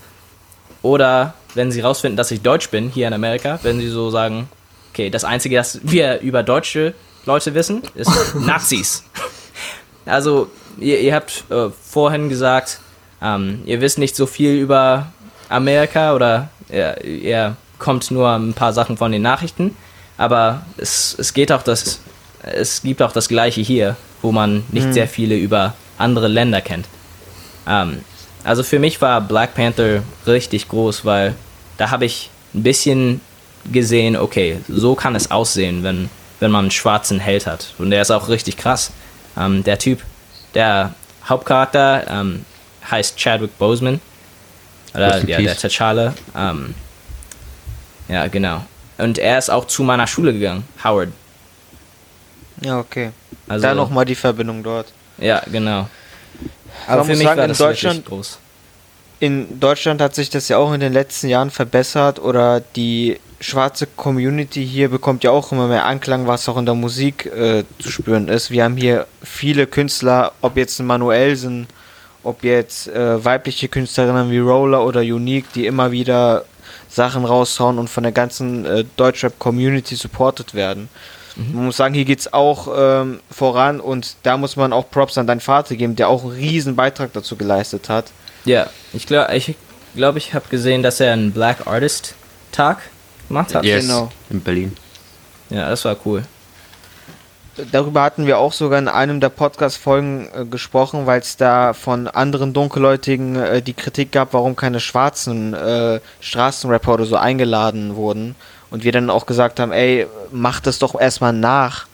Oder 0.83 1.35
wenn 1.55 1.73
sie 1.73 1.81
rausfinden, 1.81 2.17
dass 2.17 2.31
ich 2.31 2.43
deutsch 2.43 2.71
bin, 2.71 2.91
hier 2.91 3.09
in 3.09 3.15
Amerika, 3.15 3.59
werden 3.63 3.81
sie 3.81 3.89
so 3.89 4.11
sagen, 4.11 4.49
okay, 4.93 5.11
das 5.11 5.25
Einzige, 5.25 5.57
das 5.57 5.81
wir 5.83 6.21
über 6.21 6.43
deutsche 6.43 6.95
Leute 7.25 7.55
wissen, 7.55 7.83
ist 7.95 8.35
Nazis. 8.35 9.05
Also, 10.05 10.49
ihr, 10.79 11.01
ihr 11.01 11.15
habt 11.15 11.45
äh, 11.51 11.71
vorhin 11.71 12.29
gesagt, 12.29 12.81
ähm, 13.21 13.63
ihr 13.65 13.81
wisst 13.81 13.99
nicht 13.99 14.15
so 14.15 14.27
viel 14.27 14.55
über 14.55 15.09
Amerika 15.49 16.15
oder 16.15 16.51
ihr, 16.71 17.03
ihr 17.05 17.57
kommt 17.79 18.11
nur 18.11 18.31
ein 18.31 18.55
paar 18.55 18.73
Sachen 18.73 18.97
von 18.97 19.13
den 19.13 19.23
Nachrichten, 19.23 19.77
aber 20.17 20.63
es, 20.77 21.15
es 21.19 21.35
geht 21.35 21.53
auch 21.53 21.63
das, 21.63 22.01
es 22.43 22.83
gibt 22.83 23.03
auch 23.03 23.13
das 23.13 23.29
Gleiche 23.29 23.61
hier, 23.61 23.97
wo 24.23 24.33
man 24.33 24.65
nicht 24.71 24.93
sehr 24.93 25.09
viele 25.09 25.37
über 25.37 25.75
andere 25.99 26.29
Länder 26.29 26.61
kennt. 26.61 26.87
Ähm, 27.69 28.01
also 28.45 28.63
für 28.63 28.79
mich 28.79 29.01
war 29.01 29.21
Black 29.21 29.55
Panther 29.55 30.03
richtig 30.27 30.69
groß, 30.69 31.05
weil 31.05 31.35
da 31.79 31.91
habe 31.91 32.05
ich 32.05 32.31
ein 32.55 32.63
bisschen 32.63 33.21
gesehen, 33.73 34.17
okay, 34.17 34.61
so 34.69 34.95
kann 34.95 35.15
es 35.15 35.31
aussehen, 35.31 35.83
wenn, 35.83 36.09
wenn 36.41 36.51
man 36.51 36.67
einen 36.67 36.71
schwarzen 36.71 37.19
Held 37.19 37.47
hat. 37.47 37.75
Und 37.79 37.91
der 37.91 38.03
ist 38.03 38.11
auch 38.11 38.29
richtig 38.29 38.57
krass. 38.57 38.93
Ähm, 39.37 39.65
der 39.65 39.79
Typ, 39.79 40.03
der 40.55 40.95
Hauptcharakter 41.29 42.05
ähm, 42.09 42.45
heißt 42.89 43.19
Chadwick 43.19 43.59
Boseman. 43.59 44.01
Oder 44.95 45.25
ja, 45.27 45.39
der. 45.39 45.57
T'Challa. 45.57 46.13
Ähm, 46.37 46.75
ja, 48.09 48.27
genau. 48.29 48.65
Und 48.99 49.19
er 49.19 49.39
ist 49.39 49.51
auch 49.51 49.67
zu 49.67 49.83
meiner 49.83 50.07
Schule 50.07 50.33
gegangen, 50.33 50.65
Howard. 50.83 51.09
Ja, 52.63 52.79
okay. 52.79 53.11
Also, 53.49 53.63
da 53.63 53.75
nochmal 53.75 54.05
die 54.05 54.15
Verbindung 54.15 54.63
dort. 54.63 54.87
Ja, 55.19 55.43
genau. 55.51 55.89
Aber 56.87 57.05
man 57.05 57.09
muss 57.09 57.19
sagen, 57.21 57.43
in 57.43 57.49
das 57.49 57.59
Deutschland, 57.59 57.97
wirklich 57.97 58.09
groß. 58.09 58.39
in 59.21 59.61
Deutschland 59.61 60.01
hat 60.01 60.15
sich 60.15 60.31
das 60.31 60.49
ja 60.49 60.59
auch 60.59 60.73
in 60.73 60.81
den 60.81 60.93
letzten 60.93 61.29
Jahren 61.29 61.51
verbessert 61.51 62.19
oder 62.19 62.61
die 62.61 63.19
schwarze 63.41 63.87
Community 63.87 64.67
hier 64.67 64.89
bekommt 64.89 65.25
ja 65.25 65.31
auch 65.31 65.53
immer 65.53 65.67
mehr 65.67 65.85
Anklang, 65.85 66.27
was 66.27 66.49
auch 66.49 66.57
in 66.57 66.65
der 66.65 66.75
Musik 66.75 67.27
äh, 67.27 67.65
zu 67.79 67.91
spüren 67.91 68.29
ist. 68.29 68.51
Wir 68.51 68.65
haben 68.65 68.77
hier 68.77 69.07
viele 69.23 69.67
Künstler, 69.67 70.33
ob 70.41 70.57
jetzt 70.57 70.79
ein 70.79 70.87
Manuelsen, 70.87 71.67
ob 72.23 72.45
jetzt 72.45 72.89
äh, 72.89 73.23
weibliche 73.23 73.69
Künstlerinnen 73.69 74.31
wie 74.31 74.39
Roller 74.39 74.85
oder 74.85 75.01
Unique, 75.01 75.53
die 75.55 75.67
immer 75.67 75.93
wieder 75.93 76.45
Sachen 76.97 77.27
raushauen 77.27 77.79
und 77.79 77.89
von 77.91 78.03
der 78.03 78.13
ganzen 78.13 78.65
äh, 78.65 78.85
Deutschrap-Community 78.97 79.95
supported 79.97 80.55
werden. 80.55 80.89
Man 81.53 81.67
muss 81.67 81.77
sagen, 81.77 81.93
hier 81.95 82.07
geht's 82.07 82.33
auch 82.33 82.67
ähm, 82.75 83.21
voran 83.31 83.79
und 83.79 84.17
da 84.23 84.39
muss 84.39 84.57
man 84.57 84.73
auch 84.73 84.91
Props 84.91 85.19
an 85.19 85.27
deinen 85.27 85.41
Vater 85.41 85.77
geben, 85.77 85.95
der 85.95 86.09
auch 86.09 86.23
einen 86.23 86.33
riesen 86.33 86.77
Beitrag 86.77 87.13
dazu 87.13 87.37
geleistet 87.37 87.91
hat. 87.91 88.07
Ja, 88.47 88.71
ich 88.95 89.07
glaube, 89.07 89.37
ich, 89.37 89.55
glaub, 89.95 90.17
ich 90.17 90.33
habe 90.33 90.47
gesehen, 90.49 90.83
dass 90.83 90.99
er 90.99 91.13
einen 91.13 91.33
Black 91.33 91.67
Artist 91.67 92.15
Tag 92.53 92.79
gemacht 93.29 93.55
hat. 93.55 93.67
Yes, 93.67 93.85
Genau. 93.85 94.11
in 94.31 94.41
Berlin. 94.41 94.75
Ja, 95.51 95.69
das 95.69 95.85
war 95.85 95.95
cool. 96.07 96.23
Darüber 97.73 98.03
hatten 98.03 98.27
wir 98.27 98.39
auch 98.39 98.53
sogar 98.53 98.79
in 98.79 98.89
einem 98.89 99.21
der 99.21 99.31
Podcast-Folgen 99.31 100.29
äh, 100.35 100.45
gesprochen, 100.45 101.07
weil 101.07 101.21
es 101.21 101.37
da 101.39 101.73
von 101.73 102.07
anderen 102.07 102.53
Dunkelhäutigen 102.53 103.37
äh, 103.37 103.63
die 103.63 103.73
Kritik 103.73 104.13
gab, 104.13 104.35
warum 104.35 104.57
keine 104.57 104.79
schwarzen 104.81 105.55
äh, 105.55 106.01
Straßenrapper 106.21 106.95
oder 106.95 107.07
so 107.07 107.17
eingeladen 107.17 107.97
wurden. 107.97 108.35
Und 108.71 108.85
wir 108.85 108.93
dann 108.93 109.09
auch 109.09 109.25
gesagt 109.27 109.59
haben, 109.59 109.73
ey, 109.73 110.07
macht 110.33 110.67
das 110.67 110.79
doch 110.79 111.01
erstmal 111.01 111.33
nach. 111.33 111.87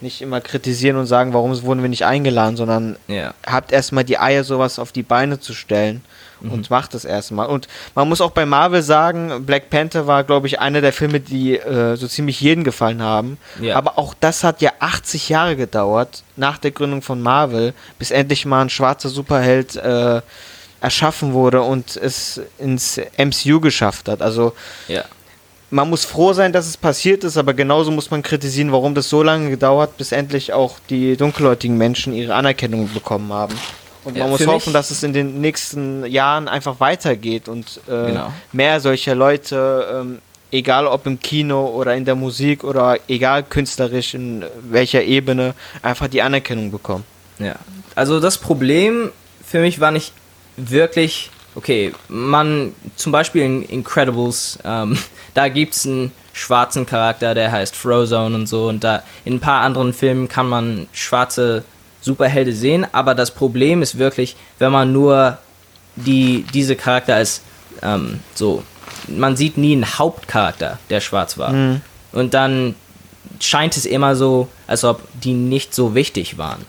Nicht 0.00 0.20
immer 0.22 0.40
kritisieren 0.40 0.96
und 0.96 1.06
sagen, 1.06 1.32
warum 1.32 1.60
wurden 1.62 1.82
wir 1.82 1.88
nicht 1.88 2.04
eingeladen, 2.04 2.56
sondern 2.56 2.96
Ja. 3.08 3.34
habt 3.46 3.72
erstmal 3.72 4.04
die 4.04 4.18
Eier, 4.18 4.44
sowas 4.44 4.78
auf 4.78 4.92
die 4.92 5.02
Beine 5.02 5.40
zu 5.40 5.54
stellen 5.54 6.02
und 6.40 6.68
macht 6.70 6.94
es 6.94 7.04
erstmal. 7.04 7.46
Und 7.46 7.68
man 7.94 8.08
muss 8.08 8.20
auch 8.20 8.32
bei 8.32 8.44
Marvel 8.46 8.82
sagen, 8.82 9.44
Black 9.46 9.70
Panther 9.70 10.06
war, 10.06 10.24
glaube 10.24 10.46
ich, 10.46 10.60
einer 10.60 10.80
der 10.80 10.92
Filme, 10.92 11.20
die 11.20 11.56
äh, 11.58 11.96
so 11.96 12.06
ziemlich 12.06 12.40
jeden 12.40 12.64
gefallen 12.64 13.02
haben. 13.02 13.38
Ja. 13.60 13.76
Aber 13.76 13.98
auch 13.98 14.14
das 14.20 14.44
hat 14.44 14.60
ja 14.60 14.72
80 14.78 15.28
Jahre 15.28 15.56
gedauert, 15.56 16.22
nach 16.36 16.58
der 16.58 16.70
Gründung 16.72 17.02
von 17.02 17.20
Marvel, 17.22 17.72
bis 17.98 18.10
endlich 18.10 18.44
mal 18.46 18.62
ein 18.62 18.70
schwarzer 18.70 19.08
Superheld 19.08 19.76
äh, 19.76 20.20
erschaffen 20.80 21.32
wurde 21.32 21.62
und 21.62 21.96
es 21.96 22.40
ins 22.58 23.00
MCU 23.16 23.60
geschafft 23.60 24.08
hat. 24.08 24.20
Also 24.20 24.52
Ja. 24.86 25.04
man 25.70 25.88
muss 25.88 26.04
froh 26.04 26.34
sein, 26.34 26.52
dass 26.52 26.66
es 26.66 26.76
passiert 26.76 27.24
ist, 27.24 27.38
aber 27.38 27.54
genauso 27.54 27.90
muss 27.90 28.10
man 28.10 28.22
kritisieren, 28.22 28.70
warum 28.70 28.94
das 28.94 29.08
so 29.08 29.22
lange 29.22 29.48
gedauert, 29.48 29.96
bis 29.96 30.12
endlich 30.12 30.52
auch 30.52 30.76
die 30.90 31.16
dunkelhäutigen 31.16 31.78
Menschen 31.78 32.12
ihre 32.12 32.34
Anerkennung 32.34 32.92
bekommen 32.92 33.32
haben. 33.32 33.54
Und 34.04 34.16
Ja, 34.16 34.24
man 34.24 34.30
muss 34.30 34.42
für 34.42 34.48
hoffen, 34.48 34.72
dass 34.72 34.90
es 34.90 35.02
in 35.02 35.12
den 35.12 35.40
nächsten 35.40 36.04
Jahren 36.06 36.48
einfach 36.48 36.80
weitergeht 36.80 37.48
und 37.48 37.80
äh, 37.88 38.06
Genau. 38.06 38.32
mehr 38.52 38.80
solcher 38.80 39.14
Leute, 39.14 39.86
ähm, 40.00 40.18
egal 40.50 40.86
ob 40.86 41.06
im 41.06 41.18
Kino 41.20 41.66
oder 41.66 41.94
in 41.94 42.04
der 42.04 42.14
Musik 42.14 42.64
oder 42.64 42.98
egal 43.08 43.42
künstlerisch 43.42 44.14
in 44.14 44.44
welcher 44.70 45.02
Ebene, 45.02 45.54
einfach 45.82 46.08
die 46.08 46.22
Anerkennung 46.22 46.70
bekommen. 46.70 47.04
Ja. 47.38 47.56
Also 47.94 48.20
das 48.20 48.38
Problem 48.38 49.10
für 49.44 49.60
mich 49.60 49.80
war 49.80 49.90
nicht 49.90 50.12
wirklich, 50.56 51.30
okay, 51.54 51.92
man, 52.08 52.74
zum 52.96 53.12
Beispiel 53.12 53.42
in 53.42 53.62
Incredibles, 53.62 54.58
ähm, 54.64 54.98
da 55.34 55.48
gibt 55.48 55.74
es 55.74 55.86
einen 55.86 56.12
schwarzen 56.32 56.86
Charakter, 56.86 57.34
der 57.34 57.52
heißt 57.52 57.76
Frozone 57.76 58.34
und 58.34 58.46
so, 58.48 58.68
und 58.68 58.82
da 58.84 59.02
in 59.24 59.34
ein 59.34 59.40
paar 59.40 59.62
anderen 59.62 59.92
Filmen 59.92 60.28
kann 60.28 60.48
man 60.48 60.88
schwarze 60.92 61.64
Superhelden 62.04 62.54
sehen, 62.54 62.86
aber 62.92 63.14
das 63.14 63.30
Problem 63.30 63.80
ist 63.80 63.98
wirklich, 63.98 64.36
wenn 64.58 64.70
man 64.70 64.92
nur 64.92 65.38
die, 65.96 66.44
diese 66.52 66.76
Charakter 66.76 67.14
als 67.14 67.40
ähm, 67.82 68.20
so, 68.34 68.62
man 69.08 69.36
sieht 69.36 69.56
nie 69.56 69.72
einen 69.72 69.98
Hauptcharakter, 69.98 70.78
der 70.90 71.00
schwarz 71.00 71.38
war. 71.38 71.52
Und 72.12 72.34
dann 72.34 72.74
scheint 73.40 73.76
es 73.76 73.86
immer 73.86 74.16
so, 74.16 74.48
als 74.66 74.84
ob 74.84 75.00
die 75.14 75.32
nicht 75.32 75.74
so 75.74 75.94
wichtig 75.94 76.36
waren. 76.36 76.66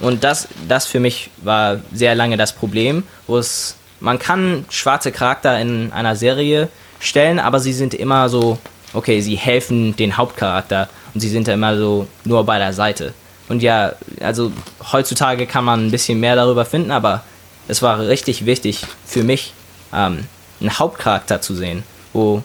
Und 0.00 0.24
das, 0.24 0.48
das 0.66 0.86
für 0.86 1.00
mich 1.00 1.30
war 1.42 1.80
sehr 1.92 2.14
lange 2.14 2.38
das 2.38 2.52
Problem, 2.52 3.04
wo 3.26 3.36
es, 3.36 3.76
man 4.00 4.18
kann 4.18 4.64
schwarze 4.70 5.12
Charakter 5.12 5.60
in 5.60 5.92
einer 5.92 6.16
Serie 6.16 6.68
stellen, 6.98 7.38
aber 7.38 7.60
sie 7.60 7.74
sind 7.74 7.92
immer 7.92 8.30
so, 8.30 8.58
okay, 8.94 9.20
sie 9.20 9.36
helfen 9.36 9.94
den 9.96 10.16
Hauptcharakter 10.16 10.88
und 11.12 11.20
sie 11.20 11.28
sind 11.28 11.46
ja 11.46 11.54
immer 11.54 11.76
so 11.76 12.06
nur 12.24 12.44
bei 12.44 12.58
der 12.58 12.72
Seite. 12.72 13.12
Und 13.52 13.62
ja, 13.62 13.92
also 14.20 14.50
heutzutage 14.92 15.46
kann 15.46 15.66
man 15.66 15.86
ein 15.86 15.90
bisschen 15.90 16.18
mehr 16.18 16.36
darüber 16.36 16.64
finden, 16.64 16.90
aber 16.90 17.22
es 17.68 17.82
war 17.82 17.98
richtig 18.00 18.46
wichtig 18.46 18.80
für 19.04 19.24
mich, 19.24 19.52
ähm, 19.92 20.26
einen 20.58 20.78
Hauptcharakter 20.78 21.42
zu 21.42 21.54
sehen, 21.54 21.82
wo 22.14 22.42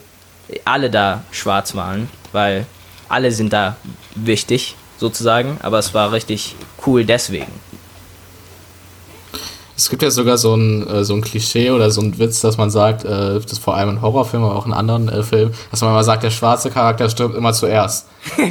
alle 0.65 0.89
da 0.89 1.23
schwarz 1.31 1.75
waren, 1.75 2.09
weil 2.33 2.65
alle 3.07 3.31
sind 3.31 3.53
da 3.53 3.77
wichtig, 4.15 4.75
sozusagen, 4.97 5.57
aber 5.61 5.79
es 5.79 5.93
war 5.93 6.11
richtig 6.11 6.57
cool 6.85 7.05
deswegen. 7.05 7.53
Es 9.77 9.91
gibt 9.91 10.01
ja 10.01 10.09
sogar 10.09 10.39
so 10.39 10.55
ein, 10.55 10.87
äh, 10.87 11.03
so 11.03 11.13
ein 11.13 11.21
Klischee 11.21 11.69
oder 11.69 11.91
so 11.91 12.01
ein 12.01 12.17
Witz, 12.17 12.41
dass 12.41 12.57
man 12.57 12.71
sagt, 12.71 13.05
äh, 13.05 13.35
das 13.35 13.51
ist 13.51 13.59
vor 13.59 13.75
allem 13.75 13.89
in 13.89 14.01
Horrorfilmen, 14.01 14.49
aber 14.49 14.57
auch 14.57 14.65
in 14.65 14.73
anderen 14.73 15.07
äh, 15.07 15.21
Filmen, 15.21 15.53
dass 15.69 15.81
man 15.81 15.91
immer 15.91 16.03
sagt, 16.03 16.23
der 16.23 16.31
schwarze 16.31 16.71
Charakter 16.71 17.07
stirbt 17.11 17.35
immer 17.35 17.53
zuerst. 17.53 18.07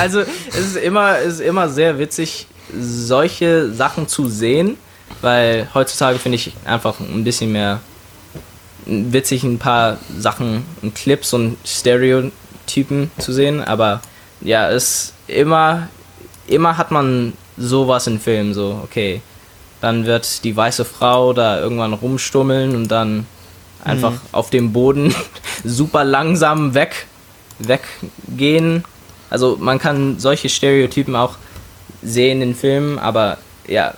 also 0.00 0.20
es 0.20 0.56
ist 0.56 0.76
immer, 0.76 1.18
es 1.18 1.34
ist 1.34 1.40
immer 1.40 1.68
sehr 1.68 1.98
witzig, 1.98 2.46
solche 2.78 3.72
Sachen 3.72 4.06
zu 4.06 4.28
sehen, 4.28 4.76
weil 5.20 5.68
heutzutage 5.74 6.20
finde 6.20 6.36
ich 6.36 6.52
einfach 6.64 7.00
ein 7.00 7.24
bisschen 7.24 7.50
mehr 7.50 7.80
witzig, 8.86 9.42
ein 9.42 9.58
paar 9.58 9.98
Sachen, 10.16 10.64
und 10.80 10.94
Clips 10.94 11.34
und 11.34 11.56
Stereotypen 11.64 13.10
zu 13.18 13.32
sehen, 13.32 13.64
aber 13.64 14.00
ja, 14.40 14.70
es 14.70 15.12
immer, 15.26 15.88
immer 16.46 16.78
hat 16.78 16.92
man 16.92 17.32
sowas 17.58 18.06
in 18.06 18.20
Filmen, 18.20 18.54
so, 18.54 18.80
okay, 18.84 19.20
dann 19.80 20.06
wird 20.06 20.44
die 20.44 20.56
weiße 20.56 20.84
Frau 20.84 21.32
da 21.32 21.60
irgendwann 21.60 21.92
rumstummeln 21.92 22.74
und 22.74 22.88
dann 22.88 23.26
einfach 23.84 24.12
auf 24.32 24.50
dem 24.50 24.72
Boden 24.72 25.14
super 25.64 26.04
langsam 26.04 26.74
weg, 26.74 27.06
weggehen. 27.58 28.84
Also 29.30 29.56
man 29.60 29.78
kann 29.78 30.18
solche 30.18 30.48
Stereotypen 30.48 31.16
auch 31.16 31.36
sehen 32.02 32.42
in 32.42 32.54
Filmen, 32.54 32.98
aber 32.98 33.38
ja, 33.66 33.94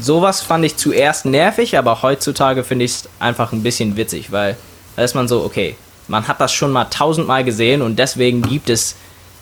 sowas 0.00 0.40
fand 0.40 0.64
ich 0.64 0.76
zuerst 0.76 1.26
nervig, 1.26 1.76
aber 1.76 2.02
heutzutage 2.02 2.64
finde 2.64 2.84
ich 2.84 2.92
es 2.92 3.08
einfach 3.18 3.52
ein 3.52 3.62
bisschen 3.62 3.96
witzig, 3.96 4.32
weil 4.32 4.56
da 4.96 5.02
ist 5.02 5.14
man 5.14 5.28
so, 5.28 5.44
okay, 5.44 5.76
man 6.06 6.26
hat 6.26 6.40
das 6.40 6.52
schon 6.52 6.72
mal 6.72 6.86
tausendmal 6.86 7.44
gesehen 7.44 7.82
und 7.82 7.98
deswegen 7.98 8.42
gibt 8.42 8.70
es 8.70 8.96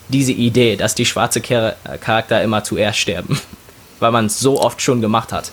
diese 0.09 0.33
Idee, 0.33 0.77
dass 0.77 0.95
die 0.95 1.07
schwarze 1.07 1.41
Char 1.41 1.75
Charakter 2.01 2.43
immer 2.43 2.63
zuerst 2.63 2.99
sterben, 2.99 3.41
weil 4.01 4.13
man 4.13 4.27
es 4.27 4.39
so 4.39 4.61
oft 4.61 4.81
schon 4.81 5.01
gemacht 5.01 5.33
hat. 5.33 5.53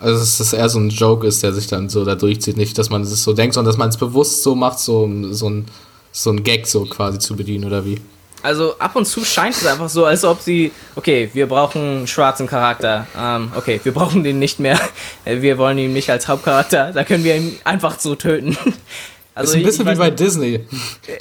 Also 0.00 0.18
dass 0.18 0.38
das 0.38 0.52
eher 0.52 0.68
so 0.68 0.80
ein 0.80 0.90
Joke 0.90 1.26
ist, 1.26 1.42
der 1.42 1.52
sich 1.52 1.68
dann 1.68 1.88
so 1.88 2.04
da 2.04 2.16
durchzieht. 2.16 2.56
Nicht, 2.56 2.76
dass 2.76 2.90
man 2.90 3.02
es 3.02 3.22
so 3.22 3.32
denkt, 3.32 3.54
sondern 3.54 3.70
dass 3.70 3.78
man 3.78 3.88
es 3.88 3.96
bewusst 3.96 4.42
so 4.42 4.54
macht, 4.54 4.80
so, 4.80 5.08
so, 5.30 5.48
ein, 5.48 5.66
so 6.10 6.30
ein 6.30 6.42
Gag 6.42 6.66
so 6.66 6.84
quasi 6.86 7.20
zu 7.20 7.36
bedienen, 7.36 7.64
oder 7.64 7.84
wie? 7.84 8.00
Also 8.42 8.76
ab 8.78 8.96
und 8.96 9.06
zu 9.06 9.24
scheint 9.24 9.54
es 9.54 9.64
einfach 9.64 9.88
so, 9.88 10.04
als 10.04 10.24
ob 10.24 10.40
sie, 10.40 10.72
okay, 10.96 11.30
wir 11.32 11.46
brauchen 11.46 11.80
einen 11.80 12.06
schwarzen 12.08 12.48
Charakter. 12.48 13.06
Ähm, 13.16 13.52
okay, 13.54 13.80
wir 13.84 13.94
brauchen 13.94 14.24
den 14.24 14.40
nicht 14.40 14.58
mehr. 14.58 14.80
Wir 15.24 15.58
wollen 15.58 15.78
ihn 15.78 15.92
nicht 15.92 16.10
als 16.10 16.26
Hauptcharakter. 16.26 16.90
Da 16.92 17.04
können 17.04 17.22
wir 17.22 17.36
ihn 17.36 17.56
einfach 17.62 18.00
so 18.00 18.16
töten. 18.16 18.56
Also 19.34 19.52
ist 19.52 19.56
ein 19.58 19.62
bisschen 19.64 19.86
wie 19.88 19.94
bei 19.94 20.06
nicht- 20.10 20.20
Disney. 20.20 20.60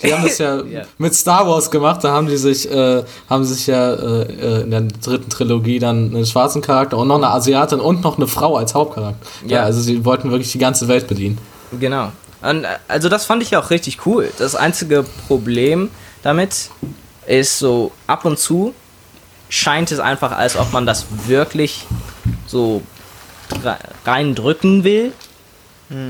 Die 0.04 0.14
haben 0.14 0.24
das 0.24 0.38
ja, 0.38 0.62
Ja. 0.66 0.82
mit 0.98 1.16
Star 1.16 1.48
Wars 1.48 1.72
gemacht, 1.72 2.04
da 2.04 2.12
haben 2.12 2.28
die 2.28 2.36
sich, 2.38 2.70
äh, 2.70 3.04
haben 3.30 3.44
sich 3.46 3.68
ja 3.68 3.94
äh, 3.94 4.22
äh, 4.24 4.62
in 4.64 4.72
der 4.72 4.82
dritten 4.82 5.30
Trilogie 5.30 5.80
dann 5.80 6.14
einen 6.14 6.26
schwarzen 6.26 6.62
Charakter 6.62 6.98
und 6.98 7.08
noch 7.08 7.16
eine 7.16 7.30
Asiatin 7.30 7.80
und 7.80 8.02
noch 8.04 8.18
eine 8.18 8.28
Frau 8.28 8.58
als 8.58 8.74
Hauptcharakter. 8.74 9.26
Ja, 9.48 9.58
Ja. 9.60 9.64
also 9.64 9.80
sie 9.80 10.04
wollten 10.04 10.30
wirklich 10.32 10.52
die 10.52 10.58
ganze 10.60 10.88
Welt 10.90 11.08
bedienen. 11.08 11.38
Genau. 11.80 12.12
Und, 12.42 12.64
äh, 12.66 12.68
also 12.88 13.08
das 13.08 13.26
fand 13.26 13.44
ich 13.44 13.56
auch 13.56 13.70
richtig 13.70 14.06
cool. 14.06 14.30
Das 14.40 14.56
einzige 14.56 15.06
Problem 15.28 15.90
damit 16.24 16.70
ist 17.28 17.60
so 17.60 17.92
ab 18.08 18.26
und 18.26 18.38
zu 18.40 18.74
scheint 19.50 19.92
es 19.92 20.00
einfach, 20.00 20.32
als 20.32 20.58
ob 20.58 20.72
man 20.74 20.86
das 20.86 21.06
wirklich 21.28 21.86
so 22.48 22.82
re- 23.64 23.78
reindrücken 24.06 24.84
will. 24.84 25.14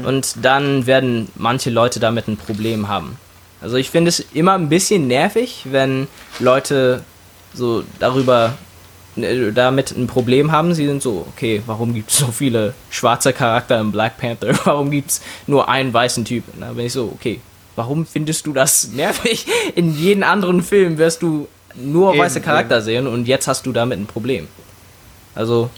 Und 0.05 0.45
dann 0.45 0.85
werden 0.85 1.29
manche 1.35 1.69
Leute 1.69 1.99
damit 1.99 2.27
ein 2.27 2.37
Problem 2.37 2.87
haben. 2.87 3.17
Also 3.61 3.77
ich 3.77 3.89
finde 3.89 4.09
es 4.09 4.19
immer 4.33 4.53
ein 4.53 4.69
bisschen 4.69 5.07
nervig, 5.07 5.65
wenn 5.69 6.07
Leute 6.39 7.03
so 7.53 7.83
darüber 7.99 8.57
äh, 9.15 9.51
damit 9.51 9.91
ein 9.91 10.07
Problem 10.07 10.51
haben. 10.51 10.73
Sie 10.73 10.87
sind 10.87 11.01
so, 11.01 11.25
okay, 11.29 11.61
warum 11.65 11.93
gibt 11.93 12.11
es 12.11 12.17
so 12.17 12.27
viele 12.27 12.73
schwarze 12.89 13.33
Charakter 13.33 13.79
im 13.79 13.91
Black 13.91 14.17
Panther? 14.17 14.57
Warum 14.65 14.89
gibt 14.89 15.11
es 15.11 15.21
nur 15.47 15.67
einen 15.67 15.93
weißen 15.93 16.25
Typ? 16.25 16.43
Da 16.59 16.73
bin 16.73 16.85
ich 16.85 16.93
so, 16.93 17.11
okay, 17.13 17.41
warum 17.75 18.05
findest 18.05 18.45
du 18.45 18.53
das 18.53 18.87
nervig? 18.93 19.45
In 19.75 19.95
jedem 19.95 20.23
anderen 20.23 20.63
Film 20.63 20.97
wirst 20.97 21.21
du 21.21 21.47
nur 21.75 22.13
Eben, 22.13 22.23
weiße 22.23 22.41
Charakter 22.41 22.81
sehen 22.81 23.07
und 23.07 23.27
jetzt 23.27 23.47
hast 23.47 23.65
du 23.65 23.71
damit 23.71 23.99
ein 23.99 24.05
Problem. 24.05 24.47
Also, 25.35 25.69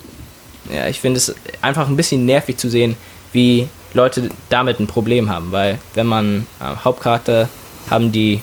ja, 0.74 0.88
ich 0.88 0.99
finde 0.99 1.18
es 1.18 1.36
einfach 1.62 1.88
ein 1.88 1.95
bisschen 1.95 2.26
nervig 2.26 2.58
zu 2.58 2.70
sehen, 2.70 2.95
wie 3.32 3.68
Leute 3.94 4.30
damit 4.50 4.80
ein 4.80 4.88
Problem 4.88 5.30
haben, 5.30 5.52
weil 5.52 5.80
wenn 5.94 6.08
man 6.08 6.48
äh, 6.60 6.76
Hauptcharakter 6.84 7.50
haben, 7.89 8.12
die 8.12 8.41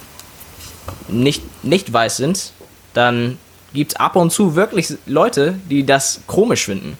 nicht, 1.08 1.42
nicht 1.64 1.92
weiß 1.92 2.16
sind, 2.16 2.52
dann 2.94 3.38
gibt 3.72 3.92
es 3.92 3.96
ab 3.96 4.16
und 4.16 4.30
zu 4.30 4.54
wirklich 4.54 4.94
Leute, 5.06 5.58
die 5.68 5.84
das 5.86 6.20
komisch 6.26 6.64
finden. 6.64 6.98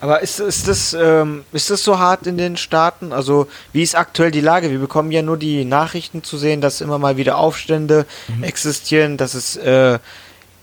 Aber 0.00 0.20
ist, 0.20 0.38
ist, 0.38 0.68
das, 0.68 0.92
ähm, 0.92 1.44
ist 1.52 1.70
das 1.70 1.82
so 1.82 1.98
hart 1.98 2.26
in 2.26 2.36
den 2.36 2.58
Staaten? 2.58 3.12
Also, 3.12 3.46
wie 3.72 3.82
ist 3.82 3.96
aktuell 3.96 4.30
die 4.30 4.42
Lage? 4.42 4.70
Wir 4.70 4.78
bekommen 4.78 5.10
ja 5.10 5.22
nur 5.22 5.38
die 5.38 5.64
Nachrichten 5.64 6.22
zu 6.22 6.36
sehen, 6.36 6.60
dass 6.60 6.82
immer 6.82 6.98
mal 6.98 7.16
wieder 7.16 7.38
Aufstände 7.38 8.04
existieren, 8.42 9.16
dass 9.16 9.32
es 9.32 9.56
äh, 9.56 9.98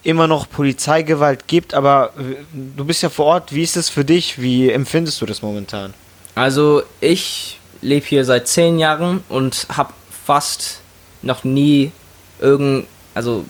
immer 0.03 0.27
noch 0.27 0.49
Polizeigewalt 0.49 1.47
gibt. 1.47 1.73
Aber 1.73 2.13
äh, 2.17 2.35
du 2.53 2.85
bist 2.85 3.03
ja 3.03 3.09
vor 3.09 3.25
Ort. 3.25 3.53
Wie 3.53 3.63
ist 3.63 3.77
es 3.77 3.89
für 3.89 4.05
dich? 4.05 4.41
Wie 4.41 4.69
empfindest 4.69 5.21
du 5.21 5.25
das 5.25 5.41
momentan? 5.41 5.93
Also 6.35 6.83
ich 6.99 7.59
lebe 7.81 8.05
hier 8.05 8.25
seit 8.25 8.47
zehn 8.47 8.79
Jahren 8.79 9.23
und 9.29 9.67
habe 9.75 9.93
fast 10.25 10.79
noch 11.21 11.43
nie 11.43 11.91
irgend, 12.39 12.85
also 13.13 13.45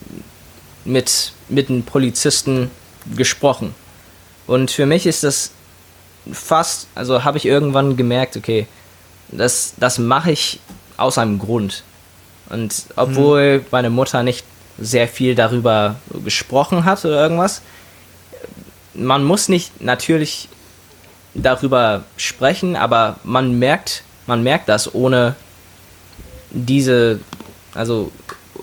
mit, 0.86 1.34
mit 1.50 1.70
einem 1.70 1.84
Polizisten 1.84 2.72
gesprochen. 3.16 3.76
Und 4.48 4.72
für 4.72 4.86
mich 4.86 5.06
ist 5.06 5.24
das 5.24 5.52
fast, 6.32 6.88
also 6.96 7.24
habe 7.24 7.38
ich 7.38 7.46
irgendwann 7.46 7.98
gemerkt, 7.98 8.36
okay, 8.38 8.68
das, 9.30 9.74
das 9.78 9.98
mache 9.98 10.32
ich 10.32 10.60
aus 10.98 11.18
einem 11.18 11.40
Grund. 11.40 11.84
Und 12.50 12.86
obwohl 12.96 13.64
meine 13.72 13.90
Mutter 13.90 14.24
nicht 14.24 14.46
sehr 14.82 15.08
viel 15.08 15.36
darüber 15.36 15.96
gesprochen 16.26 16.86
hat 16.86 17.06
oder 17.06 17.22
irgendwas, 17.22 17.62
man 18.94 19.24
muss 19.24 19.48
nicht 19.48 19.82
natürlich 19.82 20.50
darüber 21.34 22.04
sprechen, 22.18 22.76
aber 22.76 23.18
man 23.24 23.58
merkt, 23.58 24.04
man 24.28 24.44
merkt 24.44 24.68
das 24.68 24.94
ohne 24.94 25.36
diese, 26.50 27.20
also 27.74 28.12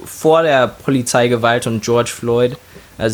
vor 0.05 0.43
der 0.43 0.69
Polizeigewalt 0.69 1.67
und 1.67 1.83
George 1.83 2.11
Floyd 2.11 2.57
äh, 2.99 3.11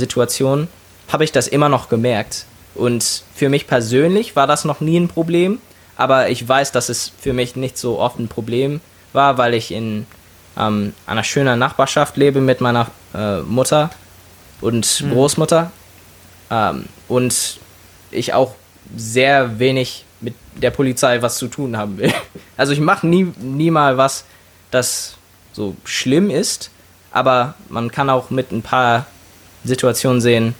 habe 1.09 1.25
ich 1.25 1.33
das 1.33 1.47
immer 1.47 1.69
noch 1.69 1.89
gemerkt. 1.89 2.47
Und 2.75 3.23
für 3.35 3.49
mich 3.49 3.69
persönlich 3.69 4.35
war 4.35 4.47
das 4.49 4.65
noch 4.65 4.81
nie 4.81 4.99
ein 4.99 5.09
Problem, 5.09 5.61
aber 5.97 6.31
ich 6.31 6.49
weiß, 6.49 6.73
dass 6.73 6.89
es 6.89 7.13
für 7.21 7.33
mich 7.33 7.55
nicht 7.55 7.79
so 7.79 8.01
oft 8.01 8.19
ein 8.19 8.27
Problem 8.27 8.81
war, 9.13 9.39
weil 9.39 9.55
ich 9.55 9.71
in 9.71 10.07
ähm, 10.57 10.95
einer 11.07 11.25
schönen 11.25 11.59
Nachbarschaft 11.59 12.17
lebe 12.17 12.41
mit 12.41 12.61
meiner 12.61 12.89
äh, 13.15 13.41
Mutter 13.41 13.91
und 14.61 15.05
Großmutter 15.11 15.71
ähm, 16.51 16.85
und 17.09 17.59
ich 18.11 18.33
auch 18.33 18.55
sehr 18.97 19.59
wenig 19.59 20.05
mit 20.21 20.35
der 20.55 20.71
Polizei 20.71 21.21
was 21.23 21.39
zu 21.39 21.49
tun 21.49 21.77
haben 21.77 21.99
will. 21.99 22.13
Also 22.57 22.73
ich 22.73 22.79
mache 22.79 23.07
nie, 23.07 23.33
nie 23.41 23.73
mal 23.73 23.97
was, 23.97 24.25
das 24.71 25.17
so 25.53 25.75
schlimm 25.85 26.31
ist, 26.31 26.71
aber 27.11 27.55
man 27.69 27.91
kann 27.91 28.09
auch 28.11 28.31
mit 28.31 28.53
ein 28.53 28.63
paar 28.63 29.07
Situationen 29.65 30.21
sehen, 30.21 30.55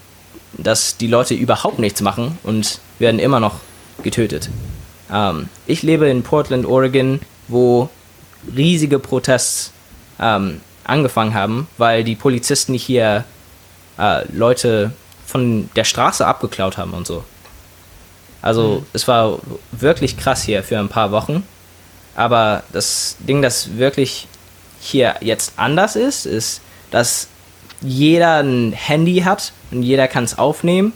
dass 0.59 0.97
die 0.97 1.07
Leute 1.07 1.35
überhaupt 1.35 1.79
nichts 1.79 2.01
machen 2.01 2.39
und 2.43 2.81
werden 2.99 3.21
immer 3.21 3.39
noch 3.39 3.61
getötet. 4.03 4.51
Ähm, 5.13 5.49
ich 5.67 5.83
lebe 5.83 6.09
in 6.09 6.23
Portland, 6.23 6.67
Oregon, 6.67 7.21
wo 7.49 7.89
riesige 8.57 8.99
Protests 8.99 9.73
ähm, 10.21 10.61
angefangen 10.85 11.35
haben, 11.35 11.69
weil 11.79 12.05
die 12.05 12.15
Polizisten 12.17 12.75
hier 12.75 13.25
äh, 13.99 14.25
Leute 14.33 14.93
von 15.27 15.71
der 15.77 15.85
Straße 15.85 16.27
abgeklaut 16.27 16.77
haben 16.77 16.93
und 16.93 17.07
so. 17.07 17.25
Also 18.43 18.85
es 18.93 19.09
war 19.09 19.39
wirklich 19.73 20.19
krass 20.19 20.43
hier 20.43 20.63
für 20.63 20.79
ein 20.79 20.91
paar 20.91 21.11
Wochen. 21.13 21.47
Aber 22.15 22.63
das 22.73 23.17
Ding, 23.21 23.41
das 23.43 23.79
wirklich 23.79 24.29
hier 24.81 25.15
jetzt 25.21 25.55
anders 25.57 25.97
ist, 25.97 26.27
ist, 26.27 26.61
dass 26.91 27.29
jeder 27.81 28.43
ein 28.43 28.73
Handy 28.73 29.21
hat 29.21 29.53
und 29.71 29.83
jeder 29.83 30.09
kann 30.09 30.25
es 30.25 30.39
aufnehmen. 30.39 30.93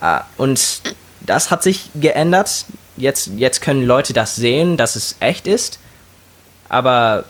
Ah, 0.00 0.22
Und 0.36 0.80
das 1.20 1.50
hat 1.50 1.62
sich 1.62 1.90
geändert. 1.94 2.64
Jetzt, 2.96 3.30
jetzt 3.36 3.60
können 3.60 3.84
Leute 3.84 4.12
das 4.12 4.36
sehen, 4.36 4.76
dass 4.76 4.96
es 4.96 5.16
echt 5.20 5.46
ist. 5.46 5.78
Aber 6.68 7.24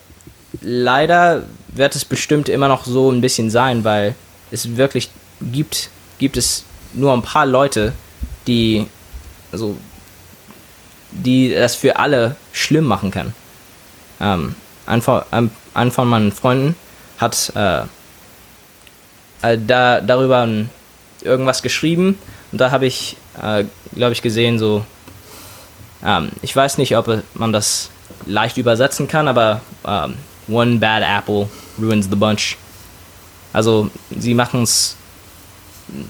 leider 0.61 1.45
wird 1.69 1.95
es 1.97 2.05
bestimmt 2.05 2.49
immer 2.49 2.69
noch 2.69 2.85
so 2.85 3.11
ein 3.11 3.21
bisschen 3.21 3.51
sein, 3.51 3.85
weil 3.85 4.15
es 4.51 4.77
wirklich 4.77 5.11
gibt, 5.41 5.91
gibt 6.19 6.37
es 6.37 6.65
nur 6.93 7.13
ein 7.13 7.23
paar 7.23 7.47
Leute, 7.47 7.93
die 8.47 8.87
also 9.53 9.77
die 11.11 11.55
das 11.55 11.77
für 11.77 11.97
alle 11.97 12.37
schlimm 12.53 12.85
machen 12.85 13.11
kann. 13.11 13.33
Ähm, 14.21 14.55
ein, 14.87 15.03
von, 15.03 15.23
ein, 15.75 15.91
von 15.91 16.09
meinen 16.09 16.33
Freunden 16.33 16.77
hat 17.19 17.53
äh, 17.55 17.83
äh, 19.43 19.59
da, 19.59 20.01
darüber 20.01 20.49
irgendwas 21.23 21.63
geschrieben 21.63 22.19
und 22.53 22.61
da 22.61 22.71
habe 22.71 22.87
ich, 22.87 23.17
äh, 23.43 23.65
glaube 23.95 24.13
ich, 24.13 24.23
gesehen, 24.23 24.59
so, 24.59 24.85
ähm, 26.05 26.31
ich 26.43 26.55
weiß 26.55 26.79
nicht, 26.79 26.97
ob 26.97 27.23
man 27.35 27.53
das 27.53 27.91
leicht 28.27 28.59
übersetzen 28.59 29.09
kann, 29.09 29.29
aber 29.29 29.61
ähm, 29.87 30.15
one 30.49 30.79
bad 30.79 31.03
apple 31.03 31.49
ruins 31.79 32.09
the 32.09 32.17
bunch. 32.17 32.57
Also 33.53 33.91
sie 34.17 34.35
machen 34.35 34.63
es 34.63 34.97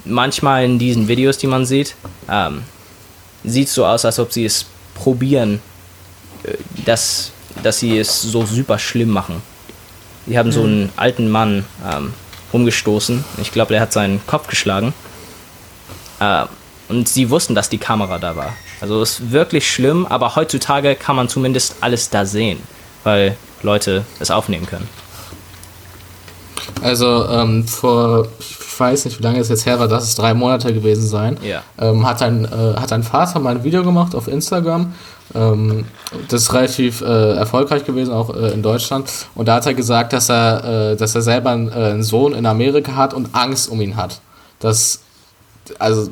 manchmal 0.04 0.64
in 0.64 0.78
diesen 0.78 1.08
Videos, 1.08 1.38
die 1.38 1.46
man 1.46 1.66
sieht, 1.66 1.94
ähm, 2.30 2.62
sieht 3.44 3.68
so 3.68 3.86
aus, 3.86 4.04
als 4.04 4.18
ob 4.18 4.32
sie 4.32 4.44
es 4.44 4.66
probieren, 4.94 5.60
äh, 6.44 6.54
dass, 6.84 7.32
dass 7.62 7.78
sie 7.78 7.98
es 7.98 8.22
so 8.22 8.44
super 8.46 8.78
schlimm 8.78 9.10
machen. 9.10 9.42
Die 10.26 10.36
haben 10.36 10.50
so 10.50 10.64
einen 10.64 10.90
alten 10.96 11.30
Mann 11.30 11.64
ähm, 11.88 12.12
umgestoßen. 12.52 13.24
Ich 13.40 13.52
glaube, 13.52 13.72
der 13.72 13.80
hat 13.80 13.92
seinen 13.92 14.20
Kopf 14.26 14.48
geschlagen. 14.48 14.92
Äh, 16.18 16.46
und 16.88 17.08
sie 17.08 17.30
wussten, 17.30 17.54
dass 17.54 17.68
die 17.68 17.78
Kamera 17.78 18.18
da 18.18 18.36
war. 18.36 18.54
Also 18.80 19.02
es 19.02 19.20
ist 19.20 19.30
wirklich 19.30 19.70
schlimm, 19.70 20.06
aber 20.06 20.36
heutzutage 20.36 20.94
kann 20.94 21.16
man 21.16 21.28
zumindest 21.28 21.76
alles 21.80 22.10
da 22.10 22.26
sehen, 22.26 22.60
weil 23.04 23.36
Leute 23.62 24.04
es 24.20 24.30
aufnehmen 24.30 24.66
können. 24.66 24.88
Also 26.82 27.26
ähm, 27.28 27.66
vor, 27.66 28.28
ich 28.38 28.56
weiß 28.80 29.06
nicht, 29.06 29.18
wie 29.18 29.22
lange 29.22 29.38
es 29.38 29.48
jetzt 29.48 29.66
her 29.66 29.78
war, 29.78 29.88
dass 29.88 30.04
es 30.04 30.14
drei 30.14 30.34
Monate 30.34 30.72
gewesen 30.72 31.06
sein. 31.06 31.38
Ja. 31.42 31.62
Ähm, 31.78 32.06
hat, 32.06 32.22
ein, 32.22 32.44
äh, 32.44 32.48
hat 32.76 32.92
ein 32.92 33.02
Vater 33.02 33.38
mal 33.40 33.56
ein 33.56 33.64
Video 33.64 33.82
gemacht 33.82 34.14
auf 34.14 34.28
Instagram. 34.28 34.92
Ähm, 35.34 35.86
das 36.28 36.42
ist 36.42 36.52
relativ 36.52 37.00
äh, 37.00 37.32
erfolgreich 37.36 37.84
gewesen, 37.84 38.12
auch 38.12 38.34
äh, 38.34 38.52
in 38.52 38.62
Deutschland. 38.62 39.10
Und 39.34 39.48
da 39.48 39.56
hat 39.56 39.66
er 39.66 39.74
gesagt, 39.74 40.12
dass 40.12 40.28
er, 40.28 40.92
äh, 40.92 40.96
dass 40.96 41.14
er 41.14 41.22
selber 41.22 41.50
einen, 41.50 41.68
äh, 41.68 41.72
einen 41.72 42.02
Sohn 42.02 42.34
in 42.34 42.46
Amerika 42.46 42.94
hat 42.94 43.14
und 43.14 43.34
Angst 43.34 43.68
um 43.68 43.80
ihn 43.80 43.96
hat. 43.96 44.20
Das, 44.60 45.00
also, 45.78 46.10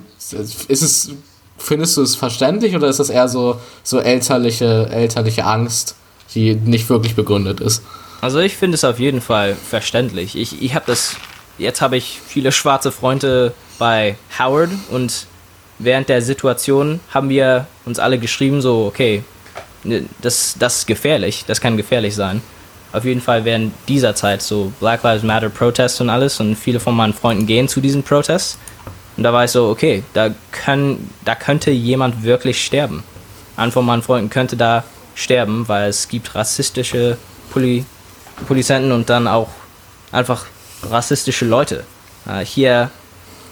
ist 0.68 0.82
es, 0.82 1.10
findest 1.58 1.96
du 1.96 2.02
es 2.02 2.16
verständlich 2.16 2.74
oder 2.74 2.88
ist 2.88 2.98
das 2.98 3.10
eher 3.10 3.28
so, 3.28 3.60
so 3.82 3.98
elterliche, 3.98 4.88
elterliche 4.90 5.44
Angst, 5.44 5.94
die 6.34 6.54
nicht 6.54 6.88
wirklich 6.88 7.14
begründet 7.14 7.60
ist? 7.60 7.82
Also 8.20 8.38
ich 8.38 8.56
finde 8.56 8.76
es 8.76 8.84
auf 8.84 8.98
jeden 8.98 9.20
Fall 9.20 9.54
verständlich. 9.54 10.36
Ich, 10.36 10.62
ich 10.62 10.74
habe 10.74 10.86
das, 10.86 11.16
jetzt 11.58 11.80
habe 11.80 11.96
ich 11.96 12.20
viele 12.26 12.52
schwarze 12.52 12.90
Freunde 12.90 13.52
bei 13.78 14.16
Howard 14.38 14.70
und 14.90 15.26
während 15.78 16.08
der 16.08 16.22
Situation 16.22 17.00
haben 17.12 17.28
wir 17.28 17.66
uns 17.84 17.98
alle 17.98 18.18
geschrieben, 18.18 18.62
so, 18.62 18.86
okay, 18.86 19.22
ne, 19.82 20.04
das, 20.20 20.56
das 20.58 20.78
ist 20.78 20.86
gefährlich, 20.86 21.44
das 21.46 21.60
kann 21.60 21.76
gefährlich 21.76 22.14
sein. 22.14 22.42
Auf 22.92 23.04
jeden 23.04 23.20
Fall 23.20 23.44
während 23.44 23.74
dieser 23.88 24.14
Zeit 24.14 24.40
so 24.40 24.72
Black 24.78 25.02
Lives 25.02 25.24
Matter 25.24 25.48
Protests 25.48 26.00
und 26.00 26.10
alles 26.10 26.38
und 26.40 26.56
viele 26.56 26.78
von 26.78 26.94
meinen 26.94 27.12
Freunden 27.12 27.44
gehen 27.44 27.68
zu 27.68 27.80
diesen 27.80 28.04
Protests. 28.04 28.56
Und 29.16 29.24
da 29.24 29.32
war 29.32 29.44
ich 29.44 29.50
so, 29.50 29.68
okay, 29.68 30.02
da, 30.12 30.30
können, 30.52 31.10
da 31.24 31.34
könnte 31.34 31.70
jemand 31.70 32.22
wirklich 32.22 32.64
sterben. 32.64 33.02
Einer 33.56 33.72
von 33.72 33.84
meinen 33.84 34.02
Freunden 34.02 34.30
könnte 34.30 34.56
da 34.56 34.84
sterben, 35.14 35.68
weil 35.68 35.88
es 35.88 36.08
gibt 36.08 36.34
rassistische 36.34 37.16
Poli 37.50 37.84
Polizisten 38.48 38.90
und 38.90 39.08
dann 39.10 39.28
auch 39.28 39.50
einfach 40.10 40.46
rassistische 40.82 41.44
Leute. 41.44 41.84
Äh, 42.26 42.44
hier 42.44 42.90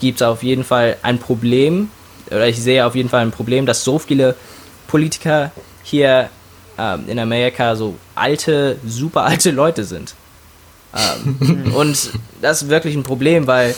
gibt 0.01 0.21
es 0.21 0.27
auf 0.27 0.43
jeden 0.43 0.65
Fall 0.65 0.97
ein 1.03 1.19
Problem, 1.19 1.89
oder 2.27 2.49
ich 2.49 2.61
sehe 2.61 2.85
auf 2.85 2.95
jeden 2.95 3.09
Fall 3.09 3.21
ein 3.21 3.31
Problem, 3.31 3.67
dass 3.67 3.85
so 3.85 3.99
viele 3.99 4.35
Politiker 4.89 5.53
hier 5.85 6.31
ähm, 6.79 7.05
in 7.07 7.19
Amerika 7.19 7.77
so 7.77 7.95
alte, 8.15 8.79
super 8.85 9.23
alte 9.25 9.51
Leute 9.51 9.85
sind. 9.85 10.15
Ähm, 10.95 11.73
und 11.75 12.11
das 12.41 12.63
ist 12.63 12.69
wirklich 12.69 12.95
ein 12.95 13.03
Problem, 13.03 13.47
weil 13.47 13.75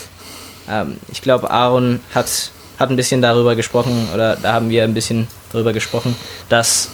ähm, 0.68 0.96
ich 1.12 1.22
glaube, 1.22 1.50
Aaron 1.50 2.00
hat, 2.14 2.50
hat 2.78 2.90
ein 2.90 2.96
bisschen 2.96 3.22
darüber 3.22 3.54
gesprochen, 3.54 4.08
oder 4.14 4.36
da 4.36 4.52
haben 4.52 4.70
wir 4.70 4.84
ein 4.84 4.94
bisschen 4.94 5.28
darüber 5.52 5.72
gesprochen, 5.72 6.16
dass, 6.48 6.88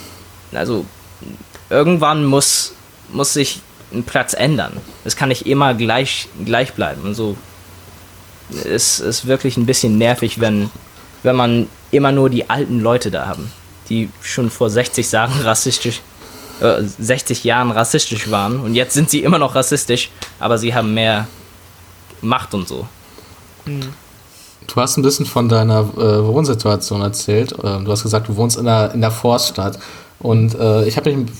also, 0.53 0.85
irgendwann 1.69 2.25
muss, 2.25 2.75
muss 3.13 3.33
sich 3.33 3.61
ein 3.93 4.05
Platz 4.05 4.35
ändern. 4.35 4.77
Es 5.05 5.17
kann 5.17 5.29
nicht 5.29 5.47
immer 5.47 5.75
gleich, 5.75 6.29
gleich 6.45 6.75
bleiben. 6.75 7.03
Und 7.03 7.15
so 7.15 7.37
es 8.65 9.01
ist 9.01 9.27
wirklich 9.27 9.57
ein 9.57 9.67
bisschen 9.67 9.99
nervig, 9.99 10.41
wenn, 10.41 10.71
wenn 11.23 11.37
man 11.37 11.69
immer 11.91 12.13
nur 12.13 12.31
die 12.31 12.49
alten 12.51 12.81
Leute 12.81 13.11
da 13.11 13.27
haben, 13.27 13.51
die 13.89 14.09
schon 14.23 14.51
vor 14.51 14.71
60 14.71 15.11
Jahren 15.13 15.41
rassistisch, 15.45 16.01
äh, 16.61 16.83
60 16.83 17.45
Jahren 17.45 17.71
rassistisch 17.71 18.31
waren 18.31 18.61
und 18.61 18.75
jetzt 18.75 18.95
sind 18.95 19.11
sie 19.11 19.23
immer 19.23 19.39
noch 19.39 19.55
rassistisch, 19.55 20.11
aber 20.39 20.59
sie 20.59 20.75
haben 20.75 20.95
mehr 20.95 21.27
Macht 22.23 22.53
und 22.55 22.69
so. 22.69 22.87
Du 24.67 24.77
hast 24.81 24.97
ein 24.97 25.03
bisschen 25.03 25.27
von 25.27 25.49
deiner 25.49 25.81
äh, 25.97 26.25
Wohnsituation 26.27 27.01
erzählt. 27.03 27.55
Ähm, 27.65 27.85
du 27.85 27.91
hast 27.91 28.03
gesagt, 28.03 28.29
du 28.29 28.37
wohnst 28.37 28.57
in 28.57 28.65
der, 28.67 28.93
in 28.95 29.01
der 29.01 29.11
Vorstadt. 29.11 29.79
Und 30.21 30.55
äh, 30.55 30.85
ich 30.87 30.97
habe 30.97 31.13
mich, 31.15 31.31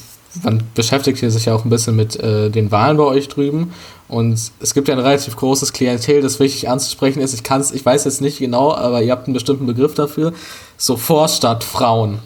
man 0.43 0.63
beschäftigt 0.75 1.19
hier 1.19 1.31
sich 1.31 1.45
ja 1.45 1.55
auch 1.55 1.65
ein 1.65 1.71
bisschen 1.71 1.95
mit 1.97 2.17
äh, 2.17 2.51
den 2.51 2.71
Wahlen 2.73 2.97
bei 2.97 3.05
euch 3.05 3.29
drüben. 3.29 3.73
Und 4.09 4.39
es 4.59 4.75
gibt 4.75 4.89
ja 4.89 4.95
ein 4.95 5.01
relativ 5.01 5.37
großes 5.37 5.73
Klientel, 5.73 6.23
das 6.23 6.41
wichtig 6.41 6.69
anzusprechen 6.69 7.21
ist. 7.21 7.33
Ich 7.35 7.45
kann's, 7.45 7.71
ich 7.71 7.87
weiß 7.87 8.05
jetzt 8.05 8.21
nicht 8.21 8.39
genau, 8.41 8.75
aber 8.75 9.01
ihr 9.03 9.13
habt 9.13 9.27
einen 9.29 9.35
bestimmten 9.35 9.67
Begriff 9.67 9.95
dafür. 9.95 10.33
So 10.77 10.97
Vorstadtfrauen. 10.97 12.19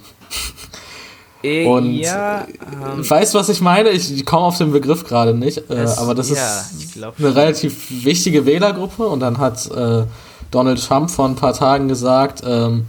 Äh, 1.42 1.66
Und 1.66 1.92
ja, 1.96 2.46
ähm, 2.96 3.08
weißt 3.10 3.34
du, 3.34 3.38
was 3.38 3.50
ich 3.50 3.60
meine? 3.60 3.90
Ich, 3.90 4.24
komme 4.24 4.46
auf 4.46 4.56
den 4.56 4.72
Begriff 4.72 5.04
gerade 5.04 5.34
nicht, 5.34 5.58
äh, 5.68 5.74
Es- 5.74 5.98
aber 5.98 6.14
das 6.14 6.30
ja, 6.30 6.36
ist 6.60 6.94
glaub 6.94 7.14
eine 7.18 7.34
relativ 7.36 8.04
wichtige 8.04 8.46
Wählergruppe 8.46 9.06
und 9.06 9.20
dann 9.20 9.36
hat 9.36 9.70
äh, 9.70 10.04
Donald 10.54 10.84
Trump 10.86 11.10
vor 11.10 11.26
ein 11.26 11.36
paar 11.36 11.52
Tagen 11.52 11.88
gesagt, 11.88 12.42
ähm, 12.46 12.86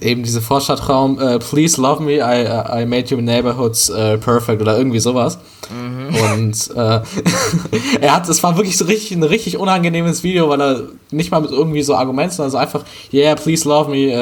eben 0.00 0.22
diese 0.22 0.40
Vorstadtraum, 0.40 1.18
äh, 1.18 1.38
please 1.38 1.80
love 1.80 2.02
me, 2.02 2.14
I, 2.16 2.82
I 2.82 2.86
made 2.86 3.14
your 3.14 3.20
neighborhoods 3.22 3.88
äh, 3.90 4.18
perfect 4.18 4.60
oder 4.62 4.76
irgendwie 4.76 5.00
sowas. 5.00 5.38
Mhm. 5.70 6.14
Und 6.32 6.70
äh, 6.76 7.00
er 8.00 8.14
hat, 8.14 8.28
es 8.28 8.42
war 8.42 8.56
wirklich 8.56 8.76
so 8.76 8.84
richtig, 8.84 9.12
ein 9.12 9.22
richtig 9.22 9.58
unangenehmes 9.58 10.22
Video, 10.22 10.48
weil 10.48 10.60
er 10.60 10.82
nicht 11.10 11.30
mal 11.30 11.40
mit 11.40 11.50
irgendwie 11.50 11.82
so 11.82 11.94
Argumenten, 11.94 12.34
sondern 12.34 12.50
so 12.50 12.58
einfach, 12.58 12.84
yeah, 13.12 13.34
please 13.34 13.68
love 13.68 13.90
me, 13.90 14.12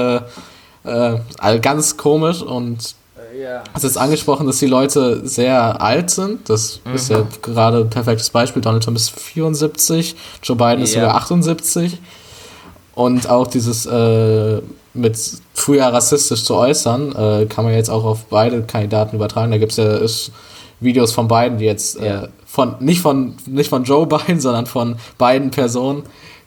äh, 0.84 0.88
äh, 0.88 1.18
also 1.38 1.60
ganz 1.60 1.96
komisch 1.96 2.42
und 2.42 2.94
ja. 3.40 3.62
hast 3.72 3.84
jetzt 3.84 3.98
angesprochen, 3.98 4.46
dass 4.46 4.58
die 4.58 4.66
Leute 4.66 5.26
sehr 5.26 5.80
alt 5.80 6.10
sind. 6.10 6.48
Das 6.48 6.80
ist 6.94 7.08
ja 7.08 7.26
gerade 7.40 7.78
ein 7.78 7.90
perfektes 7.90 8.30
Beispiel. 8.30 8.62
Donald 8.62 8.84
Trump 8.84 8.96
ist 8.96 9.10
74, 9.10 10.16
Joe 10.42 10.56
Biden 10.56 10.82
ist 10.82 10.94
Ja. 10.94 11.02
sogar 11.02 11.16
78. 11.16 11.98
Und 12.94 13.28
auch 13.28 13.46
dieses 13.46 13.86
äh, 13.86 14.60
mit 14.94 15.18
früher 15.54 15.86
rassistisch 15.86 16.44
zu 16.44 16.54
äußern, 16.54 17.12
äh, 17.14 17.46
kann 17.46 17.64
man 17.64 17.74
jetzt 17.74 17.88
auch 17.90 18.04
auf 18.04 18.24
beide 18.26 18.62
Kandidaten 18.62 19.16
übertragen. 19.16 19.50
Da 19.50 19.58
gibt 19.58 19.72
es 19.72 19.78
ja 19.78 19.96
ist 19.96 20.32
Videos 20.80 21.12
von 21.12 21.28
beiden, 21.28 21.58
die 21.58 21.64
jetzt 21.64 21.98
Ja. 22.00 22.24
äh, 22.24 22.28
von 22.44 22.74
nicht 22.80 23.00
von 23.00 23.34
nicht 23.46 23.70
von 23.70 23.84
Joe 23.84 24.06
Biden, 24.08 24.40
sondern 24.40 24.66
von 24.66 24.96
beiden 25.16 25.50
Personen, 25.50 26.02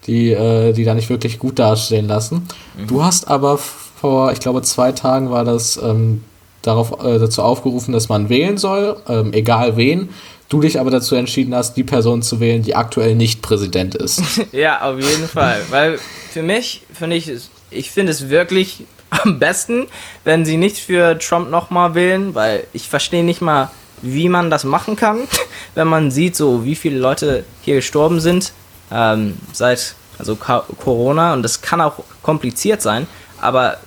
die 0.05 0.31
äh, 0.31 0.73
die 0.73 0.83
da 0.83 0.93
nicht 0.93 1.09
wirklich 1.09 1.39
gut 1.39 1.57
dastehen 1.57 2.07
lassen. 2.07 2.47
Du 2.87 3.03
hast 3.03 3.27
aber 3.27 3.57
vor, 3.57 4.31
ich 4.31 4.39
glaube, 4.39 4.61
zwei 4.61 4.91
Tagen 4.91 5.31
war 5.31 5.43
das 5.43 5.77
ähm, 5.81 6.23
darauf 6.61 7.03
äh, 7.03 7.17
dazu 7.17 7.41
aufgerufen, 7.41 7.91
dass 7.91 8.09
man 8.09 8.29
wählen 8.29 8.57
soll, 8.57 8.97
ähm, 9.07 9.33
egal 9.33 9.77
wen. 9.77 10.09
Du 10.49 10.61
dich 10.61 10.79
aber 10.79 10.91
dazu 10.91 11.15
entschieden 11.15 11.55
hast, 11.55 11.73
die 11.73 11.83
Person 11.83 12.21
zu 12.21 12.39
wählen, 12.39 12.61
die 12.61 12.75
aktuell 12.75 13.15
nicht 13.15 13.41
Präsident 13.41 13.95
ist. 13.95 14.21
Ja, 14.51 14.81
auf 14.81 14.99
jeden 14.99 15.27
Fall. 15.27 15.61
Weil 15.69 15.99
für 16.31 16.43
mich 16.43 16.83
finde 16.93 17.15
ich, 17.15 17.31
ich 17.71 17.91
finde 17.91 18.11
es 18.11 18.29
wirklich 18.29 18.85
am 19.09 19.39
besten, 19.39 19.87
wenn 20.23 20.45
sie 20.45 20.57
nicht 20.57 20.77
für 20.77 21.17
Trump 21.17 21.49
nochmal 21.49 21.95
wählen, 21.95 22.35
weil 22.35 22.65
ich 22.73 22.87
verstehe 22.87 23.23
nicht 23.23 23.41
mal, 23.41 23.71
wie 24.01 24.29
man 24.29 24.49
das 24.49 24.63
machen 24.63 24.95
kann, 24.95 25.21
wenn 25.75 25.87
man 25.87 26.11
sieht, 26.11 26.35
so 26.35 26.63
wie 26.63 26.75
viele 26.75 26.99
Leute 26.99 27.43
hier 27.61 27.75
gestorben 27.75 28.19
sind 28.19 28.53
ähm, 28.91 29.37
seit 29.53 29.95
also 30.17 30.35
Corona 30.35 31.33
und 31.33 31.43
das 31.43 31.61
kann 31.61 31.81
auch 31.81 32.03
kompliziert 32.21 32.81
sein, 32.81 33.07
aber 33.41 33.77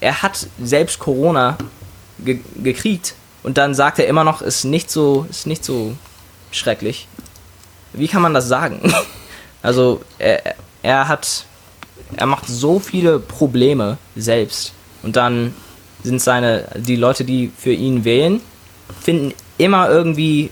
er 0.00 0.22
hat 0.22 0.48
selbst 0.62 0.98
Corona 0.98 1.56
ge 2.18 2.40
gekriegt 2.56 3.14
und 3.48 3.56
dann 3.56 3.72
sagt 3.72 3.98
er 3.98 4.06
immer 4.06 4.24
noch, 4.24 4.42
ist 4.42 4.64
nicht 4.64 4.90
so, 4.90 5.26
ist 5.30 5.46
nicht 5.46 5.64
so 5.64 5.96
schrecklich. 6.50 7.08
Wie 7.94 8.06
kann 8.06 8.20
man 8.20 8.34
das 8.34 8.46
sagen? 8.46 8.92
Also 9.60 10.02
er, 10.18 10.54
er 10.82 11.08
hat, 11.08 11.44
er 12.14 12.26
macht 12.26 12.46
so 12.46 12.78
viele 12.78 13.18
Probleme 13.18 13.98
selbst 14.14 14.72
und 15.02 15.16
dann 15.16 15.52
sind 16.04 16.22
seine, 16.22 16.68
die 16.76 16.94
Leute, 16.94 17.24
die 17.24 17.50
für 17.58 17.72
ihn 17.72 18.04
wählen, 18.04 18.40
finden 19.00 19.34
immer 19.56 19.90
irgendwie, 19.90 20.50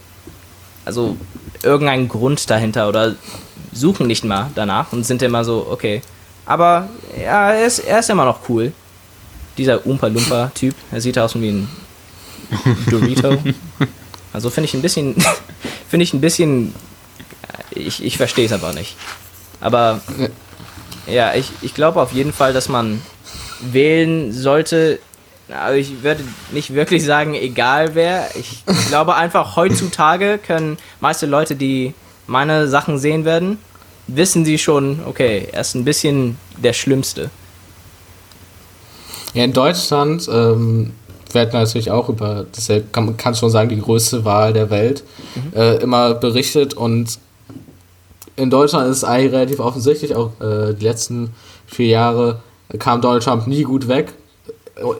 also 0.85 1.17
irgendeinen 1.63 2.09
Grund 2.09 2.51
dahinter 2.51 2.89
oder 2.89 3.15
suchen 3.73 4.09
nicht 4.09 4.25
mal 4.25 4.51
danach 4.57 4.93
und 4.93 5.07
sind 5.07 5.23
immer 5.23 5.45
so, 5.45 5.69
okay. 5.71 6.03
Aber 6.47 6.89
ja, 7.17 7.53
er 7.53 7.65
ist, 7.65 7.79
er 7.79 8.01
ist 8.01 8.11
immer 8.11 8.25
noch 8.25 8.41
cool. 8.49 8.73
Dieser 9.57 9.87
Umpa-Lumpa-Typ, 9.87 10.75
er 10.91 11.01
sieht 11.01 11.17
aus 11.17 11.37
wie 11.41 11.51
ein 11.51 11.69
Dorito. 12.91 13.39
Also 14.33 14.51
finde 14.51 14.67
ich 14.67 14.75
ein 14.75 14.83
bisschen, 14.83 15.15
finde 15.89 16.05
ich 16.05 16.15
ein 16.15 16.21
bisschen, 16.21 16.75
ich, 17.71 18.05
ich 18.05 18.17
verstehe 18.17 18.47
es 18.47 18.53
aber 18.53 18.73
nicht. 18.73 18.97
Aber 19.61 20.01
ja, 21.07 21.35
ich, 21.35 21.51
ich 21.63 21.75
glaube 21.75 22.01
auf 22.01 22.13
jeden 22.13 22.33
Fall, 22.33 22.53
dass 22.53 22.69
man 22.69 23.01
wählen 23.61 24.33
sollte. 24.33 24.99
Aber 25.49 25.77
ich 25.77 26.03
würde 26.03 26.25
nicht 26.51 26.75
wirklich 26.75 27.05
sagen, 27.05 27.35
egal 27.35 27.95
wer. 27.95 28.29
Ich 28.35 28.65
glaube 28.89 29.15
einfach, 29.15 29.57
heutzutage 29.57 30.39
können 30.39 30.77
meiste 31.01 31.27
Leute, 31.27 31.55
die 31.55 31.95
meine 32.27 32.67
Sachen 32.69 32.99
sehen 32.99 33.25
werden, 33.25 33.59
wissen 34.09 34.45
sie 34.45 34.59
schon, 34.59 35.01
okay, 35.07 35.49
er 35.53 35.61
ist 35.61 35.75
ein 35.75 35.85
bisschen 35.85 36.37
der 36.57 36.73
Schlimmste. 36.73 37.31
Ja, 39.35 39.45
in 39.45 39.53
Deutschland 39.53 40.29
ähm, 40.33 40.93
wird 41.37 41.53
natürlich 41.53 41.91
auch 41.91 42.09
über, 42.09 42.47
das 42.53 42.71
kann 42.93 43.07
man 43.07 43.17
kann 43.17 43.35
schon 43.35 43.51
sagen, 43.51 43.69
die 43.69 43.81
größte 43.81 44.25
Wahl 44.25 44.53
der 44.53 44.71
Welt 44.71 45.05
äh, 45.55 45.77
immer 45.83 46.15
berichtet 46.15 46.75
und 46.75 47.19
in 48.37 48.51
Deutschland 48.51 48.91
ist 48.91 48.99
es 48.99 49.05
eigentlich 49.05 49.33
relativ 49.33 49.61
offensichtlich, 49.61 50.15
auch 50.15 50.33
äh, 50.41 50.75
die 50.75 50.85
letzten 50.85 51.35
vier 51.67 51.87
Jahre 51.87 52.41
kam 52.79 53.01
Donald 53.01 53.23
Trump 53.23 53.47
nie 53.47 53.63
gut 53.63 53.89
weg. 53.89 54.13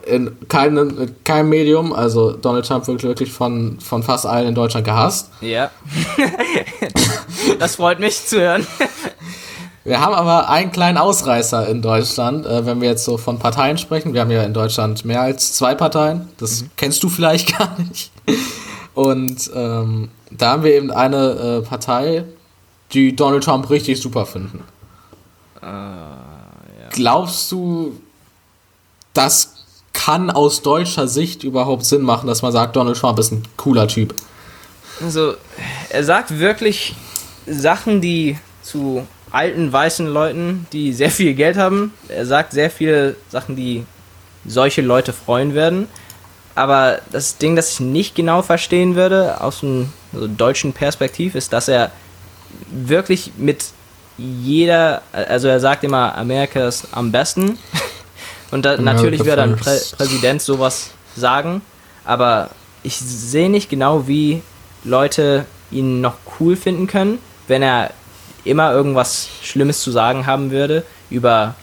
In 0.07 0.35
keinem, 0.47 0.97
in 0.99 1.15
keinem 1.23 1.49
Medium, 1.49 1.93
also 1.93 2.31
Donald 2.31 2.65
Trump 2.65 2.87
wird 2.87 3.03
wirklich 3.03 3.31
von, 3.31 3.79
von 3.79 4.01
fast 4.01 4.25
allen 4.25 4.47
in 4.47 4.55
Deutschland 4.55 4.85
gehasst. 4.85 5.29
Ja. 5.39 5.69
das 7.59 7.75
freut 7.75 7.99
mich 7.99 8.25
zu 8.25 8.39
hören. 8.39 8.65
Wir 9.87 10.01
haben 10.01 10.13
aber 10.13 10.49
einen 10.49 10.73
kleinen 10.73 10.97
Ausreißer 10.97 11.65
in 11.69 11.81
Deutschland, 11.81 12.45
äh, 12.45 12.65
wenn 12.65 12.81
wir 12.81 12.89
jetzt 12.89 13.05
so 13.05 13.15
von 13.15 13.39
Parteien 13.39 13.77
sprechen. 13.77 14.13
Wir 14.13 14.19
haben 14.19 14.31
ja 14.31 14.43
in 14.43 14.53
Deutschland 14.53 15.05
mehr 15.05 15.21
als 15.21 15.53
zwei 15.53 15.75
Parteien. 15.75 16.27
Das 16.35 16.65
kennst 16.75 17.01
du 17.03 17.09
vielleicht 17.09 17.57
gar 17.57 17.79
nicht. 17.79 18.11
Und 18.93 19.49
ähm, 19.55 20.09
da 20.29 20.51
haben 20.51 20.63
wir 20.63 20.73
eben 20.73 20.91
eine 20.91 21.29
äh, 21.29 21.61
Partei, 21.61 22.25
die 22.91 23.15
Donald 23.15 23.45
Trump 23.45 23.69
richtig 23.69 24.01
super 24.01 24.25
finden. 24.25 24.61
Glaubst 26.91 27.51
du, 27.53 27.93
das 29.13 29.53
kann 29.93 30.29
aus 30.29 30.61
deutscher 30.63 31.07
Sicht 31.07 31.45
überhaupt 31.45 31.85
Sinn 31.85 32.01
machen, 32.01 32.27
dass 32.27 32.41
man 32.41 32.51
sagt, 32.51 32.75
Donald 32.75 32.97
Trump 32.97 33.19
ist 33.19 33.31
ein 33.31 33.43
cooler 33.55 33.87
Typ? 33.87 34.13
Also, 35.01 35.35
er 35.89 36.03
sagt 36.03 36.37
wirklich 36.39 36.93
Sachen, 37.45 38.01
die 38.01 38.37
zu 38.61 39.07
alten 39.31 39.71
weißen 39.71 40.07
Leuten, 40.07 40.67
die 40.71 40.93
sehr 40.93 41.11
viel 41.11 41.33
Geld 41.33 41.57
haben, 41.57 41.93
er 42.07 42.25
sagt 42.25 42.53
sehr 42.53 42.69
viele 42.69 43.15
Sachen, 43.29 43.55
die 43.55 43.85
solche 44.45 44.81
Leute 44.81 45.13
freuen 45.13 45.53
werden. 45.53 45.87
Aber 46.55 46.99
das 47.11 47.37
Ding, 47.37 47.55
das 47.55 47.73
ich 47.73 47.79
nicht 47.81 48.15
genau 48.15 48.41
verstehen 48.41 48.95
würde, 48.95 49.41
aus 49.41 49.59
dem 49.59 49.93
also 50.13 50.27
deutschen 50.27 50.73
Perspektiv, 50.73 51.35
ist, 51.35 51.53
dass 51.53 51.67
er 51.67 51.91
wirklich 52.71 53.33
mit 53.37 53.65
jeder, 54.17 55.03
also 55.11 55.47
er 55.47 55.59
sagt 55.59 55.83
immer, 55.83 56.15
Amerika 56.15 56.67
ist 56.67 56.87
am 56.91 57.11
besten. 57.11 57.59
Und 58.51 58.65
da, 58.65 58.77
natürlich 58.77 59.23
wird 59.25 59.37
ein 59.37 59.55
Prä. 59.55 59.77
Präsident 59.97 60.41
sowas 60.41 60.91
sagen, 61.15 61.61
aber 62.05 62.49
ich 62.81 62.97
sehe 62.97 63.49
nicht 63.49 63.69
genau, 63.69 64.07
wie 64.07 64.41
Leute 64.83 65.45
ihn 65.69 66.01
noch 66.01 66.15
cool 66.39 66.55
finden 66.55 66.87
können, 66.87 67.19
wenn 67.47 67.61
er 67.61 67.91
immer 68.47 68.71
irgendwas 68.73 69.27
Schlimmes 69.43 69.81
zu 69.81 69.91
sagen 69.91 70.25
haben 70.25 70.51
würde 70.51 70.83
über 71.09 71.55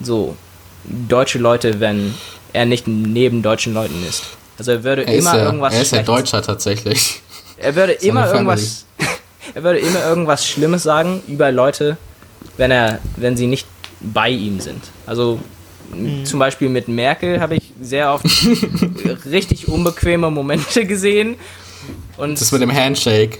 so 0.00 0.36
deutsche 0.84 1.38
Leute, 1.38 1.80
wenn 1.80 2.14
er 2.52 2.66
nicht 2.66 2.86
neben 2.88 3.42
deutschen 3.42 3.72
Leuten 3.74 4.04
ist. 4.08 4.24
Also 4.58 4.72
er 4.72 4.84
würde 4.84 5.06
Er 5.06 5.14
ist, 5.14 5.24
immer 5.26 5.36
ja, 5.38 5.44
irgendwas 5.44 5.74
er 5.74 5.82
ist 5.82 5.92
ja 5.92 6.02
Deutscher 6.02 6.42
tatsächlich. 6.42 7.20
er 7.56 7.74
würde 7.74 7.96
Seine 7.98 8.10
immer 8.10 8.26
Family. 8.26 8.36
irgendwas. 8.38 8.84
er 9.54 9.62
würde 9.62 9.78
immer 9.78 10.04
irgendwas 10.06 10.46
Schlimmes 10.46 10.82
sagen 10.82 11.22
über 11.28 11.50
Leute, 11.50 11.96
wenn 12.56 12.70
er, 12.70 12.98
wenn 13.16 13.36
sie 13.36 13.46
nicht 13.46 13.66
bei 14.00 14.28
ihm 14.28 14.60
sind. 14.60 14.82
Also 15.06 15.40
m- 15.92 16.24
zum 16.26 16.38
Beispiel 16.38 16.68
mit 16.68 16.88
Merkel 16.88 17.40
habe 17.40 17.54
ich 17.56 17.72
sehr 17.80 18.12
oft 18.12 18.26
richtig 19.24 19.68
unbequeme 19.68 20.30
Momente 20.30 20.84
gesehen. 20.86 21.36
Und 22.16 22.40
Das 22.40 22.52
mit 22.52 22.62
dem 22.62 22.72
Handshake. 22.74 23.38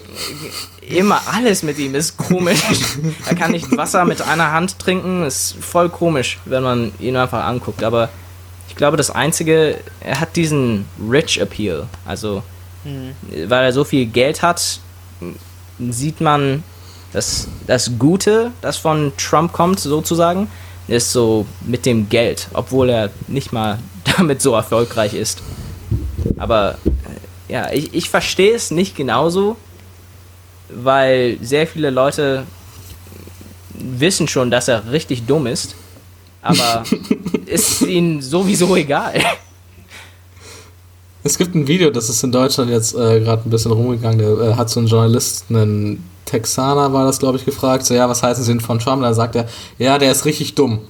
Immer 0.89 1.21
alles 1.33 1.63
mit 1.63 1.79
ihm 1.79 1.95
ist 1.95 2.17
komisch. 2.17 2.63
er 3.29 3.35
kann 3.35 3.53
nicht 3.53 3.77
Wasser 3.77 4.05
mit 4.05 4.23
einer 4.23 4.53
Hand 4.53 4.79
trinken, 4.79 5.25
ist 5.25 5.57
voll 5.61 5.89
komisch, 5.89 6.39
wenn 6.45 6.63
man 6.63 6.93
ihn 6.99 7.17
einfach 7.17 7.45
anguckt. 7.45 7.83
Aber 7.83 8.09
ich 8.69 8.77
glaube, 8.77 8.97
das 8.97 9.11
Einzige, 9.11 9.79
er 10.01 10.21
hat 10.21 10.37
diesen 10.37 10.87
Rich 11.11 11.39
Appeal. 11.39 11.87
Also, 12.05 12.43
weil 12.85 13.65
er 13.65 13.73
so 13.73 13.85
viel 13.85 14.07
Geld 14.07 14.43
hat, 14.43 14.81
sieht 15.79 16.21
man 16.21 16.65
das, 17.13 17.49
das 17.67 17.93
Gute, 17.99 18.51
das 18.61 18.77
von 18.77 19.13
Trump 19.17 19.53
kommt, 19.53 19.79
sozusagen, 19.79 20.49
ist 20.89 21.13
so 21.13 21.47
mit 21.65 21.87
dem 21.87 22.09
Geld, 22.09 22.49
obwohl 22.55 22.91
er 22.91 23.11
nicht 23.29 23.53
mal 23.53 23.79
damit 24.17 24.43
so 24.43 24.55
erfolgreich 24.55 25.15
ist. 25.15 25.43
Aber 26.39 26.79
äh, 27.49 27.53
ja, 27.53 27.71
ich, 27.71 27.95
ich 27.95 28.11
verstehe 28.11 28.55
es 28.55 28.71
nicht 28.71 28.97
genauso, 28.97 29.57
weil 30.77 31.39
sehr 31.43 31.67
viele 31.67 31.91
Leute 31.91 32.45
wissen 33.75 34.29
schon, 34.29 34.51
dass 34.51 34.69
er 34.69 34.91
richtig 34.91 35.27
dumm 35.27 35.47
ist, 35.47 35.75
aber 36.41 36.85
ist 37.47 37.83
ihnen 37.83 38.23
sowieso 38.23 38.75
egal. 38.77 39.15
Es 41.25 41.39
gibt 41.39 41.55
ein 41.55 41.69
Video, 41.69 41.91
das 41.91 42.09
ist 42.09 42.23
in 42.25 42.33
Deutschland 42.33 42.71
jetzt 42.71 42.95
äh, 42.95 43.21
gerade 43.21 43.43
ein 43.47 43.51
bisschen 43.51 43.71
rumgegangen. 43.73 44.19
Da 44.19 44.51
äh, 44.51 44.55
hat 44.55 44.71
so 44.71 44.81
ein 44.81 44.87
Journalist, 44.87 45.47
einen 45.51 46.05
Texaner 46.25 46.93
war 46.93 47.05
das, 47.05 47.19
glaube 47.19 47.39
ich, 47.39 47.45
gefragt. 47.45 47.87
So, 47.87 47.95
ja, 47.95 48.09
was 48.09 48.23
halten 48.23 48.43
Sie 48.43 48.51
denn 48.51 48.61
von 48.61 48.79
Trump? 48.79 49.03
Da 49.03 49.15
sagt 49.15 49.37
er, 49.37 49.47
ja, 49.79 49.99
der 49.99 50.11
ist 50.11 50.25
richtig 50.25 50.55
dumm. 50.55 50.81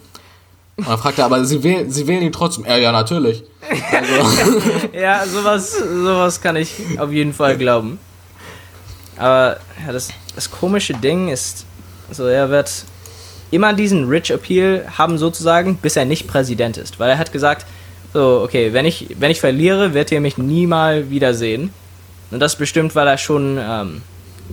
Und 0.76 0.88
dann 0.88 0.98
fragt 0.98 1.18
er, 1.18 1.26
aber 1.26 1.44
Sie 1.44 1.62
wählen, 1.62 1.90
Sie 1.90 2.06
wählen 2.06 2.22
ihn 2.22 2.32
trotzdem. 2.32 2.64
Ja, 2.64 2.76
ja, 2.78 2.92
natürlich. 2.92 3.42
Also, 3.92 4.12
Ja, 4.98 5.26
sowas, 5.26 5.76
sowas 5.78 6.40
kann 6.40 6.56
ich 6.56 6.72
auf 6.98 7.12
jeden 7.12 7.34
Fall 7.34 7.58
glauben. 7.58 7.98
Aber 9.16 9.58
ja, 9.84 9.92
das, 9.92 10.08
das 10.34 10.50
komische 10.50 10.94
Ding 10.94 11.28
ist, 11.28 11.66
so 12.10 12.26
er 12.26 12.50
wird 12.50 12.84
immer 13.50 13.72
diesen 13.74 14.08
Rich 14.08 14.30
Appeal 14.30 14.86
haben 14.96 15.18
sozusagen, 15.18 15.76
bis 15.76 15.96
er 15.96 16.04
nicht 16.04 16.26
Präsident 16.26 16.76
ist. 16.76 16.98
Weil 16.98 17.10
er 17.10 17.18
hat 17.18 17.32
gesagt, 17.32 17.66
so, 18.12 18.42
okay, 18.42 18.72
wenn 18.72 18.84
ich, 18.84 19.16
wenn 19.18 19.30
ich 19.30 19.40
verliere, 19.40 19.94
wird 19.94 20.10
ihr 20.12 20.20
mich 20.20 20.38
nie 20.38 20.66
mal 20.66 21.10
wiedersehen. 21.10 21.70
Und 22.30 22.40
das 22.40 22.56
bestimmt, 22.56 22.94
weil 22.94 23.06
er 23.06 23.18
schon 23.18 23.58
ähm, 23.60 24.02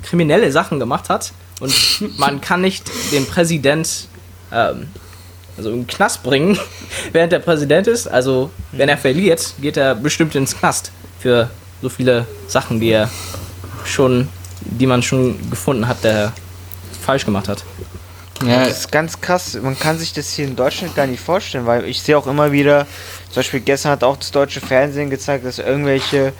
kriminelle 0.03 0.51
Sachen 0.51 0.79
gemacht 0.79 1.09
hat. 1.09 1.33
Und 1.59 1.73
man 2.17 2.41
kann 2.41 2.61
nicht 2.61 2.89
den 3.11 3.25
Präsident 3.25 4.07
ähm, 4.51 4.87
also 5.57 5.71
im 5.71 5.87
Knast 5.87 6.23
bringen, 6.23 6.57
während 7.11 7.33
er 7.33 7.39
Präsident 7.39 7.87
ist. 7.87 8.07
Also, 8.07 8.49
wenn 8.71 8.89
er 8.89 8.97
verliert, 8.97 9.53
geht 9.61 9.77
er 9.77 9.93
bestimmt 9.95 10.35
ins 10.35 10.57
Knast 10.57 10.91
für 11.19 11.49
so 11.81 11.89
viele 11.89 12.25
Sachen, 12.47 12.79
die 12.79 12.91
er 12.91 13.09
schon, 13.85 14.29
die 14.61 14.85
man 14.85 15.01
schon 15.01 15.49
gefunden 15.49 15.87
hat, 15.87 16.03
der 16.03 16.13
er 16.13 16.33
falsch 17.01 17.25
gemacht 17.25 17.47
hat. 17.47 17.63
ja, 18.45 18.65
Das 18.65 18.79
ist 18.79 18.91
ganz 18.91 19.19
krass. 19.19 19.57
Man 19.61 19.77
kann 19.77 19.97
sich 19.97 20.13
das 20.13 20.31
hier 20.33 20.45
in 20.45 20.55
Deutschland 20.55 20.95
gar 20.95 21.07
nicht 21.07 21.21
vorstellen, 21.21 21.65
weil 21.65 21.85
ich 21.85 22.01
sehe 22.01 22.17
auch 22.17 22.27
immer 22.27 22.51
wieder, 22.51 22.85
zum 23.27 23.35
Beispiel 23.35 23.59
gestern 23.61 23.91
hat 23.91 24.03
auch 24.03 24.17
das 24.17 24.31
deutsche 24.31 24.61
Fernsehen 24.61 25.09
gezeigt, 25.09 25.45
dass 25.45 25.59
irgendwelche 25.59 26.33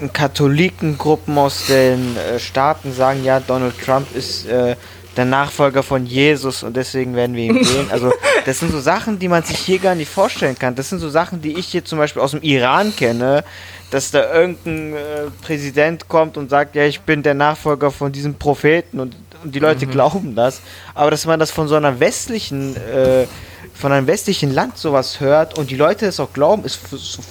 äh, 0.00 0.08
Katholikengruppen 0.08 1.36
aus 1.38 1.66
den 1.66 2.16
äh, 2.16 2.38
Staaten 2.38 2.92
sagen, 2.92 3.24
ja, 3.24 3.40
Donald 3.40 3.74
Trump 3.84 4.14
ist 4.14 4.46
äh, 4.46 4.76
der 5.20 5.26
Nachfolger 5.26 5.82
von 5.82 6.06
Jesus 6.06 6.62
und 6.62 6.76
deswegen 6.76 7.14
werden 7.14 7.36
wir 7.36 7.44
ihn 7.44 7.56
wählen. 7.66 7.90
Also 7.90 8.10
das 8.46 8.58
sind 8.58 8.72
so 8.72 8.80
Sachen, 8.80 9.18
die 9.18 9.28
man 9.28 9.42
sich 9.42 9.58
hier 9.58 9.78
gar 9.78 9.94
nicht 9.94 10.10
vorstellen 10.10 10.58
kann. 10.58 10.74
Das 10.74 10.88
sind 10.88 10.98
so 10.98 11.10
Sachen, 11.10 11.42
die 11.42 11.58
ich 11.58 11.66
hier 11.66 11.84
zum 11.84 11.98
Beispiel 11.98 12.22
aus 12.22 12.30
dem 12.30 12.42
Iran 12.42 12.96
kenne, 12.96 13.44
dass 13.90 14.10
da 14.10 14.32
irgendein 14.32 14.94
äh, 14.94 14.98
Präsident 15.42 16.08
kommt 16.08 16.38
und 16.38 16.48
sagt, 16.48 16.74
ja, 16.74 16.86
ich 16.86 17.00
bin 17.02 17.22
der 17.22 17.34
Nachfolger 17.34 17.90
von 17.90 18.12
diesem 18.12 18.34
Propheten 18.34 18.98
und, 18.98 19.14
und 19.44 19.54
die 19.54 19.58
Leute 19.58 19.86
glauben 19.86 20.34
das. 20.34 20.62
Aber 20.94 21.10
dass 21.10 21.26
man 21.26 21.38
das 21.38 21.50
von 21.50 21.68
so 21.68 21.74
einer 21.74 22.00
westlichen, 22.00 22.76
äh, 22.76 23.26
von 23.74 23.92
einem 23.92 24.06
westlichen 24.06 24.54
Land 24.54 24.78
sowas 24.78 25.20
hört 25.20 25.58
und 25.58 25.70
die 25.70 25.76
Leute 25.76 26.06
das 26.06 26.18
auch 26.18 26.32
glauben, 26.32 26.64
ist 26.64 26.80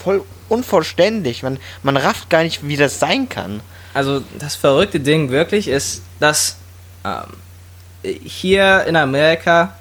voll 0.03 0.23
unvollständig. 0.47 1.41
Man, 1.41 1.57
man 1.81 1.97
rafft 1.97 2.29
gar 2.29 2.43
nicht, 2.43 2.67
wie 2.67 2.77
das 2.77 2.99
sein 2.99 3.29
kann. 3.29 3.61
Also 3.95 4.21
das 4.37 4.55
verrückte 4.55 4.99
Ding 4.99 5.31
wirklich 5.31 5.67
ist, 5.67 6.03
dass 6.19 6.57
ähm, 7.03 7.33
hier 8.03 8.85
in 8.85 8.95
Amerika 8.95 9.75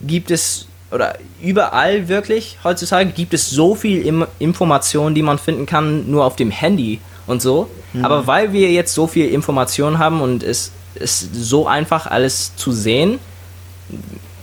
gibt 0.00 0.30
es 0.30 0.66
oder 0.90 1.18
überall 1.42 2.08
wirklich 2.08 2.56
heutzutage 2.64 3.10
gibt 3.10 3.34
es 3.34 3.50
so 3.50 3.74
viel 3.74 4.06
Im 4.06 4.26
Information, 4.38 5.14
die 5.14 5.22
man 5.22 5.38
finden 5.38 5.66
kann, 5.66 6.10
nur 6.10 6.24
auf 6.24 6.36
dem 6.36 6.50
Handy 6.50 7.00
und 7.26 7.42
so. 7.42 7.68
Aber 8.02 8.26
weil 8.26 8.52
wir 8.52 8.70
jetzt 8.70 8.94
so 8.94 9.06
viel 9.06 9.28
Information 9.28 9.98
haben 9.98 10.20
und 10.20 10.42
es 10.42 10.72
ist 10.94 11.34
so 11.34 11.66
einfach 11.66 12.06
alles 12.06 12.54
zu 12.56 12.72
sehen, 12.72 13.18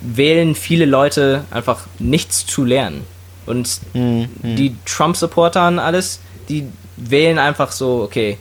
wählen 0.01 0.55
viele 0.55 0.85
Leute 0.85 1.45
einfach 1.51 1.87
nichts 1.99 2.45
zu 2.45 2.63
lernen. 2.63 3.03
Und 3.45 3.79
die 3.93 4.75
Trump-Supporter 4.85 5.67
und 5.67 5.79
alles, 5.79 6.19
die 6.49 6.67
wählen 6.97 7.39
einfach 7.39 7.71
so, 7.71 8.03
okay, 8.03 8.37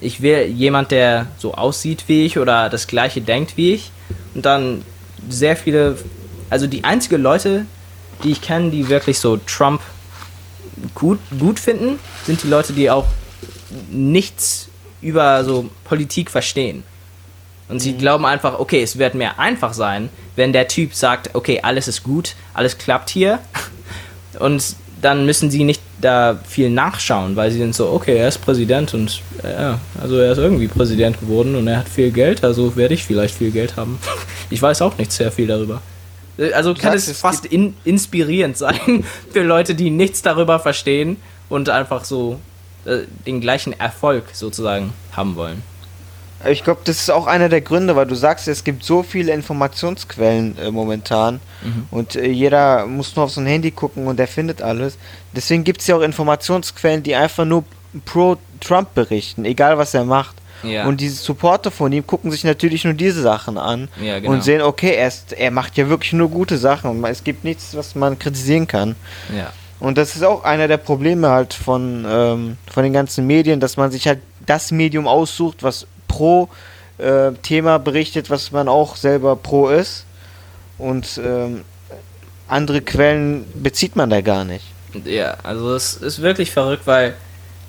ich 0.00 0.22
will 0.22 0.46
jemand, 0.46 0.90
der 0.90 1.26
so 1.38 1.54
aussieht 1.54 2.04
wie 2.06 2.24
ich 2.24 2.38
oder 2.38 2.68
das 2.68 2.86
gleiche 2.86 3.20
denkt 3.20 3.56
wie 3.56 3.74
ich. 3.74 3.90
Und 4.34 4.46
dann 4.46 4.84
sehr 5.28 5.56
viele, 5.56 5.98
also 6.50 6.66
die 6.66 6.84
einzigen 6.84 7.22
Leute, 7.22 7.66
die 8.22 8.30
ich 8.30 8.40
kenne, 8.40 8.70
die 8.70 8.88
wirklich 8.88 9.18
so 9.18 9.36
Trump 9.36 9.80
gut, 10.94 11.18
gut 11.38 11.58
finden, 11.58 11.98
sind 12.24 12.42
die 12.42 12.48
Leute, 12.48 12.72
die 12.72 12.90
auch 12.90 13.06
nichts 13.90 14.68
über 15.00 15.44
so 15.44 15.70
Politik 15.84 16.30
verstehen. 16.30 16.82
Und 17.68 17.80
sie 17.80 17.96
glauben 17.96 18.24
einfach, 18.24 18.58
okay, 18.58 18.82
es 18.82 18.98
wird 18.98 19.14
mehr 19.14 19.38
einfach 19.38 19.74
sein, 19.74 20.08
wenn 20.36 20.52
der 20.52 20.68
Typ 20.68 20.94
sagt, 20.94 21.34
okay, 21.34 21.60
alles 21.62 21.86
ist 21.86 22.02
gut, 22.02 22.34
alles 22.54 22.78
klappt 22.78 23.10
hier. 23.10 23.40
Und 24.38 24.76
dann 25.02 25.26
müssen 25.26 25.50
sie 25.50 25.64
nicht 25.64 25.82
da 26.00 26.38
viel 26.46 26.70
nachschauen, 26.70 27.36
weil 27.36 27.50
sie 27.50 27.58
sind 27.58 27.74
so, 27.74 27.90
okay, 27.90 28.16
er 28.16 28.28
ist 28.28 28.38
Präsident 28.38 28.94
und 28.94 29.20
ja, 29.42 29.78
also 30.00 30.18
er 30.18 30.32
ist 30.32 30.38
irgendwie 30.38 30.68
Präsident 30.68 31.18
geworden 31.20 31.56
und 31.56 31.66
er 31.66 31.78
hat 31.78 31.88
viel 31.88 32.10
Geld, 32.10 32.44
also 32.44 32.76
werde 32.76 32.94
ich 32.94 33.04
vielleicht 33.04 33.34
viel 33.34 33.50
Geld 33.50 33.76
haben. 33.76 33.98
Ich 34.50 34.62
weiß 34.62 34.80
auch 34.80 34.96
nicht 34.96 35.12
sehr 35.12 35.30
viel 35.30 35.46
darüber. 35.46 35.82
Also 36.54 36.72
kann 36.72 36.92
sagst, 36.92 37.08
es 37.08 37.08
es 37.08 37.20
fast 37.20 37.44
in, 37.44 37.74
inspirierend 37.84 38.56
sein 38.56 39.04
für 39.30 39.42
Leute, 39.42 39.74
die 39.74 39.90
nichts 39.90 40.22
darüber 40.22 40.58
verstehen 40.58 41.18
und 41.50 41.68
einfach 41.68 42.04
so 42.04 42.40
äh, 42.86 43.00
den 43.26 43.42
gleichen 43.42 43.78
Erfolg 43.78 44.24
sozusagen 44.32 44.94
haben 45.12 45.36
wollen. 45.36 45.62
Ich 46.46 46.62
glaube, 46.62 46.80
das 46.84 47.00
ist 47.00 47.10
auch 47.10 47.26
einer 47.26 47.48
der 47.48 47.60
Gründe, 47.60 47.96
weil 47.96 48.06
du 48.06 48.14
sagst, 48.14 48.46
es 48.46 48.62
gibt 48.62 48.84
so 48.84 49.02
viele 49.02 49.32
Informationsquellen 49.32 50.56
äh, 50.58 50.70
momentan 50.70 51.40
und 51.90 52.14
äh, 52.14 52.28
jeder 52.28 52.86
muss 52.86 53.16
nur 53.16 53.24
auf 53.24 53.32
so 53.32 53.40
ein 53.40 53.46
Handy 53.46 53.72
gucken 53.72 54.06
und 54.06 54.18
der 54.18 54.28
findet 54.28 54.62
alles. 54.62 54.98
Deswegen 55.34 55.64
gibt 55.64 55.80
es 55.80 55.88
ja 55.88 55.96
auch 55.96 56.00
Informationsquellen, 56.00 57.02
die 57.02 57.16
einfach 57.16 57.44
nur 57.44 57.64
pro 58.04 58.36
Trump 58.60 58.94
berichten, 58.94 59.44
egal 59.44 59.78
was 59.78 59.94
er 59.94 60.04
macht. 60.04 60.36
Ja. 60.62 60.86
Und 60.86 61.00
diese 61.00 61.16
Supporter 61.16 61.70
von 61.70 61.92
ihm 61.92 62.06
gucken 62.06 62.30
sich 62.30 62.44
natürlich 62.44 62.84
nur 62.84 62.94
diese 62.94 63.22
Sachen 63.22 63.58
an 63.58 63.88
Ja, 64.00 64.18
genau. 64.18 64.32
und 64.32 64.42
sehen, 64.42 64.62
okay, 64.62 64.94
er, 64.94 65.08
ist, 65.08 65.32
er 65.32 65.50
macht 65.50 65.76
ja 65.76 65.88
wirklich 65.88 66.12
nur 66.12 66.28
gute 66.28 66.58
Sachen 66.58 66.90
und 66.90 67.04
es 67.04 67.22
gibt 67.22 67.44
nichts, 67.44 67.76
was 67.76 67.94
man 67.94 68.18
kritisieren 68.18 68.66
kann. 68.66 68.96
Ja. 69.36 69.52
Und 69.80 69.98
das 69.98 70.16
ist 70.16 70.24
auch 70.24 70.42
einer 70.42 70.66
der 70.66 70.78
Probleme 70.78 71.28
halt 71.28 71.54
von, 71.54 72.04
ähm, 72.08 72.56
von 72.72 72.82
den 72.82 72.92
ganzen 72.92 73.26
Medien, 73.26 73.60
dass 73.60 73.76
man 73.76 73.92
sich 73.92 74.08
halt 74.08 74.18
das 74.46 74.72
Medium 74.72 75.06
aussucht, 75.06 75.62
was 75.62 75.86
pro 76.18 76.48
äh, 76.98 77.32
Thema 77.42 77.78
berichtet, 77.78 78.28
was 78.28 78.50
man 78.50 78.68
auch 78.68 78.96
selber 78.96 79.36
pro 79.36 79.68
ist. 79.68 80.04
Und 80.76 81.20
ähm, 81.24 81.62
andere 82.48 82.80
Quellen 82.80 83.44
bezieht 83.54 83.94
man 83.94 84.10
da 84.10 84.20
gar 84.20 84.44
nicht. 84.44 84.64
Ja, 85.04 85.36
also 85.44 85.74
es 85.74 85.94
ist 85.94 86.22
wirklich 86.22 86.50
verrückt, 86.50 86.86
weil 86.86 87.14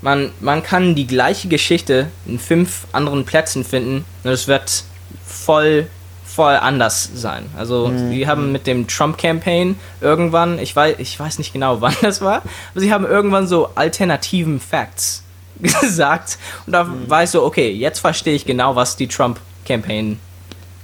man, 0.01 0.31
man 0.39 0.63
kann 0.63 0.95
die 0.95 1.05
gleiche 1.05 1.47
Geschichte 1.47 2.07
in 2.25 2.39
fünf 2.39 2.87
anderen 2.91 3.25
Plätzen 3.25 3.63
finden 3.63 4.05
und 4.23 4.31
es 4.31 4.47
wird 4.47 4.83
voll, 5.25 5.87
voll 6.25 6.55
anders 6.55 7.09
sein. 7.13 7.45
Also, 7.57 7.91
sie 8.09 8.25
haben 8.25 8.51
mit 8.51 8.65
dem 8.65 8.87
Trump-Campaign 8.87 9.77
irgendwann, 9.99 10.57
ich 10.57 10.75
weiß, 10.75 10.95
ich 10.99 11.19
weiß 11.19 11.37
nicht 11.37 11.51
genau, 11.53 11.81
wann 11.81 11.95
das 12.01 12.21
war, 12.21 12.41
aber 12.71 12.79
sie 12.79 12.93
haben 12.93 13.05
irgendwann 13.05 13.47
so 13.47 13.69
alternativen 13.75 14.59
Facts 14.59 15.23
gesagt. 15.81 16.37
Und 16.65 16.73
da 16.73 16.87
war 17.07 17.23
ich 17.23 17.29
so, 17.29 17.43
okay, 17.43 17.71
jetzt 17.71 17.99
verstehe 17.99 18.35
ich 18.35 18.45
genau, 18.45 18.75
was 18.75 18.95
die 18.95 19.07
Trump-Campaign 19.07 20.19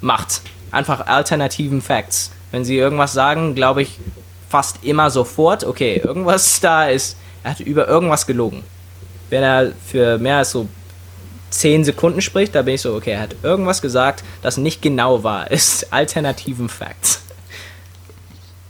macht. 0.02 0.42
Einfach 0.72 1.08
alternativen 1.08 1.82
Facts. 1.82 2.32
Wenn 2.52 2.66
sie 2.66 2.78
irgendwas 2.78 3.14
sagen, 3.14 3.56
glaube 3.56 3.82
ich 3.82 4.00
fast 4.50 4.84
immer 4.84 5.10
sofort, 5.10 5.64
okay, 5.64 6.02
irgendwas 6.04 6.60
da 6.62 6.86
ist, 6.86 7.18
er 7.44 7.52
hat 7.52 7.60
über 7.60 7.88
irgendwas 7.88 8.28
gelogen. 8.28 8.64
Wenn 9.30 9.44
er 9.44 9.72
für 9.86 10.18
mehr 10.18 10.38
als 10.38 10.52
so 10.52 10.68
10 11.50 11.86
Sekunden 11.86 12.22
spricht, 12.22 12.54
da 12.54 12.62
bin 12.62 12.76
ich 12.76 12.82
so, 12.82 12.94
okay, 12.94 13.12
er 13.12 13.22
hat 13.22 13.36
irgendwas 13.44 13.82
gesagt, 13.82 14.24
das 14.42 14.58
nicht 14.58 14.82
genau 14.82 15.24
war. 15.24 15.50
Ist 15.52 15.88
alternativen 15.94 16.70
Facts. 16.70 17.22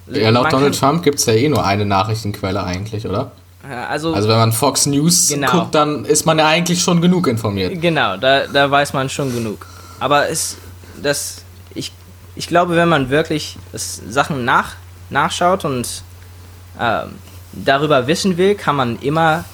Ja, 0.08 0.30
laut 0.30 0.54
Donald 0.54 0.78
Trump 0.78 1.02
gibt 1.02 1.18
es 1.18 1.26
ja 1.26 1.34
eh 1.34 1.50
nur 1.50 1.66
eine 1.66 1.84
Nachrichtenquelle 1.84 2.64
eigentlich, 2.64 3.08
oder? 3.08 3.32
Ja, 3.70 3.88
Also, 3.88 4.14
Also 4.14 4.28
wenn 4.30 4.38
man 4.38 4.52
Fox 4.52 4.86
News 4.86 5.30
Genau. 5.30 5.52
guckt, 5.52 5.76
dann 5.76 6.06
ist 6.06 6.26
man 6.26 6.38
ja 6.40 6.48
eigentlich 6.48 6.82
schon 6.82 7.02
genug 7.02 7.28
informiert. 7.28 7.82
Genau, 7.82 8.18
da, 8.18 8.48
da 8.48 8.70
weiß 8.70 8.94
man 8.94 9.10
schon 9.10 9.34
genug. 9.34 9.66
Aber 10.00 10.30
es, 10.30 10.58
das, 11.02 11.42
ich, 11.74 11.92
ich 12.36 12.48
glaube, 12.48 12.76
wenn 12.76 12.90
man 12.90 13.10
wirklich 13.10 13.58
das 13.72 14.02
Sachen 14.10 14.46
nach, 14.46 14.74
nachschaut 15.10 15.66
und 15.66 16.04
ähm, 16.80 17.16
darüber 17.54 18.08
wissen 18.08 18.38
will, 18.38 18.56
kann 18.56 18.76
man 18.76 19.00
immer 19.00 19.46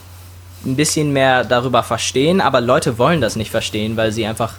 ein 0.66 0.76
bisschen 0.76 1.12
mehr 1.14 1.44
darüber 1.44 1.84
verstehen. 1.84 2.42
Aber 2.42 2.62
Leute 2.62 2.98
wollen 2.98 3.22
das 3.22 3.36
nicht 3.36 3.52
verstehen, 3.52 3.98
weil 3.98 4.12
sie 4.12 4.26
einfach 4.26 4.54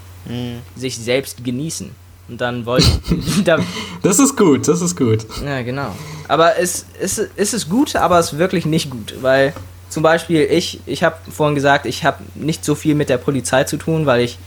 sich 0.76 0.96
selbst 0.98 1.42
genießen. 1.44 1.90
Und 2.32 2.40
dann 2.40 2.64
wollen, 2.64 2.82
da, 3.44 3.58
Das 4.02 4.18
ist 4.18 4.38
gut, 4.38 4.66
das 4.66 4.80
ist 4.80 4.96
gut. 4.96 5.26
ja, 5.44 5.60
genau. 5.60 5.94
Aber 6.28 6.58
es, 6.58 6.86
es, 6.98 7.20
es 7.36 7.52
ist 7.52 7.68
gut, 7.68 7.94
aber 7.94 8.18
es 8.18 8.32
ist 8.32 8.38
wirklich 8.38 8.64
nicht 8.64 8.88
gut, 8.88 9.16
weil 9.20 9.52
zum 9.90 10.02
Beispiel 10.02 10.40
ich, 10.50 10.80
ich 10.86 11.04
habe 11.04 11.16
vorhin 11.30 11.54
gesagt, 11.54 11.84
ich 11.84 12.06
habe 12.06 12.22
nicht 12.34 12.64
so 12.64 12.74
viel 12.74 12.94
mit 12.94 13.10
der 13.10 13.18
Polizei 13.18 13.64
zu 13.64 13.76
tun, 13.76 14.06
weil 14.06 14.22
ich 14.22 14.38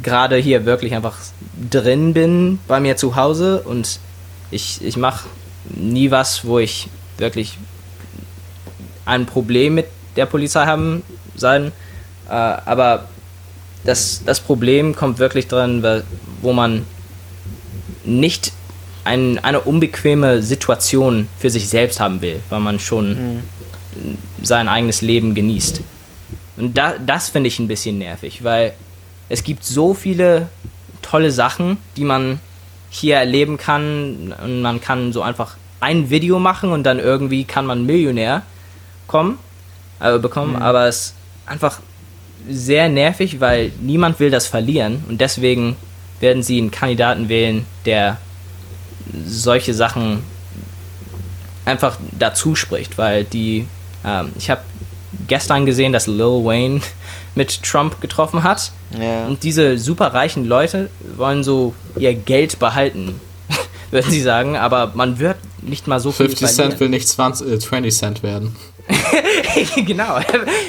gerade 0.00 0.36
hier 0.36 0.64
wirklich 0.64 0.94
einfach 0.94 1.16
drin 1.72 2.14
bin 2.14 2.60
bei 2.68 2.78
mir 2.78 2.96
zu 2.96 3.16
Hause 3.16 3.62
und 3.62 3.98
ich, 4.52 4.80
ich 4.84 4.96
mache 4.96 5.26
nie 5.74 6.12
was, 6.12 6.44
wo 6.44 6.60
ich 6.60 6.88
wirklich 7.18 7.58
ein 9.06 9.26
Problem 9.26 9.74
mit 9.74 9.86
der 10.14 10.26
Polizei 10.26 10.66
haben 10.66 11.02
sein. 11.34 11.72
Äh, 12.28 12.32
aber 12.32 13.08
das, 13.82 14.22
das 14.24 14.38
Problem 14.38 14.94
kommt 14.94 15.18
wirklich 15.18 15.50
weil- 15.50 16.04
wo 16.40 16.52
man 16.52 16.86
nicht 18.04 18.52
ein, 19.04 19.38
eine 19.38 19.60
unbequeme 19.60 20.42
Situation 20.42 21.28
für 21.38 21.50
sich 21.50 21.68
selbst 21.68 22.00
haben 22.00 22.22
will, 22.22 22.40
weil 22.48 22.60
man 22.60 22.78
schon 22.78 23.42
sein 24.42 24.68
eigenes 24.68 25.02
Leben 25.02 25.34
genießt. 25.34 25.82
Und 26.56 26.76
da, 26.76 26.94
das 27.04 27.28
finde 27.28 27.48
ich 27.48 27.58
ein 27.58 27.68
bisschen 27.68 27.98
nervig, 27.98 28.44
weil 28.44 28.74
es 29.28 29.44
gibt 29.44 29.64
so 29.64 29.94
viele 29.94 30.48
tolle 31.02 31.30
Sachen, 31.30 31.78
die 31.96 32.04
man 32.04 32.40
hier 32.90 33.16
erleben 33.16 33.56
kann. 33.56 34.34
Und 34.42 34.62
man 34.62 34.80
kann 34.80 35.12
so 35.12 35.22
einfach 35.22 35.56
ein 35.80 36.10
Video 36.10 36.38
machen 36.38 36.70
und 36.70 36.84
dann 36.84 36.98
irgendwie 36.98 37.44
kann 37.44 37.66
man 37.66 37.84
Millionär 37.84 38.42
kommen, 39.06 39.38
äh, 40.00 40.18
bekommen, 40.18 40.56
aber 40.56 40.88
es 40.88 40.96
ist 40.96 41.14
einfach 41.46 41.80
sehr 42.48 42.88
nervig, 42.88 43.40
weil 43.40 43.72
niemand 43.80 44.18
will 44.20 44.30
das 44.30 44.46
verlieren. 44.46 45.04
Und 45.08 45.20
deswegen 45.20 45.76
werden 46.20 46.42
sie 46.42 46.58
einen 46.58 46.70
Kandidaten 46.70 47.28
wählen, 47.28 47.66
der 47.84 48.18
solche 49.26 49.74
Sachen 49.74 50.22
einfach 51.64 51.98
dazu 52.18 52.54
spricht, 52.54 52.98
weil 52.98 53.24
die, 53.24 53.66
ähm, 54.04 54.32
ich 54.38 54.50
habe 54.50 54.62
gestern 55.26 55.66
gesehen, 55.66 55.92
dass 55.92 56.06
Lil 56.06 56.44
Wayne 56.44 56.80
mit 57.34 57.62
Trump 57.62 58.00
getroffen 58.00 58.42
hat 58.42 58.72
Ja. 58.98 59.26
und 59.26 59.42
diese 59.42 59.78
superreichen 59.78 60.44
Leute 60.44 60.90
wollen 61.16 61.42
so 61.44 61.74
ihr 61.98 62.14
Geld 62.14 62.58
behalten, 62.58 63.20
würden 63.90 64.10
sie 64.10 64.20
sagen, 64.20 64.56
aber 64.56 64.92
man 64.94 65.18
wird 65.18 65.36
nicht 65.62 65.86
mal 65.86 66.00
so 66.00 66.12
viel 66.12 66.26
50 66.26 66.48
Cent 66.48 66.80
will 66.80 66.88
nicht 66.88 67.08
20, 67.08 67.48
äh, 67.48 67.58
20 67.58 67.94
Cent 67.94 68.22
werden. 68.22 68.54
genau, 69.86 70.18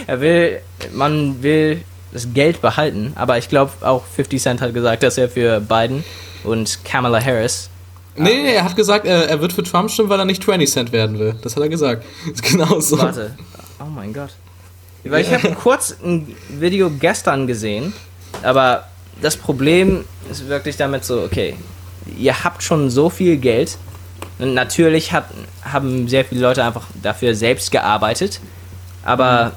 er 0.08 0.22
will, 0.22 0.62
man 0.94 1.44
will 1.44 1.82
das 2.16 2.34
Geld 2.34 2.62
behalten, 2.62 3.12
aber 3.16 3.38
ich 3.38 3.50
glaube 3.50 3.74
auch 3.82 4.04
50 4.06 4.42
Cent 4.42 4.62
hat 4.62 4.74
gesagt, 4.74 5.04
dass 5.04 5.18
er 5.18 5.30
für 5.30 5.60
Biden 5.60 6.04
und 6.46 6.84
Kamala 6.86 7.24
Harris 7.24 7.70
Nee, 8.18 8.44
nee, 8.44 8.56
er 8.56 8.64
hat 8.64 8.78
gesagt, 8.78 9.06
er, 9.06 9.28
er 9.28 9.42
wird 9.42 9.52
für 9.52 9.64
Trump 9.64 9.92
stimmen, 9.92 10.08
weil 10.08 10.20
er 10.20 10.24
nicht 10.24 10.42
20 10.42 10.72
Cent 10.72 10.92
werden 10.94 11.20
will. 11.20 11.36
Das 11.42 11.58
hat 11.58 11.64
er 11.64 11.68
gesagt. 11.68 12.06
Ist 12.34 12.44
genau 12.44 12.80
so. 12.80 12.98
Warte. 12.98 13.36
Oh 13.82 13.90
mein 13.94 14.14
Gott. 14.14 14.30
Weil 15.04 15.22
ich 15.22 15.34
habe 15.34 15.52
kurz 15.52 15.98
ein 16.02 16.34
Video 16.48 16.90
gestern 16.90 17.46
gesehen, 17.46 17.92
aber 18.42 18.88
das 19.22 19.36
Problem 19.36 20.06
ist 20.32 20.48
wirklich 20.48 20.78
damit 20.78 21.06
so, 21.06 21.22
okay, 21.22 21.56
ihr 22.18 22.44
habt 22.44 22.64
schon 22.64 22.90
so 22.90 23.10
viel 23.10 23.38
Geld 23.38 23.78
und 24.40 24.54
natürlich 24.56 25.12
hat, 25.12 25.26
haben 25.64 26.08
sehr 26.08 26.26
viele 26.26 26.42
Leute 26.42 26.64
einfach 26.64 26.88
dafür 27.04 27.36
selbst 27.36 27.72
gearbeitet, 27.72 28.40
aber 29.04 29.52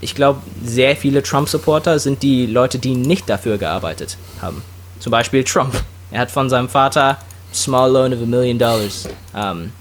ich 0.00 0.14
glaube, 0.14 0.40
sehr 0.64 0.96
viele 0.96 1.22
Trump-Supporter 1.22 1.98
sind 1.98 2.22
die 2.22 2.46
Leute, 2.46 2.78
die 2.78 2.94
nicht 2.94 3.28
dafür 3.28 3.58
gearbeitet 3.58 4.16
haben. 4.40 4.62
Zum 5.00 5.10
Beispiel 5.10 5.44
Trump. 5.44 5.74
Er 6.10 6.20
hat 6.20 6.30
von 6.30 6.48
seinem 6.48 6.68
Vater 6.68 7.18
Small 7.52 7.92
Loan 7.92 8.12
of 8.12 8.22
a 8.22 8.26
Million 8.26 8.58
Dollars 8.58 9.08
ähm, 9.34 9.72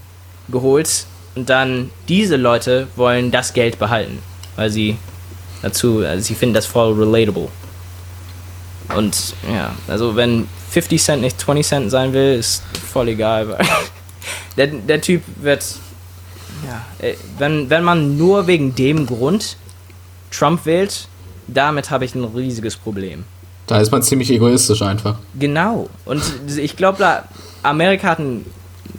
geholt 0.49 1.05
und 1.35 1.49
dann 1.49 1.91
diese 2.07 2.35
Leute 2.35 2.87
wollen 2.95 3.31
das 3.31 3.53
Geld 3.53 3.77
behalten, 3.77 4.19
weil 4.55 4.69
sie 4.69 4.97
dazu, 5.61 5.99
also 5.99 6.23
sie 6.23 6.35
finden 6.35 6.55
das 6.55 6.65
voll 6.65 6.93
relatable. 6.93 7.49
Und 8.95 9.35
ja, 9.51 9.75
also 9.87 10.15
wenn 10.15 10.47
50 10.71 11.01
Cent 11.01 11.21
nicht 11.21 11.39
20 11.39 11.67
Cent 11.67 11.91
sein 11.91 12.13
will, 12.13 12.35
ist 12.35 12.63
voll 12.91 13.09
egal. 13.09 13.49
Weil 13.49 13.65
der, 14.57 14.67
der 14.67 15.01
Typ 15.01 15.21
wird, 15.41 15.65
ja, 16.65 16.85
äh, 17.05 17.15
wenn, 17.37 17.69
wenn 17.69 17.83
man 17.83 18.17
nur 18.17 18.47
wegen 18.47 18.75
dem 18.75 19.05
Grund 19.05 19.57
Trump 20.31 20.65
wählt, 20.65 21.07
damit 21.47 21.89
habe 21.89 22.05
ich 22.05 22.15
ein 22.15 22.23
riesiges 22.23 22.75
Problem. 22.75 23.23
Da 23.67 23.79
ist 23.79 23.91
man 23.91 24.01
ziemlich 24.01 24.31
egoistisch 24.31 24.81
einfach. 24.81 25.17
Genau. 25.37 25.89
Und 26.05 26.21
ich 26.57 26.75
glaube, 26.77 26.99
da 26.99 27.27
Amerika 27.63 28.07
hat 28.07 28.19
ein 28.19 28.45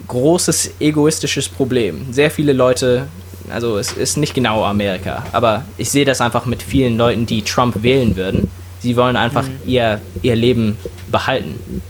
großes 0.07 0.71
egoistisches 0.79 1.49
Problem. 1.49 2.11
Sehr 2.11 2.29
viele 2.29 2.53
Leute, 2.53 3.07
also 3.49 3.77
es 3.77 3.93
ist 3.93 4.17
nicht 4.17 4.33
genau 4.33 4.63
Amerika, 4.63 5.25
aber 5.31 5.65
ich 5.77 5.89
sehe 5.89 6.05
das 6.05 6.21
einfach 6.21 6.45
mit 6.45 6.61
vielen 6.61 6.97
Leuten, 6.97 7.25
die 7.25 7.41
Trump 7.41 7.81
wählen 7.81 8.15
würden. 8.15 8.49
Sie 8.79 8.95
wollen 8.95 9.15
einfach 9.15 9.45
ihr, 9.65 9.99
ihr 10.21 10.35
Leben 10.35 10.77
behalten. 11.11 11.81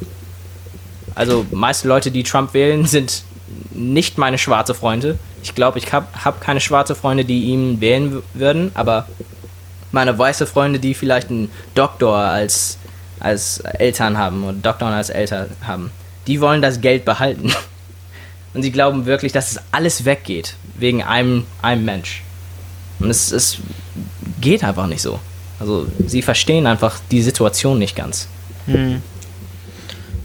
Also 1.15 1.45
meiste 1.51 1.87
Leute, 1.87 2.11
die 2.11 2.23
Trump 2.23 2.53
wählen, 2.53 2.85
sind 2.85 3.23
nicht 3.71 4.17
meine 4.17 4.37
schwarze 4.37 4.73
Freunde. 4.73 5.17
Ich 5.41 5.55
glaube, 5.55 5.79
ich 5.79 5.91
habe 5.93 6.07
hab 6.23 6.41
keine 6.41 6.59
schwarze 6.59 6.95
Freunde, 6.95 7.25
die 7.25 7.45
ihn 7.45 7.81
wählen 7.81 8.21
würden, 8.33 8.71
aber 8.73 9.07
meine 9.91 10.17
weiße 10.17 10.45
Freunde, 10.45 10.79
die 10.79 10.93
vielleicht 10.93 11.29
einen 11.29 11.51
Doktor 11.75 12.15
als, 12.15 12.77
als 13.19 13.59
Eltern 13.59 14.17
haben 14.17 14.43
oder 14.43 14.53
Doktor 14.53 14.89
als 14.89 15.09
Eltern 15.09 15.49
haben, 15.65 15.91
die 16.27 16.41
wollen 16.41 16.61
das 16.61 16.81
Geld 16.81 17.05
behalten. 17.05 17.51
Und 18.53 18.63
sie 18.63 18.71
glauben 18.71 19.05
wirklich, 19.05 19.31
dass 19.31 19.51
es 19.51 19.59
alles 19.71 20.05
weggeht 20.05 20.55
wegen 20.75 21.03
einem, 21.03 21.45
einem 21.61 21.85
Mensch. 21.85 22.23
Und 22.99 23.09
es, 23.09 23.31
es 23.31 23.59
geht 24.41 24.63
einfach 24.63 24.87
nicht 24.87 25.01
so. 25.01 25.19
Also 25.59 25.87
sie 26.07 26.21
verstehen 26.21 26.65
einfach 26.67 26.99
die 27.11 27.21
Situation 27.21 27.77
nicht 27.77 27.95
ganz. 27.95 28.27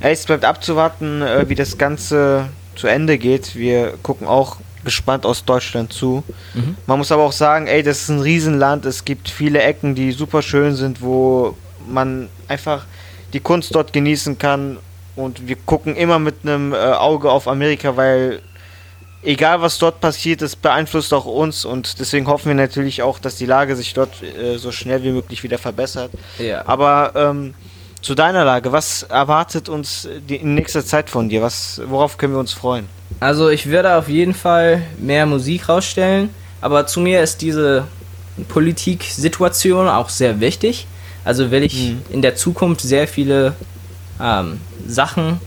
Ey, 0.00 0.12
es 0.12 0.24
bleibt 0.24 0.44
abzuwarten, 0.44 1.22
äh, 1.22 1.48
wie 1.48 1.54
das 1.54 1.78
Ganze 1.78 2.48
zu 2.76 2.86
Ende 2.86 3.18
geht. 3.18 3.56
Wir 3.56 3.94
gucken 4.02 4.26
auch 4.26 4.56
gespannt 4.84 5.26
aus 5.26 5.44
Deutschland 5.44 5.92
zu. 5.92 6.22
Mhm. 6.54 6.76
Man 6.86 6.98
muss 6.98 7.12
aber 7.12 7.22
auch 7.22 7.32
sagen, 7.32 7.66
ey, 7.66 7.82
das 7.82 8.02
ist 8.02 8.08
ein 8.08 8.20
Riesenland. 8.20 8.84
Es 8.84 9.04
gibt 9.04 9.28
viele 9.28 9.62
Ecken, 9.62 9.94
die 9.94 10.12
super 10.12 10.42
schön 10.42 10.74
sind, 10.74 11.02
wo 11.02 11.56
man 11.88 12.28
einfach 12.48 12.86
die 13.32 13.40
Kunst 13.40 13.74
dort 13.74 13.92
genießen 13.92 14.38
kann. 14.38 14.78
Und 15.16 15.46
wir 15.46 15.56
gucken 15.56 15.96
immer 15.96 16.18
mit 16.18 16.36
einem 16.42 16.72
äh, 16.72 16.76
Auge 16.76 17.30
auf 17.30 17.46
Amerika, 17.46 17.96
weil 17.96 18.40
egal 19.22 19.60
was 19.60 19.78
dort 19.78 20.00
passiert, 20.00 20.42
es 20.42 20.56
beeinflusst 20.56 21.12
auch 21.14 21.24
uns. 21.24 21.64
Und 21.64 21.98
deswegen 22.00 22.26
hoffen 22.26 22.48
wir 22.48 22.54
natürlich 22.54 23.02
auch, 23.02 23.18
dass 23.18 23.36
die 23.36 23.46
Lage 23.46 23.76
sich 23.76 23.94
dort 23.94 24.22
äh, 24.22 24.56
so 24.58 24.72
schnell 24.72 25.02
wie 25.02 25.12
möglich 25.12 25.42
wieder 25.42 25.58
verbessert. 25.58 26.10
Ja. 26.38 26.66
Aber 26.66 27.12
ähm, 27.14 27.54
zu 28.04 28.14
deiner 28.14 28.44
Lage, 28.44 28.70
was 28.70 29.02
erwartet 29.04 29.70
uns 29.70 30.06
die, 30.28 30.36
in 30.36 30.54
nächster 30.54 30.84
Zeit 30.84 31.08
von 31.08 31.30
dir? 31.30 31.40
Was, 31.40 31.80
worauf 31.86 32.18
können 32.18 32.34
wir 32.34 32.38
uns 32.38 32.52
freuen? 32.52 32.86
Also 33.18 33.48
ich 33.48 33.66
würde 33.66 33.94
auf 33.94 34.08
jeden 34.10 34.34
Fall 34.34 34.82
mehr 34.98 35.24
Musik 35.24 35.70
rausstellen, 35.70 36.28
aber 36.60 36.86
zu 36.86 37.00
mir 37.00 37.22
ist 37.22 37.40
diese 37.40 37.84
Politiksituation 38.48 39.88
auch 39.88 40.10
sehr 40.10 40.40
wichtig. 40.40 40.86
Also 41.24 41.50
will 41.50 41.62
ich 41.62 41.90
Mhm. 41.90 42.02
in 42.10 42.20
der 42.20 42.36
Zukunft 42.36 42.82
sehr 42.82 43.08
viele 43.08 43.54
ähm, 44.20 44.60
Sachen, 44.86 45.40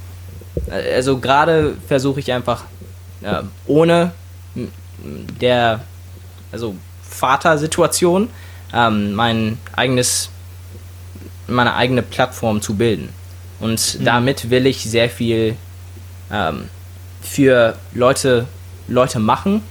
also 0.72 1.20
gerade 1.20 1.76
versuche 1.88 2.20
ich 2.20 2.34
einfach 2.34 2.64
äh, 3.22 3.44
ohne 3.68 4.12
der, 5.40 5.82
also 6.52 6.76
Vatersituation, 7.08 8.30
ähm, 8.74 9.14
mein 9.14 9.60
eigenes, 9.76 10.30
meine 11.48 11.76
eigene 11.76 12.02
Plattform 12.02 12.62
zu 12.62 12.76
bilden. 12.76 13.10
Und 13.60 14.06
damit 14.06 14.50
will 14.50 14.68
ich 14.68 14.84
sehr 14.84 15.10
viel 15.10 15.56
ähm, 16.32 16.70
für 17.22 17.76
Leute, 17.94 18.46
Leute 18.88 19.20
machen, 19.20 19.62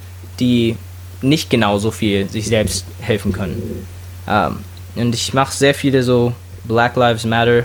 die 0.41 0.77
nicht 1.23 1.51
genauso 1.51 1.91
viel 1.91 2.29
sich 2.29 2.47
selbst 2.47 2.85
helfen 3.01 3.33
können. 3.33 3.87
Ähm, 4.29 4.59
und 4.97 5.15
ich 5.15 5.35
mache 5.35 5.55
sehr 5.55 5.75
viele 5.75 6.03
so 6.03 6.33
Black 6.65 6.97
Lives 6.97 7.25
Matter 7.25 7.65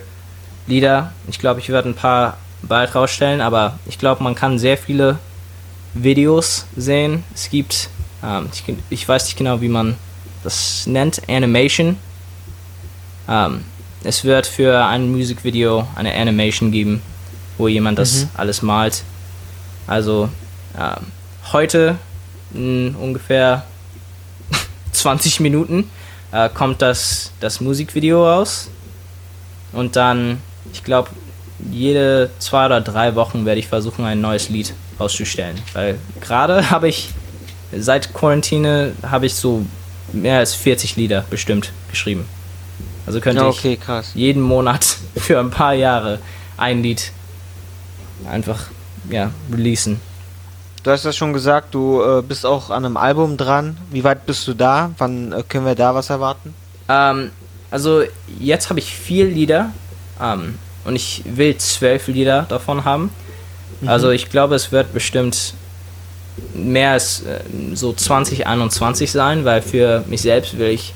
Lieder. 0.68 1.12
Ich 1.28 1.40
glaube, 1.40 1.60
ich 1.60 1.70
werde 1.70 1.90
ein 1.90 1.96
paar 1.96 2.38
bald 2.62 2.94
rausstellen, 2.94 3.42
aber 3.42 3.80
ich 3.88 3.98
glaube, 3.98 4.24
man 4.24 4.36
kann 4.36 4.60
sehr 4.60 4.78
viele 4.78 5.18
Videos 5.94 6.66
sehen. 6.76 7.24
Es 7.34 7.50
gibt, 7.50 7.90
ähm, 8.24 8.50
ich, 8.54 8.64
ich 8.90 9.08
weiß 9.08 9.26
nicht 9.26 9.38
genau, 9.38 9.62
wie 9.62 9.68
man 9.68 9.96
das 10.44 10.86
nennt, 10.88 11.22
Animation. 11.28 11.98
Ähm, 13.28 13.64
es 14.04 14.24
wird 14.24 14.48
für 14.48 14.86
ein 14.86 15.12
Musikvideo 15.12 15.88
eine 15.96 16.14
Animation 16.14 16.72
geben, 16.72 17.02
wo 17.58 17.68
jemand 17.68 18.00
das 18.00 18.28
alles 18.36 18.62
malt. 18.62 19.04
Also 19.88 20.30
ähm, 20.78 21.08
heute 21.52 21.98
in 22.54 22.96
ungefähr 22.96 23.66
20 24.92 25.40
Minuten 25.40 25.90
äh, 26.32 26.50
kommt 26.50 26.82
das, 26.82 27.32
das 27.40 27.62
Musikvideo 27.62 28.28
raus. 28.28 28.70
Und 29.72 29.96
dann, 29.96 30.42
ich 30.74 30.84
glaube, 30.84 31.10
jede 31.70 32.32
zwei 32.40 32.66
oder 32.66 32.82
drei 32.82 33.16
Wochen 33.16 33.46
werde 33.46 33.60
ich 33.60 33.68
versuchen, 33.68 34.04
ein 34.06 34.20
neues 34.20 34.50
Lied 34.50 34.74
rauszustellen. 35.00 35.60
Weil 35.74 36.00
gerade 36.20 36.70
habe 36.72 36.90
ich, 36.90 37.10
seit 37.78 38.14
Quarantäne, 38.14 38.94
habe 39.04 39.28
ich 39.28 39.36
so 39.36 39.66
mehr 40.12 40.40
als 40.40 40.56
40 40.56 40.96
Lieder 40.96 41.24
bestimmt 41.30 41.72
geschrieben. 41.90 42.26
Also 43.12 43.20
könnte 43.20 43.42
Ja, 43.42 43.50
ich 43.50 43.58
okay, 43.60 43.76
krass. 43.76 44.12
jeden 44.16 44.42
Monat 44.42 44.86
für 45.18 45.38
ein 45.38 45.50
paar 45.50 45.74
Jahre 45.74 46.20
ein 46.56 46.82
Lied 46.82 47.12
einfach 48.30 48.68
ja, 49.10 49.32
releasen. 49.52 50.00
Du 50.84 50.92
hast 50.92 51.04
ja 51.04 51.12
schon 51.12 51.34
gesagt, 51.34 51.76
du 51.76 52.02
äh, 52.02 52.22
bist 52.22 52.46
auch 52.46 52.70
an 52.70 52.86
einem 52.86 52.96
Album 52.96 53.36
dran. 53.36 53.76
Wie 53.92 54.06
weit 54.06 54.26
bist 54.26 54.48
du 54.48 54.54
da? 54.54 54.92
Wann 54.98 55.34
äh, 55.34 55.44
können 55.44 55.66
wir 55.66 55.76
da 55.76 55.94
was 55.94 56.10
erwarten? 56.10 56.54
Ähm, 56.88 57.32
also 57.70 58.04
jetzt 58.40 58.70
habe 58.70 58.80
ich 58.80 58.96
vier 58.96 59.26
Lieder 59.26 59.72
ähm, 60.22 60.58
und 60.86 60.96
ich 60.96 61.24
will 61.26 61.58
zwölf 61.58 62.08
Lieder 62.08 62.44
davon 62.48 62.86
haben. 62.86 63.10
Also 63.86 64.10
ich 64.12 64.30
glaube, 64.30 64.56
es 64.56 64.72
wird 64.72 64.94
bestimmt 64.94 65.54
mehr 66.54 66.92
als 66.92 67.24
äh, 67.24 67.42
so 67.74 67.92
2021 67.92 69.12
sein, 69.12 69.44
weil 69.44 69.62
für 69.62 70.06
mich 70.08 70.22
selbst 70.22 70.58
will 70.58 70.70
ich 70.70 70.94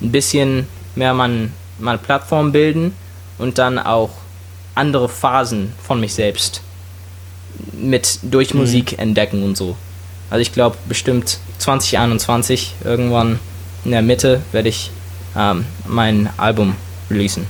ein 0.00 0.12
bisschen 0.12 0.66
mehr 0.98 1.14
mein, 1.14 1.52
meine 1.78 1.98
Plattform 1.98 2.52
bilden 2.52 2.92
und 3.38 3.58
dann 3.58 3.78
auch 3.78 4.10
andere 4.74 5.08
Phasen 5.08 5.72
von 5.82 6.00
mich 6.00 6.12
selbst 6.14 6.60
mit 7.72 8.18
durch 8.22 8.54
Musik 8.54 8.98
entdecken 8.98 9.42
und 9.42 9.56
so. 9.56 9.76
Also 10.30 10.42
ich 10.42 10.52
glaube 10.52 10.76
bestimmt 10.88 11.38
2021 11.58 12.74
irgendwann 12.84 13.38
in 13.84 13.92
der 13.92 14.02
Mitte 14.02 14.42
werde 14.52 14.68
ich 14.68 14.90
ähm, 15.36 15.64
mein 15.86 16.28
Album 16.36 16.76
releasen. 17.10 17.46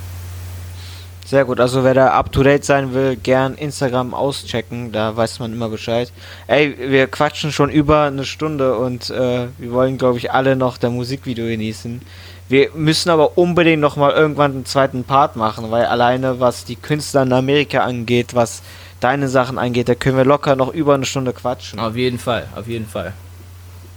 Sehr 1.24 1.44
gut, 1.44 1.60
also 1.60 1.84
wer 1.84 1.92
da 1.92 2.08
up 2.12 2.32
to 2.32 2.42
date 2.42 2.64
sein 2.64 2.94
will, 2.94 3.14
gern 3.16 3.54
Instagram 3.54 4.14
auschecken, 4.14 4.92
da 4.92 5.14
weiß 5.14 5.40
man 5.40 5.52
immer 5.52 5.68
Bescheid. 5.68 6.10
Ey, 6.46 6.74
wir 6.78 7.06
quatschen 7.06 7.52
schon 7.52 7.68
über 7.68 8.04
eine 8.04 8.24
Stunde 8.24 8.78
und 8.78 9.10
äh, 9.10 9.48
wir 9.58 9.72
wollen, 9.72 9.98
glaube 9.98 10.16
ich, 10.16 10.32
alle 10.32 10.56
noch 10.56 10.78
der 10.78 10.88
Musikvideo 10.88 11.44
genießen. 11.44 12.00
Wir 12.48 12.70
müssen 12.74 13.10
aber 13.10 13.36
unbedingt 13.36 13.80
noch 13.80 13.96
mal 13.96 14.12
irgendwann 14.12 14.52
einen 14.52 14.66
zweiten 14.66 15.04
Part 15.04 15.36
machen, 15.36 15.70
weil 15.70 15.84
alleine 15.84 16.40
was 16.40 16.64
die 16.64 16.76
Künstler 16.76 17.22
in 17.22 17.32
Amerika 17.32 17.80
angeht, 17.80 18.34
was 18.34 18.62
deine 19.00 19.28
Sachen 19.28 19.58
angeht, 19.58 19.88
da 19.88 19.94
können 19.94 20.16
wir 20.16 20.24
locker 20.24 20.56
noch 20.56 20.72
über 20.72 20.94
eine 20.94 21.04
Stunde 21.04 21.32
quatschen. 21.32 21.78
Auf 21.78 21.94
jeden 21.94 22.18
Fall, 22.18 22.48
auf 22.56 22.66
jeden 22.66 22.86
Fall. 22.86 23.12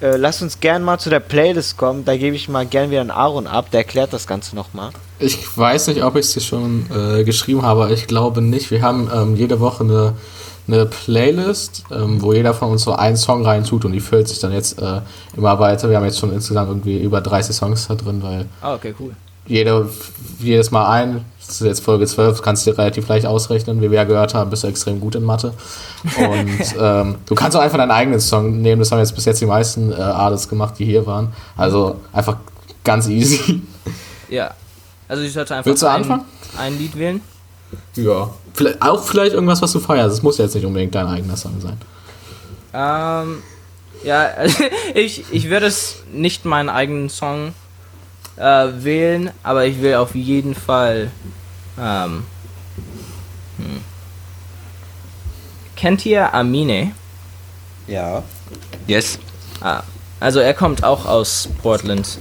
Äh, 0.02 0.18
lass 0.18 0.42
uns 0.42 0.60
gern 0.60 0.84
mal 0.84 0.98
zu 0.98 1.10
der 1.10 1.20
Playlist 1.20 1.78
kommen, 1.78 2.06
da 2.06 2.18
gebe 2.18 2.36
ich 2.36 2.50
mal 2.50 2.66
gern 2.66 2.90
wieder 2.90 3.02
einen 3.02 3.12
Aaron 3.12 3.48
ab, 3.48 3.70
der 3.72 3.82
erklärt 3.82 4.12
das 4.14 4.26
Ganze 4.26 4.56
noch 4.56 4.74
mal. 4.74 4.90
Ich 5.20 5.38
weiß 5.56 5.88
nicht, 5.88 6.04
ob 6.04 6.16
ich 6.16 6.26
es 6.26 6.34
dir 6.34 6.42
schon 6.42 6.88
äh, 6.92 7.24
geschrieben 7.24 7.62
habe, 7.62 7.94
ich 7.94 8.08
glaube 8.08 8.42
nicht. 8.42 8.72
Wir 8.72 8.82
haben 8.82 9.10
ähm, 9.14 9.36
jede 9.36 9.60
Woche 9.60 9.84
eine, 9.84 10.14
eine 10.68 10.86
Playlist, 10.86 11.84
ähm, 11.92 12.22
wo 12.22 12.34
jeder 12.34 12.54
von 12.54 12.70
uns 12.72 12.84
so 12.84 12.94
einen 12.94 13.18
Song 13.18 13.46
rein 13.46 13.64
tut 13.64 13.86
und 13.86 13.92
die 13.92 14.00
füllt 14.00 14.28
sich 14.28 14.40
dann 14.40 14.52
jetzt 14.52 14.82
äh, 14.82 15.02
immer 15.36 15.60
weiter. 15.60 15.90
Wir 15.90 15.98
haben 15.98 16.06
jetzt 16.06 16.20
schon 16.20 16.32
insgesamt 16.34 16.70
irgendwie 16.70 17.00
über 17.02 17.22
30 17.22 17.56
Songs 17.56 17.88
da 17.88 17.96
drin, 17.96 18.22
weil 18.24 18.46
Ah, 18.62 18.76
okay, 18.76 18.94
cool. 19.00 19.12
jede, 19.48 19.90
jedes 20.40 20.72
Mal 20.72 20.88
ein, 20.90 21.26
das 21.40 21.50
ist 21.60 21.62
jetzt 21.68 21.84
Folge 21.84 22.06
12, 22.06 22.42
kannst 22.42 22.66
du 22.66 22.72
dir 22.72 22.78
relativ 22.78 23.08
leicht 23.08 23.26
ausrechnen. 23.26 23.82
Wie 23.82 23.90
wir 23.92 23.98
ja 23.98 24.04
gehört 24.06 24.34
haben, 24.34 24.50
bist 24.50 24.64
du 24.64 24.68
extrem 24.68 25.00
gut 25.02 25.16
in 25.16 25.24
Mathe. 25.24 25.54
Und 26.18 26.76
ähm, 26.80 27.16
du 27.26 27.36
kannst 27.36 27.58
auch 27.58 27.62
einfach 27.62 27.78
deinen 27.78 27.92
eigenen 27.92 28.20
Song 28.22 28.62
nehmen. 28.62 28.80
Das 28.80 28.92
haben 28.92 29.00
jetzt 29.00 29.16
bis 29.16 29.26
jetzt 29.26 29.42
die 29.42 29.46
meisten 29.48 29.92
äh, 29.92 29.96
Artists 29.96 30.48
gemacht, 30.48 30.76
die 30.80 30.86
hier 30.86 31.06
waren. 31.06 31.34
Also 31.58 31.96
einfach 32.14 32.38
ganz 32.84 33.08
easy. 33.10 33.62
Ja. 34.30 34.52
Also 35.10 35.24
ich 35.24 35.34
sollte 35.34 35.56
einfach 35.56 35.66
Willst 35.66 35.84
du 35.84 35.88
ein, 35.88 35.96
anfangen? 36.04 36.22
ein 36.58 36.78
Lied 36.78 36.98
wählen. 36.98 37.20
Ja. 37.96 38.30
Vielleicht, 38.54 38.82
auch 38.82 39.04
vielleicht 39.04 39.34
irgendwas, 39.34 39.62
was 39.62 39.72
du 39.72 39.80
feierst. 39.80 40.18
Es 40.18 40.24
muss 40.24 40.38
jetzt 40.38 40.56
nicht 40.56 40.66
unbedingt 40.66 40.94
dein 40.96 41.08
eigener 41.08 41.38
Song 41.38 41.60
sein. 41.62 41.78
Ähm, 42.74 43.44
ja, 44.04 44.26
also 44.38 44.64
ich, 44.94 45.26
ich 45.32 45.50
werde 45.50 45.68
es 45.68 46.04
nicht 46.12 46.46
meinen 46.46 46.70
eigenen 46.70 47.10
Song 47.10 47.54
äh, 48.38 48.68
wählen, 48.78 49.32
aber 49.44 49.66
ich 49.66 49.82
will 49.82 49.96
auf 49.96 50.16
jeden 50.16 50.56
Fall. 50.56 51.12
Ähm, 51.80 52.24
hm. 53.58 53.82
Kennt 55.76 56.06
ihr 56.06 56.34
Amine? 56.34 56.92
Ja. 57.88 58.24
Yes. 58.88 59.20
Ah, 59.62 59.84
also 60.20 60.40
er 60.40 60.54
kommt 60.54 60.84
auch 60.84 61.06
aus 61.06 61.50
Portland. 61.62 62.20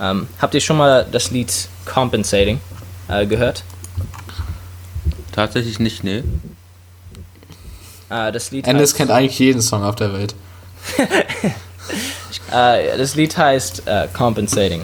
Ähm, 0.00 0.28
habt 0.40 0.54
ihr 0.54 0.60
schon 0.60 0.76
mal 0.76 1.06
das 1.10 1.30
Lied 1.30 1.52
Compensating 1.84 2.60
äh, 3.08 3.26
gehört? 3.26 3.64
Tatsächlich 5.36 5.78
nicht, 5.78 6.02
nee. 6.02 6.24
Äh, 8.08 8.32
das 8.32 8.50
Lied 8.50 8.66
Endes 8.66 8.90
heißt, 8.90 8.96
kennt 8.96 9.10
eigentlich 9.10 9.38
jeden 9.38 9.60
Song 9.60 9.84
auf 9.84 9.94
der 9.94 10.14
Welt. 10.14 10.34
äh, 12.52 12.96
das 12.96 13.14
Lied 13.16 13.36
heißt 13.36 13.86
äh, 13.86 14.08
Compensating 14.14 14.82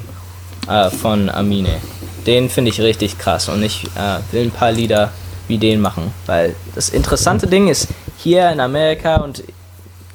äh, 0.69 0.91
von 0.91 1.31
Amine. 1.31 1.81
Den 2.27 2.51
finde 2.51 2.71
ich 2.71 2.81
richtig 2.83 3.19
krass 3.19 3.49
und 3.49 3.63
ich 3.63 3.85
äh, 3.97 4.19
will 4.31 4.43
ein 4.43 4.51
paar 4.51 4.73
Lieder 4.73 5.11
wie 5.49 5.57
den 5.57 5.81
machen, 5.81 6.13
weil 6.27 6.55
das 6.75 6.91
interessante 6.91 7.47
Ding 7.47 7.69
ist, 7.69 7.89
hier 8.19 8.51
in 8.51 8.61
Amerika 8.61 9.17
und 9.17 9.43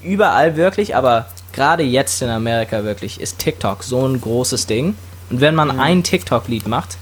überall 0.03 0.55
wirklich, 0.55 0.95
aber 0.95 1.25
gerade 1.51 1.81
jetzt 1.81 2.21
in 2.21 2.29
Amerika 2.29 2.83
wirklich, 2.83 3.19
ist 3.19 3.39
TikTok 3.39 3.83
so 3.83 4.07
ein 4.07 4.21
großes 4.21 4.67
Ding. 4.67 4.95
Und 5.31 5.41
wenn 5.41 5.55
man 5.55 5.79
ein 5.79 6.03
TikTok-Lied 6.03 6.67
macht, 6.67 6.97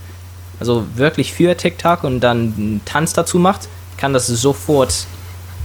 also 0.60 0.86
wirklich 0.96 1.34
für 1.34 1.56
TikTok 1.58 2.04
und 2.04 2.20
dann 2.22 2.54
einen 2.58 2.82
Tanz 2.86 3.14
dazu 3.14 3.40
macht, 3.40 3.68
kann 3.98 4.14
das 4.14 4.28
sofort 4.28 5.06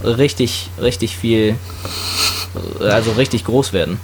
richtig, 0.03 0.69
richtig 0.81 1.15
viel, 1.17 1.55
also 2.79 3.11
richtig 3.11 3.45
groß 3.45 3.73
werden. 3.73 3.99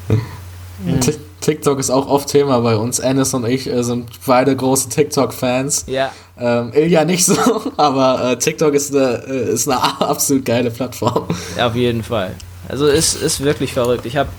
Tik- 1.01 1.19
TikTok 1.41 1.79
ist 1.79 1.89
auch 1.89 2.07
oft 2.07 2.27
Thema 2.29 2.59
bei 2.61 2.75
uns. 2.75 2.99
Ennis 2.99 3.33
und 3.33 3.45
ich 3.45 3.67
äh, 3.67 3.83
sind 3.83 4.09
beide 4.25 4.55
große 4.55 4.89
TikTok-Fans. 4.89 5.85
Ja, 5.87 6.11
Ähm, 6.39 6.71
Ilja 6.73 7.05
nicht 7.05 7.25
so, 7.25 7.71
aber 7.77 8.31
äh, 8.31 8.37
TikTok 8.37 8.73
ist 8.73 8.93
eine, 8.93 9.23
äh, 9.27 9.53
ist 9.53 9.67
eine 9.69 9.81
absolut 10.01 10.45
geile 10.45 10.69
Plattform. 10.71 11.27
auf 11.59 11.75
jeden 11.75 12.03
Fall. 12.03 12.35
Also 12.67 12.85
es 12.87 13.15
ist 13.15 13.43
wirklich 13.43 13.71
verrückt. 13.73 14.05
Ich 14.05 14.17
habe, 14.17 14.29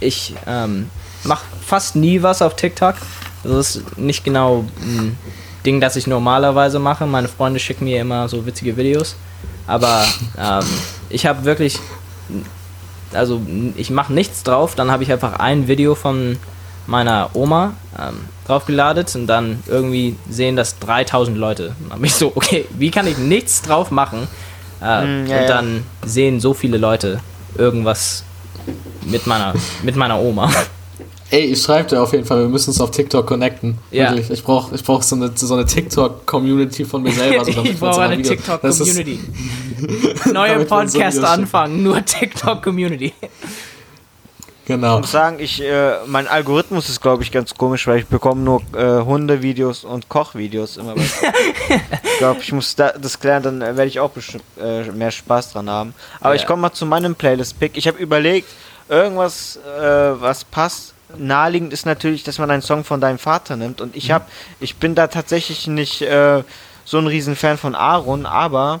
ich 0.00 0.34
ähm, 0.46 0.88
mache 1.24 1.44
fast 1.64 1.96
nie 1.96 2.22
was 2.22 2.40
auf 2.40 2.56
TikTok. 2.56 2.94
Also 3.44 3.58
es 3.58 3.76
ist 3.76 3.98
nicht 3.98 4.24
genau 4.24 4.64
ein 4.80 5.16
Ding, 5.68 5.82
das 5.82 5.96
ich 5.96 6.06
normalerweise 6.06 6.78
mache. 6.78 7.04
Meine 7.04 7.28
Freunde 7.28 7.60
schicken 7.60 7.84
mir 7.84 8.00
immer 8.00 8.26
so 8.26 8.46
witzige 8.46 8.78
Videos. 8.78 9.16
Aber 9.66 10.02
ähm, 10.38 10.64
ich 11.10 11.26
habe 11.26 11.44
wirklich, 11.44 11.78
also 13.12 13.42
ich 13.76 13.90
mache 13.90 14.14
nichts 14.14 14.42
drauf. 14.44 14.74
Dann 14.76 14.90
habe 14.90 15.02
ich 15.02 15.12
einfach 15.12 15.38
ein 15.40 15.68
Video 15.68 15.94
von 15.94 16.38
meiner 16.86 17.28
Oma 17.34 17.74
ähm, 17.98 18.20
draufgeladen 18.46 19.04
und 19.14 19.26
dann 19.26 19.62
irgendwie 19.66 20.16
sehen 20.30 20.56
das 20.56 20.78
3000 20.78 21.36
Leute. 21.36 21.74
Und 21.82 21.90
dann 21.90 21.98
bin 21.98 22.06
ich 22.06 22.14
so, 22.14 22.32
okay, 22.34 22.64
wie 22.78 22.90
kann 22.90 23.06
ich 23.06 23.18
nichts 23.18 23.60
drauf 23.60 23.90
machen? 23.90 24.26
Äh, 24.80 25.04
Mm, 25.04 25.26
ja, 25.26 25.36
und 25.36 25.42
ja. 25.42 25.46
dann 25.48 25.84
sehen 26.06 26.40
so 26.40 26.54
viele 26.54 26.78
Leute 26.78 27.20
irgendwas 27.58 28.24
mit 29.02 29.26
meiner, 29.26 29.52
mit 29.82 29.96
meiner 29.96 30.18
Oma. 30.18 30.50
Ey, 31.30 31.40
ich 31.46 31.60
schreibe 31.62 31.88
dir 31.90 32.02
auf 32.02 32.12
jeden 32.12 32.24
Fall, 32.24 32.40
wir 32.40 32.48
müssen 32.48 32.70
uns 32.70 32.80
auf 32.80 32.90
TikTok 32.90 33.26
connecten. 33.26 33.76
Ja. 33.90 34.10
Wirklich. 34.10 34.30
Ich 34.30 34.42
brauche 34.44 34.74
ich 34.74 34.82
brauch 34.82 35.02
so 35.02 35.14
eine, 35.16 35.30
so 35.34 35.52
eine 35.54 35.66
TikTok-Community 35.66 36.84
von 36.86 37.02
mir 37.02 37.12
selber. 37.12 37.44
So, 37.44 37.50
ich 37.64 37.78
brauche 37.78 38.00
eine 38.00 38.16
wieder- 38.18 38.36
Das 38.62 38.80
ist- 38.80 38.96
TikTok-Community. 38.96 39.20
Neue 40.32 40.64
Podcast 40.64 41.22
anfangen, 41.22 41.82
nur 41.82 42.02
TikTok-Community. 42.04 43.12
Genau. 44.66 44.96
Ich 44.96 45.00
muss 45.02 45.12
sagen, 45.12 45.36
ich, 45.40 45.62
äh, 45.62 45.92
mein 46.06 46.28
Algorithmus 46.28 46.90
ist, 46.90 47.00
glaube 47.00 47.22
ich, 47.22 47.32
ganz 47.32 47.54
komisch, 47.54 47.86
weil 47.86 48.00
ich 48.00 48.06
bekomme 48.06 48.42
nur 48.42 48.60
äh, 48.76 49.00
Hundevideos 49.02 49.84
und 49.84 50.08
Kochvideos 50.10 50.76
immer. 50.76 50.94
bei- 50.94 51.02
ich 52.04 52.18
glaube, 52.18 52.40
ich 52.42 52.52
muss 52.52 52.74
da, 52.76 52.90
das 52.92 53.18
klären, 53.18 53.42
dann 53.42 53.62
äh, 53.62 53.76
werde 53.76 53.86
ich 53.86 53.98
auch 54.00 54.10
bestimmt 54.10 54.44
äh, 54.60 54.84
mehr 54.92 55.10
Spaß 55.10 55.52
dran 55.52 55.70
haben. 55.70 55.94
Aber 56.20 56.34
Ja. 56.34 56.40
ich 56.40 56.46
komme 56.46 56.60
mal 56.62 56.72
zu 56.72 56.84
meinem 56.84 57.14
Playlist-Pick. 57.14 57.76
Ich 57.78 57.86
habe 57.88 57.98
überlegt, 57.98 58.48
irgendwas, 58.90 59.56
äh, 59.56 59.80
was 60.20 60.44
passt. 60.44 60.92
Naheliegend 61.16 61.72
ist 61.72 61.86
natürlich, 61.86 62.22
dass 62.22 62.38
man 62.38 62.50
einen 62.50 62.62
Song 62.62 62.84
von 62.84 63.00
deinem 63.00 63.18
Vater 63.18 63.56
nimmt. 63.56 63.80
Und 63.80 63.96
ich 63.96 64.10
habe, 64.10 64.24
ich 64.60 64.76
bin 64.76 64.94
da 64.94 65.06
tatsächlich 65.06 65.66
nicht 65.66 66.02
äh, 66.02 66.42
so 66.84 66.98
ein 66.98 67.06
Riesenfan 67.06 67.58
von 67.58 67.74
Aaron, 67.74 68.26
aber 68.26 68.80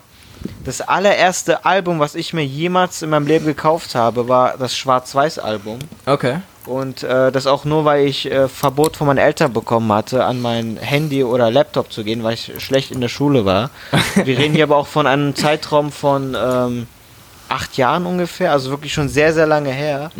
das 0.64 0.80
allererste 0.80 1.64
Album, 1.64 1.98
was 1.98 2.14
ich 2.14 2.32
mir 2.32 2.44
jemals 2.44 3.02
in 3.02 3.10
meinem 3.10 3.26
Leben 3.26 3.46
gekauft 3.46 3.94
habe, 3.94 4.28
war 4.28 4.56
das 4.56 4.76
Schwarz-Weiß-Album. 4.76 5.78
Okay. 6.06 6.38
Und 6.66 7.02
äh, 7.02 7.32
das 7.32 7.46
auch 7.46 7.64
nur, 7.64 7.84
weil 7.86 8.06
ich 8.06 8.30
äh, 8.30 8.46
Verbot 8.46 8.96
von 8.96 9.06
meinen 9.06 9.18
Eltern 9.18 9.52
bekommen 9.52 9.90
hatte, 9.90 10.24
an 10.24 10.40
mein 10.40 10.76
Handy 10.76 11.24
oder 11.24 11.50
Laptop 11.50 11.90
zu 11.90 12.04
gehen, 12.04 12.22
weil 12.22 12.34
ich 12.34 12.52
schlecht 12.58 12.90
in 12.90 13.00
der 13.00 13.08
Schule 13.08 13.44
war. 13.46 13.70
Wir 14.24 14.38
reden 14.38 14.54
hier 14.54 14.64
aber 14.64 14.76
auch 14.76 14.86
von 14.86 15.06
einem 15.06 15.34
Zeitraum 15.34 15.90
von 15.90 16.36
ähm, 16.38 16.86
acht 17.48 17.76
Jahren 17.76 18.06
ungefähr, 18.06 18.52
also 18.52 18.70
wirklich 18.70 18.92
schon 18.92 19.08
sehr, 19.08 19.32
sehr 19.32 19.46
lange 19.46 19.70
her. 19.70 20.10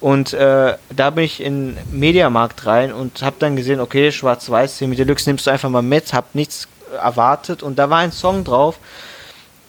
Und 0.00 0.32
äh, 0.32 0.74
da 0.94 1.10
bin 1.10 1.24
ich 1.24 1.42
in 1.42 1.76
Mediamarkt 1.90 2.66
rein 2.66 2.92
und 2.92 3.22
habe 3.22 3.36
dann 3.38 3.56
gesehen, 3.56 3.80
okay, 3.80 4.10
Schwarz-Weiß, 4.10 4.78
Semi 4.78 4.96
Deluxe 4.96 5.28
nimmst 5.28 5.46
du 5.46 5.50
einfach 5.50 5.68
mal 5.68 5.82
mit, 5.82 6.12
hab 6.12 6.34
nichts 6.34 6.68
erwartet 7.00 7.62
und 7.62 7.78
da 7.78 7.88
war 7.90 7.98
ein 7.98 8.12
Song 8.12 8.44
drauf, 8.44 8.78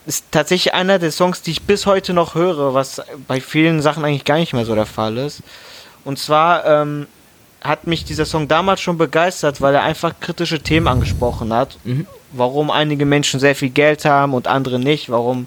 ist 0.06 0.26
tatsächlich 0.32 0.74
einer 0.74 0.98
der 0.98 1.12
Songs, 1.12 1.42
die 1.42 1.52
ich 1.52 1.62
bis 1.62 1.86
heute 1.86 2.14
noch 2.14 2.34
höre, 2.34 2.74
was 2.74 3.02
bei 3.28 3.40
vielen 3.40 3.82
Sachen 3.82 4.04
eigentlich 4.04 4.26
gar 4.26 4.38
nicht 4.38 4.54
mehr 4.54 4.66
so 4.66 4.74
der 4.74 4.88
Fall 4.88 5.18
ist. 5.18 5.44
Und 6.04 6.18
zwar 6.18 6.66
ähm, 6.66 7.08
hat 7.62 7.86
mich 7.86 8.04
dieser 8.06 8.26
Song 8.26 8.48
damals 8.48 8.82
schon 8.82 8.98
begeistert, 8.98 9.62
weil 9.62 9.76
er 9.76 9.84
einfach 9.84 10.14
kritische 10.20 10.60
Themen 10.60 10.88
angesprochen 10.88 11.54
hat. 11.54 11.78
Warum 12.32 12.72
einige 12.72 13.06
Menschen 13.06 13.40
sehr 13.40 13.56
viel 13.56 13.70
Geld 13.70 14.06
haben 14.06 14.34
und 14.34 14.48
andere 14.48 14.80
nicht. 14.80 15.10
Warum 15.12 15.46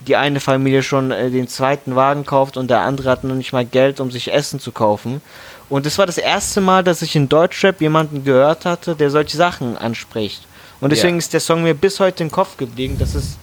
die 0.00 0.16
eine 0.16 0.40
Familie 0.40 0.82
schon 0.82 1.10
äh, 1.10 1.30
den 1.30 1.48
zweiten 1.48 1.96
Wagen 1.96 2.24
kauft 2.26 2.56
und 2.56 2.68
der 2.68 2.80
andere 2.80 3.10
hat 3.10 3.24
noch 3.24 3.34
nicht 3.34 3.52
mal 3.52 3.64
Geld, 3.64 4.00
um 4.00 4.10
sich 4.10 4.32
Essen 4.32 4.60
zu 4.60 4.72
kaufen. 4.72 5.20
Und 5.68 5.84
es 5.86 5.98
war 5.98 6.06
das 6.06 6.18
erste 6.18 6.60
Mal, 6.60 6.84
dass 6.84 7.02
ich 7.02 7.16
in 7.16 7.28
Deutschrap 7.28 7.80
jemanden 7.80 8.24
gehört 8.24 8.64
hatte, 8.64 8.94
der 8.94 9.10
solche 9.10 9.36
Sachen 9.36 9.76
anspricht. 9.76 10.42
Und 10.80 10.90
deswegen 10.90 11.14
Ja. 11.14 11.18
ist 11.18 11.32
der 11.32 11.40
Song 11.40 11.62
mir 11.62 11.74
bis 11.74 11.98
heute 11.98 12.22
im 12.22 12.30
Kopf 12.30 12.56
geblieben. 12.56 12.96
Das 12.98 13.14
ist 13.14 13.38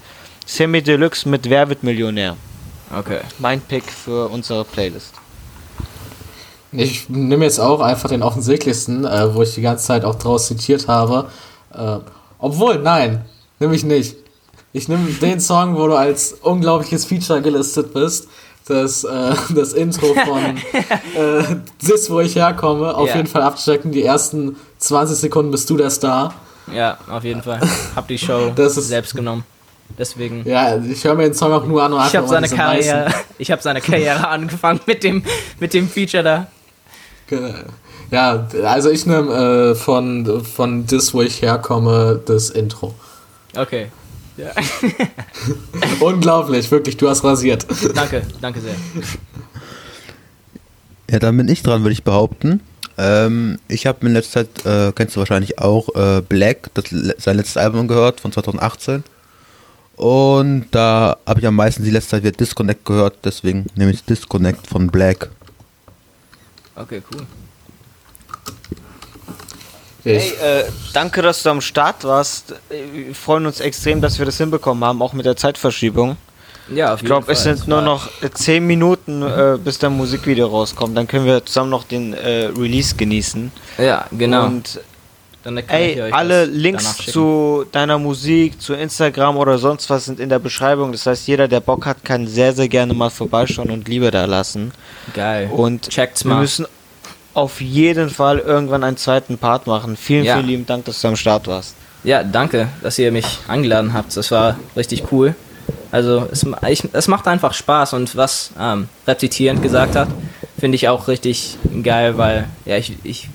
Semi 0.46 0.82
Deluxe 0.82 1.28
mit 1.28 1.50
Wer 1.50 1.68
wird 1.68 1.84
Millionär. 1.84 2.38
Okay. 2.98 3.20
Mein 3.40 3.60
Pick 3.60 3.84
für 3.92 4.30
unsere 4.30 4.64
Playlist. 4.64 5.14
Ich 6.72 7.08
nehme 7.10 7.46
jetzt 7.46 7.60
auch 7.60 7.82
einfach 7.82 8.10
den 8.10 8.24
offensichtlichsten, 8.24 9.06
äh, 9.06 9.34
wo 9.34 9.42
ich 9.44 9.54
die 9.54 9.62
ganze 9.62 9.86
Zeit 9.86 10.06
auch 10.06 10.16
draus 10.16 10.48
zitiert 10.48 10.88
habe. 10.88 11.30
Äh, 11.74 11.98
obwohl, 12.40 12.80
nein, 12.80 13.26
nehme 13.60 13.76
ich 13.76 13.84
nicht. 13.84 14.16
Ich 14.74 14.88
nehme 14.88 15.10
den 15.12 15.40
Song, 15.40 15.76
wo 15.78 15.88
du 15.88 15.94
als 15.96 16.34
unglaubliches 16.42 17.06
Feature 17.06 17.42
gelistet 17.42 17.94
bist. 17.94 18.28
Das, 18.68 19.04
äh, 19.04 19.34
das 19.56 19.74
Intro 19.74 20.08
von 20.14 20.58
äh, 21.16 21.56
das, 21.88 22.10
wo 22.10 22.20
ich 22.22 22.36
herkomme, 22.36 22.96
auf 22.96 23.10
Ja. 23.10 23.18
jeden 23.18 23.28
Fall 23.28 23.44
abchecken. 23.44 23.92
Die 23.92 24.04
ersten 24.04 24.56
20 24.80 25.18
Sekunden 25.18 25.52
bist 25.52 25.70
du 25.70 25.78
der 25.78 25.90
Star. 25.90 26.34
Ja, 26.74 26.98
auf 27.10 27.24
jeden 27.24 27.44
Fall. 27.44 27.60
Hab 27.96 28.08
die 28.08 28.18
Show 28.18 28.52
selbst 28.58 29.16
genommen. 29.16 29.44
Deswegen. 29.98 30.48
Ja, 30.48 30.78
ich 30.82 31.04
höre 31.04 31.14
mir 31.14 31.24
den 31.24 31.34
Song 31.36 31.52
auch 31.52 31.66
nur 31.66 31.84
an 31.84 31.94
und 31.94 32.04
Ich 32.08 32.16
habe 32.16 32.28
seine 32.28 32.48
Karriere, 32.50 33.14
ich 33.38 33.52
habe 33.52 33.62
seine 33.62 33.80
Karriere 33.82 34.28
angefangen 34.28 34.80
mit 34.88 35.04
dem, 35.04 35.24
mit 35.60 35.74
dem 35.74 35.88
Feature 35.88 36.24
da. 36.24 36.48
Ja, 38.10 38.48
also 38.64 38.90
ich 38.90 39.06
nehme 39.06 39.72
äh, 39.72 39.76
von, 39.76 40.44
von 40.46 40.86
das, 40.88 41.14
wo 41.14 41.22
ich 41.22 41.42
herkomme, 41.42 42.22
das 42.26 42.50
Intro. 42.50 42.94
Okay. 43.56 43.88
Ja. 44.38 44.52
Unglaublich, 46.00 46.70
wirklich, 46.72 46.98
du 46.98 47.08
hast 47.08 47.24
rasiert. 47.24 47.66
danke, 47.96 48.24
danke 48.42 48.62
sehr. 48.62 48.76
Ja, 51.10 51.20
dann 51.20 51.38
bin 51.38 51.48
ich 51.48 51.62
dran, 51.62 51.84
würde 51.84 51.94
ich 51.94 52.04
behaupten. 52.04 52.62
Ähm, 52.98 53.60
ich 53.68 53.86
habe 53.86 54.06
in 54.06 54.14
letzter 54.14 54.46
Zeit, 54.46 54.66
äh, 54.66 54.92
kennst 54.94 55.16
du 55.16 55.20
wahrscheinlich 55.20 55.60
auch, 55.60 55.90
äh, 55.96 56.22
Black, 56.22 56.72
das, 56.74 56.86
sein 57.18 57.38
letztes 57.38 57.58
Album 57.58 57.88
gehört 57.88 58.20
von 58.20 58.32
2018. 58.32 59.04
Und 59.96 60.66
da 60.72 61.18
habe 61.26 61.40
ich 61.40 61.48
am 61.48 61.56
meisten 61.56 61.84
die 61.84 61.92
letzte 61.92 62.12
Zeit 62.12 62.24
wieder 62.24 62.32
Disconnect 62.32 62.86
gehört, 62.86 63.18
deswegen 63.24 63.68
nehme 63.76 63.92
ich 63.92 64.04
Disconnect 64.04 64.66
von 64.68 64.88
Black. 64.88 65.30
Okay, 66.76 67.02
cool. 67.12 67.28
Hey, 70.04 70.34
äh, 70.42 70.64
danke, 70.92 71.22
dass 71.22 71.44
du 71.44 71.50
am 71.50 71.62
Start 71.62 72.04
warst. 72.04 72.56
Wir 72.70 73.16
freuen 73.16 73.46
uns 73.46 73.62
extrem, 73.62 74.02
dass 74.02 74.20
wir 74.20 74.26
das 74.26 74.38
hinbekommen 74.38 74.84
haben, 74.84 75.02
auch 75.02 75.14
mit 75.14 75.26
der 75.26 75.38
Zeitverschiebung. 75.38 76.18
Ja, 76.74 76.94
auf 76.94 77.02
Ich 77.02 77.06
glaube, 77.06 77.32
es 77.32 77.44
sind 77.44 77.68
nur 77.68 77.82
noch 77.82 78.10
äh, 78.22 78.30
10 78.30 78.66
Minuten, 78.66 79.22
äh, 79.22 79.58
bis 79.64 79.80
der 79.80 79.90
Musikvideo 79.90 80.48
rauskommt. 80.48 80.98
Dann 80.98 81.08
können 81.08 81.26
wir 81.26 81.46
zusammen 81.46 81.70
noch 81.70 81.84
den 81.86 82.14
äh, 82.14 82.46
Release 82.46 82.96
genießen. 82.96 83.52
Ja, 83.78 84.06
genau. 84.12 84.46
Und 84.46 84.80
ey, 85.68 86.02
euch 86.02 86.14
alle 86.14 86.46
Links 86.46 86.98
zu 86.98 87.66
deiner 87.72 87.98
Musik, 87.98 88.62
zu 88.62 88.74
Instagram 88.74 89.38
oder 89.38 89.58
sonst 89.58 89.90
was 89.90 90.06
sind 90.06 90.20
in 90.20 90.30
der 90.30 90.40
Beschreibung. 90.40 90.92
Das 90.94 91.06
heißt, 91.06 91.28
jeder, 91.28 91.48
der 91.48 91.60
Bock 91.60 91.86
hat, 91.86 92.04
kann 92.04 92.28
sehr, 92.28 92.54
sehr 92.54 92.70
gerne 92.70 92.94
mal 92.94 93.10
vorbeischauen 93.10 93.70
und 93.70 93.88
Liebe 93.88 94.12
da 94.12 94.26
lassen. 94.26 94.72
Geil. 95.14 95.50
Und 95.52 95.90
Checkt's 95.90 96.24
wir 96.24 96.34
mal. 96.34 96.42
müssen 96.42 96.66
auf 97.34 97.62
jeden 97.62 98.10
Fall 98.10 98.40
irgendwann 98.40 98.84
einen 98.84 98.98
zweiten 98.98 99.38
Part 99.38 99.68
machen. 99.68 99.98
Vielen, 99.98 100.24
Ja. 100.26 100.36
vielen 100.36 100.48
lieben 100.48 100.66
Dank, 100.66 100.86
dass 100.86 101.02
du 101.02 101.08
am 101.08 101.16
Start 101.16 101.48
warst. 101.48 101.76
Ja, 102.04 102.24
danke, 102.24 102.68
dass 102.82 103.00
ihr 103.00 103.12
mich 103.12 103.40
eingeladen 103.48 103.94
habt. 103.94 104.16
Das 104.16 104.30
war 104.32 104.58
richtig 104.76 105.12
cool. 105.12 105.36
Also 105.92 106.28
es, 106.32 106.46
ich, 106.68 106.84
es 106.92 107.08
macht 107.08 107.28
einfach 107.28 107.54
Spaß 107.54 107.94
und 107.94 108.16
was 108.16 108.52
ähm, 108.60 108.90
repetierend 109.08 109.62
gesagt 109.62 109.96
hat, 109.96 110.10
finde 110.60 110.76
ich 110.76 110.90
auch 110.90 111.08
richtig 111.08 111.58
geil, 111.84 112.18
weil 112.18 112.48
ja 112.66 112.78
ich, 112.78 112.98
ich 113.04 113.30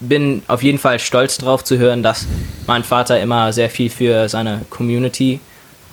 bin 0.00 0.42
auf 0.48 0.62
jeden 0.62 0.78
Fall 0.78 0.98
stolz 0.98 1.38
drauf 1.38 1.64
zu 1.64 1.76
hören, 1.78 2.02
dass 2.02 2.26
mein 2.66 2.82
Vater 2.82 3.20
immer 3.20 3.52
sehr 3.52 3.68
viel 3.70 3.90
für 3.90 4.28
seine 4.28 4.62
Community 4.70 5.40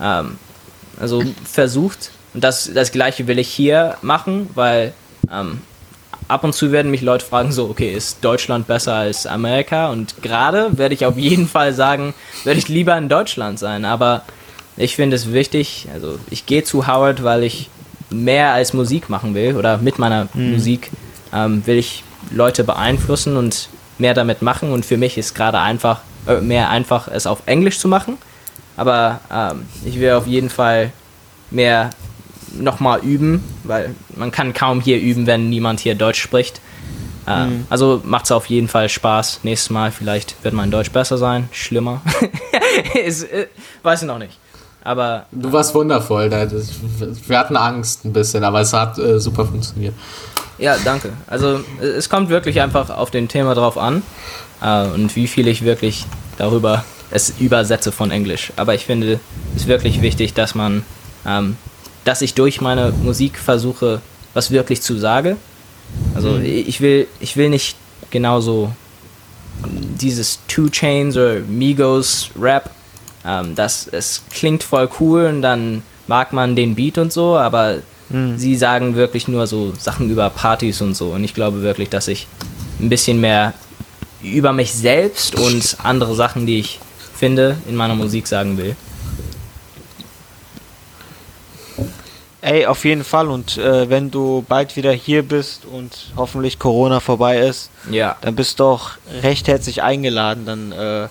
ähm, 0.02 0.38
also 1.00 1.24
versucht. 1.44 2.12
Und 2.34 2.44
das, 2.44 2.72
das 2.74 2.92
gleiche 2.92 3.28
will 3.28 3.40
ich 3.40 3.50
hier 3.50 3.98
machen, 4.02 4.50
weil 4.56 4.94
ähm, 5.32 5.62
ab 6.28 6.44
und 6.44 6.54
zu 6.54 6.72
werden 6.72 6.92
mich 6.92 7.02
Leute 7.02 7.26
fragen, 7.26 7.52
so, 7.52 7.70
okay, 7.70 7.94
ist 7.94 8.24
Deutschland 8.24 8.68
besser 8.68 8.96
als 8.96 9.28
Amerika? 9.28 9.90
Und 9.90 10.22
gerade 10.22 10.78
werde 10.78 10.94
ich 10.94 11.06
auf 11.06 11.18
jeden 11.18 11.48
Fall 11.48 11.74
sagen, 11.74 12.14
werde 12.44 12.60
ich 12.60 12.68
lieber 12.68 12.98
in 12.98 13.10
Deutschland 13.10 13.60
sein. 13.60 13.86
Aber 13.86 14.24
ich 14.78 14.96
finde 14.96 15.16
es 15.16 15.32
wichtig, 15.32 15.88
also 15.94 16.20
ich 16.30 16.46
gehe 16.46 16.64
zu 16.64 16.88
Howard, 16.88 17.24
weil 17.24 17.44
ich 17.44 17.70
mehr 18.10 18.54
als 18.54 18.74
Musik 18.74 19.10
machen 19.10 19.34
will 19.34 19.56
oder 19.56 19.78
mit 19.78 20.00
meiner 20.00 20.28
Musik 20.34 20.92
ähm, 21.34 21.66
will 21.66 21.78
ich 21.78 22.04
Leute 22.32 22.64
beeinflussen 22.64 23.38
und 23.38 23.70
mehr 23.98 24.14
damit 24.14 24.42
machen. 24.42 24.72
Und 24.72 24.86
für 24.86 24.98
mich 24.98 25.18
ist 25.18 25.36
gerade 25.36 25.60
einfach, 25.60 26.02
äh, 26.28 26.42
mehr 26.42 26.70
einfach, 26.70 27.08
es 27.08 27.28
auf 27.28 27.44
Englisch 27.46 27.80
zu 27.80 27.88
machen. 27.88 28.18
Aber 28.78 29.22
ähm, 29.32 29.66
ich 29.86 30.00
will 30.00 30.12
auf 30.12 30.28
jeden 30.28 30.50
Fall 30.50 30.92
mehr 31.52 31.92
nochmal 32.56 33.00
üben, 33.02 33.44
weil 33.64 33.94
man 34.16 34.32
kann 34.32 34.54
kaum 34.54 34.82
hier 34.82 35.00
üben, 35.00 35.28
wenn 35.28 35.50
niemand 35.50 35.80
hier 35.80 35.96
Deutsch 35.96 36.22
spricht. 36.22 36.62
Ähm, 37.28 37.66
Also 37.70 38.02
macht 38.06 38.26
es 38.26 38.32
auf 38.32 38.46
jeden 38.48 38.68
Fall 38.68 38.88
Spaß. 38.90 39.40
Nächstes 39.44 39.70
Mal 39.70 39.92
vielleicht 39.92 40.36
wird 40.44 40.54
mein 40.54 40.72
Deutsch 40.72 40.92
besser 40.92 41.18
sein, 41.18 41.50
schlimmer. 41.52 42.02
Ist, 43.06 43.24
äh, 43.24 43.48
weiß 43.84 44.04
ich 44.04 44.08
noch 44.08 44.20
nicht. 44.20 44.38
Aber 44.84 45.26
du 45.32 45.52
warst 45.52 45.74
wundervoll. 45.74 46.30
Wir 46.30 47.40
hatten 47.40 47.58
Angst 47.58 48.06
ein 48.06 48.14
bisschen, 48.14 48.44
aber 48.44 48.62
es 48.62 48.72
hat 48.72 49.00
äh, 49.00 49.20
super 49.20 49.46
funktioniert. 49.46 49.96
ja, 50.60 50.76
danke. 50.86 51.14
Also 51.26 51.62
äh, 51.82 51.86
es 51.86 52.08
kommt 52.10 52.30
wirklich 52.30 52.62
einfach 52.62 52.92
auf 52.92 53.10
den 53.10 53.28
Thema 53.28 53.56
drauf 53.56 53.78
an 53.80 54.04
äh, 54.62 54.86
und 54.90 55.16
wie 55.16 55.26
viel 55.28 55.48
ich 55.48 55.64
wirklich 55.66 56.06
darüber 56.38 56.86
es 57.10 57.34
übersetze 57.40 57.92
von 57.92 58.12
Englisch. 58.12 58.52
Aber 58.58 58.76
ich 58.76 58.86
finde 58.86 59.20
es 59.56 59.66
wirklich 59.66 60.02
wichtig, 60.04 60.34
dass 60.36 60.54
man, 60.54 60.84
ähm, 61.26 61.58
dass 62.06 62.22
ich 62.22 62.34
durch 62.34 62.62
meine 62.62 62.92
Musik 62.92 63.38
versuche, 63.38 64.02
was 64.34 64.52
wirklich 64.52 64.82
zu 64.82 64.98
sagen. 64.98 65.36
Also 66.14 66.38
ich 66.38 66.80
will, 66.80 67.08
ich 67.20 67.36
will 67.36 67.50
nicht 67.50 67.76
genauso 68.10 68.72
dieses 69.66 70.40
Two 70.48 70.70
Chains 70.70 71.18
oder 71.18 71.40
Migos 71.42 72.30
Rap. 72.40 72.70
Ähm, 73.26 73.56
das 73.56 73.88
es 73.88 74.24
klingt 74.30 74.64
voll 74.64 74.90
cool 75.00 75.26
und 75.26 75.42
dann 75.42 75.84
mag 76.08 76.32
man 76.32 76.56
den 76.56 76.76
Beat 76.76 76.98
und 76.98 77.12
so, 77.12 77.36
aber 77.38 77.80
sie 78.38 78.56
sagen 78.56 78.96
wirklich 78.96 79.28
nur 79.28 79.48
so 79.48 79.74
Sachen 79.80 80.12
über 80.12 80.30
Partys 80.30 80.82
und 80.82 80.94
so. 80.94 81.10
Und 81.10 81.24
ich 81.24 81.34
glaube 81.34 81.64
wirklich, 81.64 81.90
dass 81.90 82.08
ich 82.08 82.28
ein 82.80 82.90
bisschen 82.90 83.20
mehr 83.20 83.54
über 84.22 84.54
mich 84.54 84.74
selbst 84.74 85.36
und 85.36 85.78
andere 85.84 86.16
Sachen, 86.16 86.46
die 86.46 86.60
ich 86.60 86.80
finde, 87.16 87.58
in 87.68 87.76
meiner 87.76 87.96
Musik 87.96 88.28
sagen 88.28 88.58
will. 88.58 88.76
Ey, 92.46 92.68
auf 92.68 92.86
jeden 92.86 93.04
Fall. 93.04 93.28
Und 93.30 93.58
äh, 93.58 93.90
wenn 93.90 94.12
du 94.12 94.46
bald 94.48 94.76
wieder 94.76 94.92
hier 94.92 95.24
bist 95.24 95.66
und 95.66 96.12
hoffentlich 96.16 96.60
Corona 96.60 97.00
vorbei 97.00 97.40
ist, 97.40 97.72
Ja, 97.90 98.18
dann 98.22 98.36
bist 98.36 98.60
du 98.60 98.66
auch 98.66 98.92
recht 99.24 99.48
herzlich 99.48 99.82
eingeladen. 99.82 100.46
Dann 100.46 100.72
äh, 100.72 101.08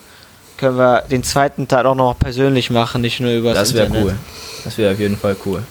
können 0.59 0.79
wir 0.79 1.03
den 1.11 1.25
zweiten 1.25 1.67
Teil 1.67 1.87
auch 1.87 1.97
noch 1.97 2.17
persönlich 2.17 2.71
machen, 2.71 3.01
nicht 3.01 3.19
nur 3.19 3.33
über 3.33 3.53
das 3.53 3.75
wäre 3.75 3.91
cool. 3.91 4.15
Das 4.63 4.79
wäre 4.79 4.93
auf 4.93 5.01
jeden 5.01 5.17
Fall 5.17 5.35
cool. 5.45 5.65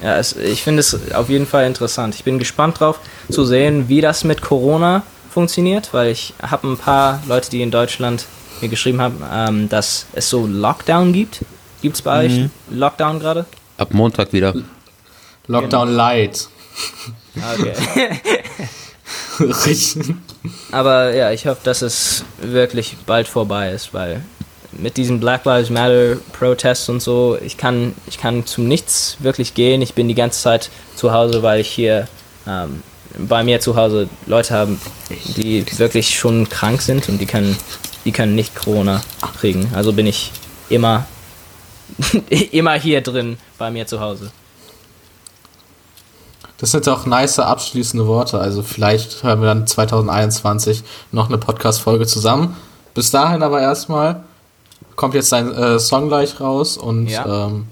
Ja, 0.00 0.16
es, 0.16 0.36
ich 0.36 0.62
finde 0.62 0.78
es 0.78 1.12
auf 1.12 1.28
jeden 1.28 1.46
Fall 1.46 1.66
interessant. 1.66 2.14
Ich 2.14 2.22
bin 2.22 2.38
gespannt 2.38 2.78
drauf 2.78 3.00
zu 3.28 3.44
sehen, 3.44 3.88
wie 3.88 4.00
das 4.00 4.22
mit 4.22 4.42
Corona 4.42 5.02
funktioniert, 5.28 5.92
weil 5.92 6.12
ich 6.12 6.34
habe 6.40 6.68
ein 6.68 6.76
paar 6.76 7.20
Leute, 7.26 7.50
die 7.50 7.62
in 7.62 7.72
Deutschland 7.72 8.26
mir 8.60 8.68
geschrieben 8.68 9.00
haben, 9.00 9.20
ähm, 9.32 9.68
dass 9.68 10.06
es 10.12 10.30
so 10.30 10.46
Lockdown 10.46 11.12
gibt. 11.12 11.44
Gibt 11.82 11.96
es 11.96 12.02
bei 12.02 12.26
euch 12.26 12.44
Lockdown 12.70 13.18
gerade? 13.18 13.44
Ab 13.76 13.92
Montag 13.92 14.32
wieder. 14.32 14.54
Lockdown 15.46 15.94
Light. 15.94 16.48
Ah, 17.40 17.54
Okay. 17.58 17.74
Richtig. 19.40 19.96
Aber 20.70 21.12
ja, 21.14 21.32
ich 21.32 21.46
hoffe, 21.46 21.60
dass 21.64 21.82
es 21.82 22.24
wirklich 22.40 22.96
bald 23.06 23.26
vorbei 23.26 23.70
ist, 23.70 23.92
weil 23.92 24.22
mit 24.72 24.96
diesen 24.96 25.20
Black 25.20 25.44
Lives 25.44 25.70
Matter 25.70 26.16
Protests 26.32 26.88
und 26.88 27.00
so, 27.00 27.38
ich 27.44 27.56
kann, 27.56 27.94
ich 28.06 28.18
kann 28.18 28.46
zu 28.46 28.60
nichts 28.62 29.16
wirklich 29.20 29.54
gehen. 29.54 29.82
Ich 29.82 29.94
bin 29.94 30.08
die 30.08 30.14
ganze 30.14 30.40
Zeit 30.40 30.70
zu 30.96 31.12
Hause, 31.12 31.42
weil 31.42 31.60
ich 31.60 31.68
hier 31.68 32.08
ähm, 32.46 32.82
bei 33.18 33.44
mir 33.44 33.60
zu 33.60 33.76
Hause 33.76 34.08
Leute 34.26 34.54
haben, 34.54 34.80
die 35.36 35.64
wirklich 35.78 36.16
schon 36.18 36.48
krank 36.48 36.82
sind 36.82 37.08
und 37.08 37.18
die 37.20 37.26
können, 37.26 37.56
die 38.04 38.12
können 38.12 38.34
nicht 38.34 38.54
Corona 38.54 39.02
kriegen. 39.40 39.70
Also 39.74 39.92
bin 39.92 40.06
ich 40.06 40.32
immer, 40.68 41.06
immer 42.50 42.74
hier 42.74 43.00
drin 43.00 43.38
bei 43.58 43.70
mir 43.70 43.86
zu 43.86 44.00
Hause. 44.00 44.30
Das 46.58 46.70
sind 46.70 46.88
auch 46.88 47.04
nice 47.06 47.38
abschließende 47.38 48.06
Worte. 48.06 48.38
Also 48.38 48.62
vielleicht 48.62 49.22
hören 49.22 49.40
wir 49.40 49.46
dann 49.48 49.66
2021 49.66 50.82
noch 51.12 51.28
eine 51.28 51.38
Podcast-Folge 51.38 52.06
zusammen. 52.06 52.56
Bis 52.94 53.10
dahin 53.10 53.42
aber 53.42 53.60
erstmal 53.60 54.22
kommt 54.96 55.14
jetzt 55.14 55.32
dein 55.32 55.52
äh, 55.52 55.78
Song 55.80 56.08
gleich 56.08 56.40
raus 56.40 56.76
und 56.76 57.08
Ja. 57.08 57.46
ähm, 57.48 57.66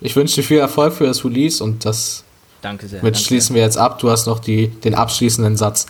ich 0.00 0.14
wünsche 0.16 0.36
dir 0.36 0.42
viel 0.42 0.58
Erfolg 0.58 0.92
für 0.94 1.06
das 1.06 1.24
Release 1.24 1.62
und 1.62 1.84
das 1.84 2.24
Danke 2.60 2.88
sehr. 2.88 3.02
mit 3.02 3.14
danke 3.14 3.26
schließen 3.26 3.54
wir 3.54 3.62
jetzt 3.62 3.78
ab. 3.78 3.98
Du 4.00 4.10
hast 4.10 4.26
noch 4.26 4.40
die, 4.40 4.68
den 4.68 4.94
abschließenden 4.94 5.56
Satz. 5.56 5.86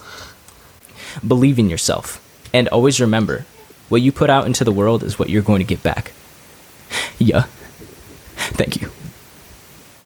believe 1.23 1.59
in 1.59 1.71
yourself, 1.71 2.21
and 2.53 2.71
always 2.71 3.01
remember 3.01 3.47
what 3.89 4.03
you 4.03 4.13
put 4.13 4.29
out 4.29 4.47
into 4.47 4.65
the 4.65 4.75
world 4.77 5.03
is 5.03 5.19
what 5.19 5.29
you're 5.29 5.43
going 5.43 5.61
to 5.61 5.67
get 5.67 5.83
back. 5.83 6.13
Yeah. 7.19 7.45
Thank 8.59 8.77
you. 8.77 8.89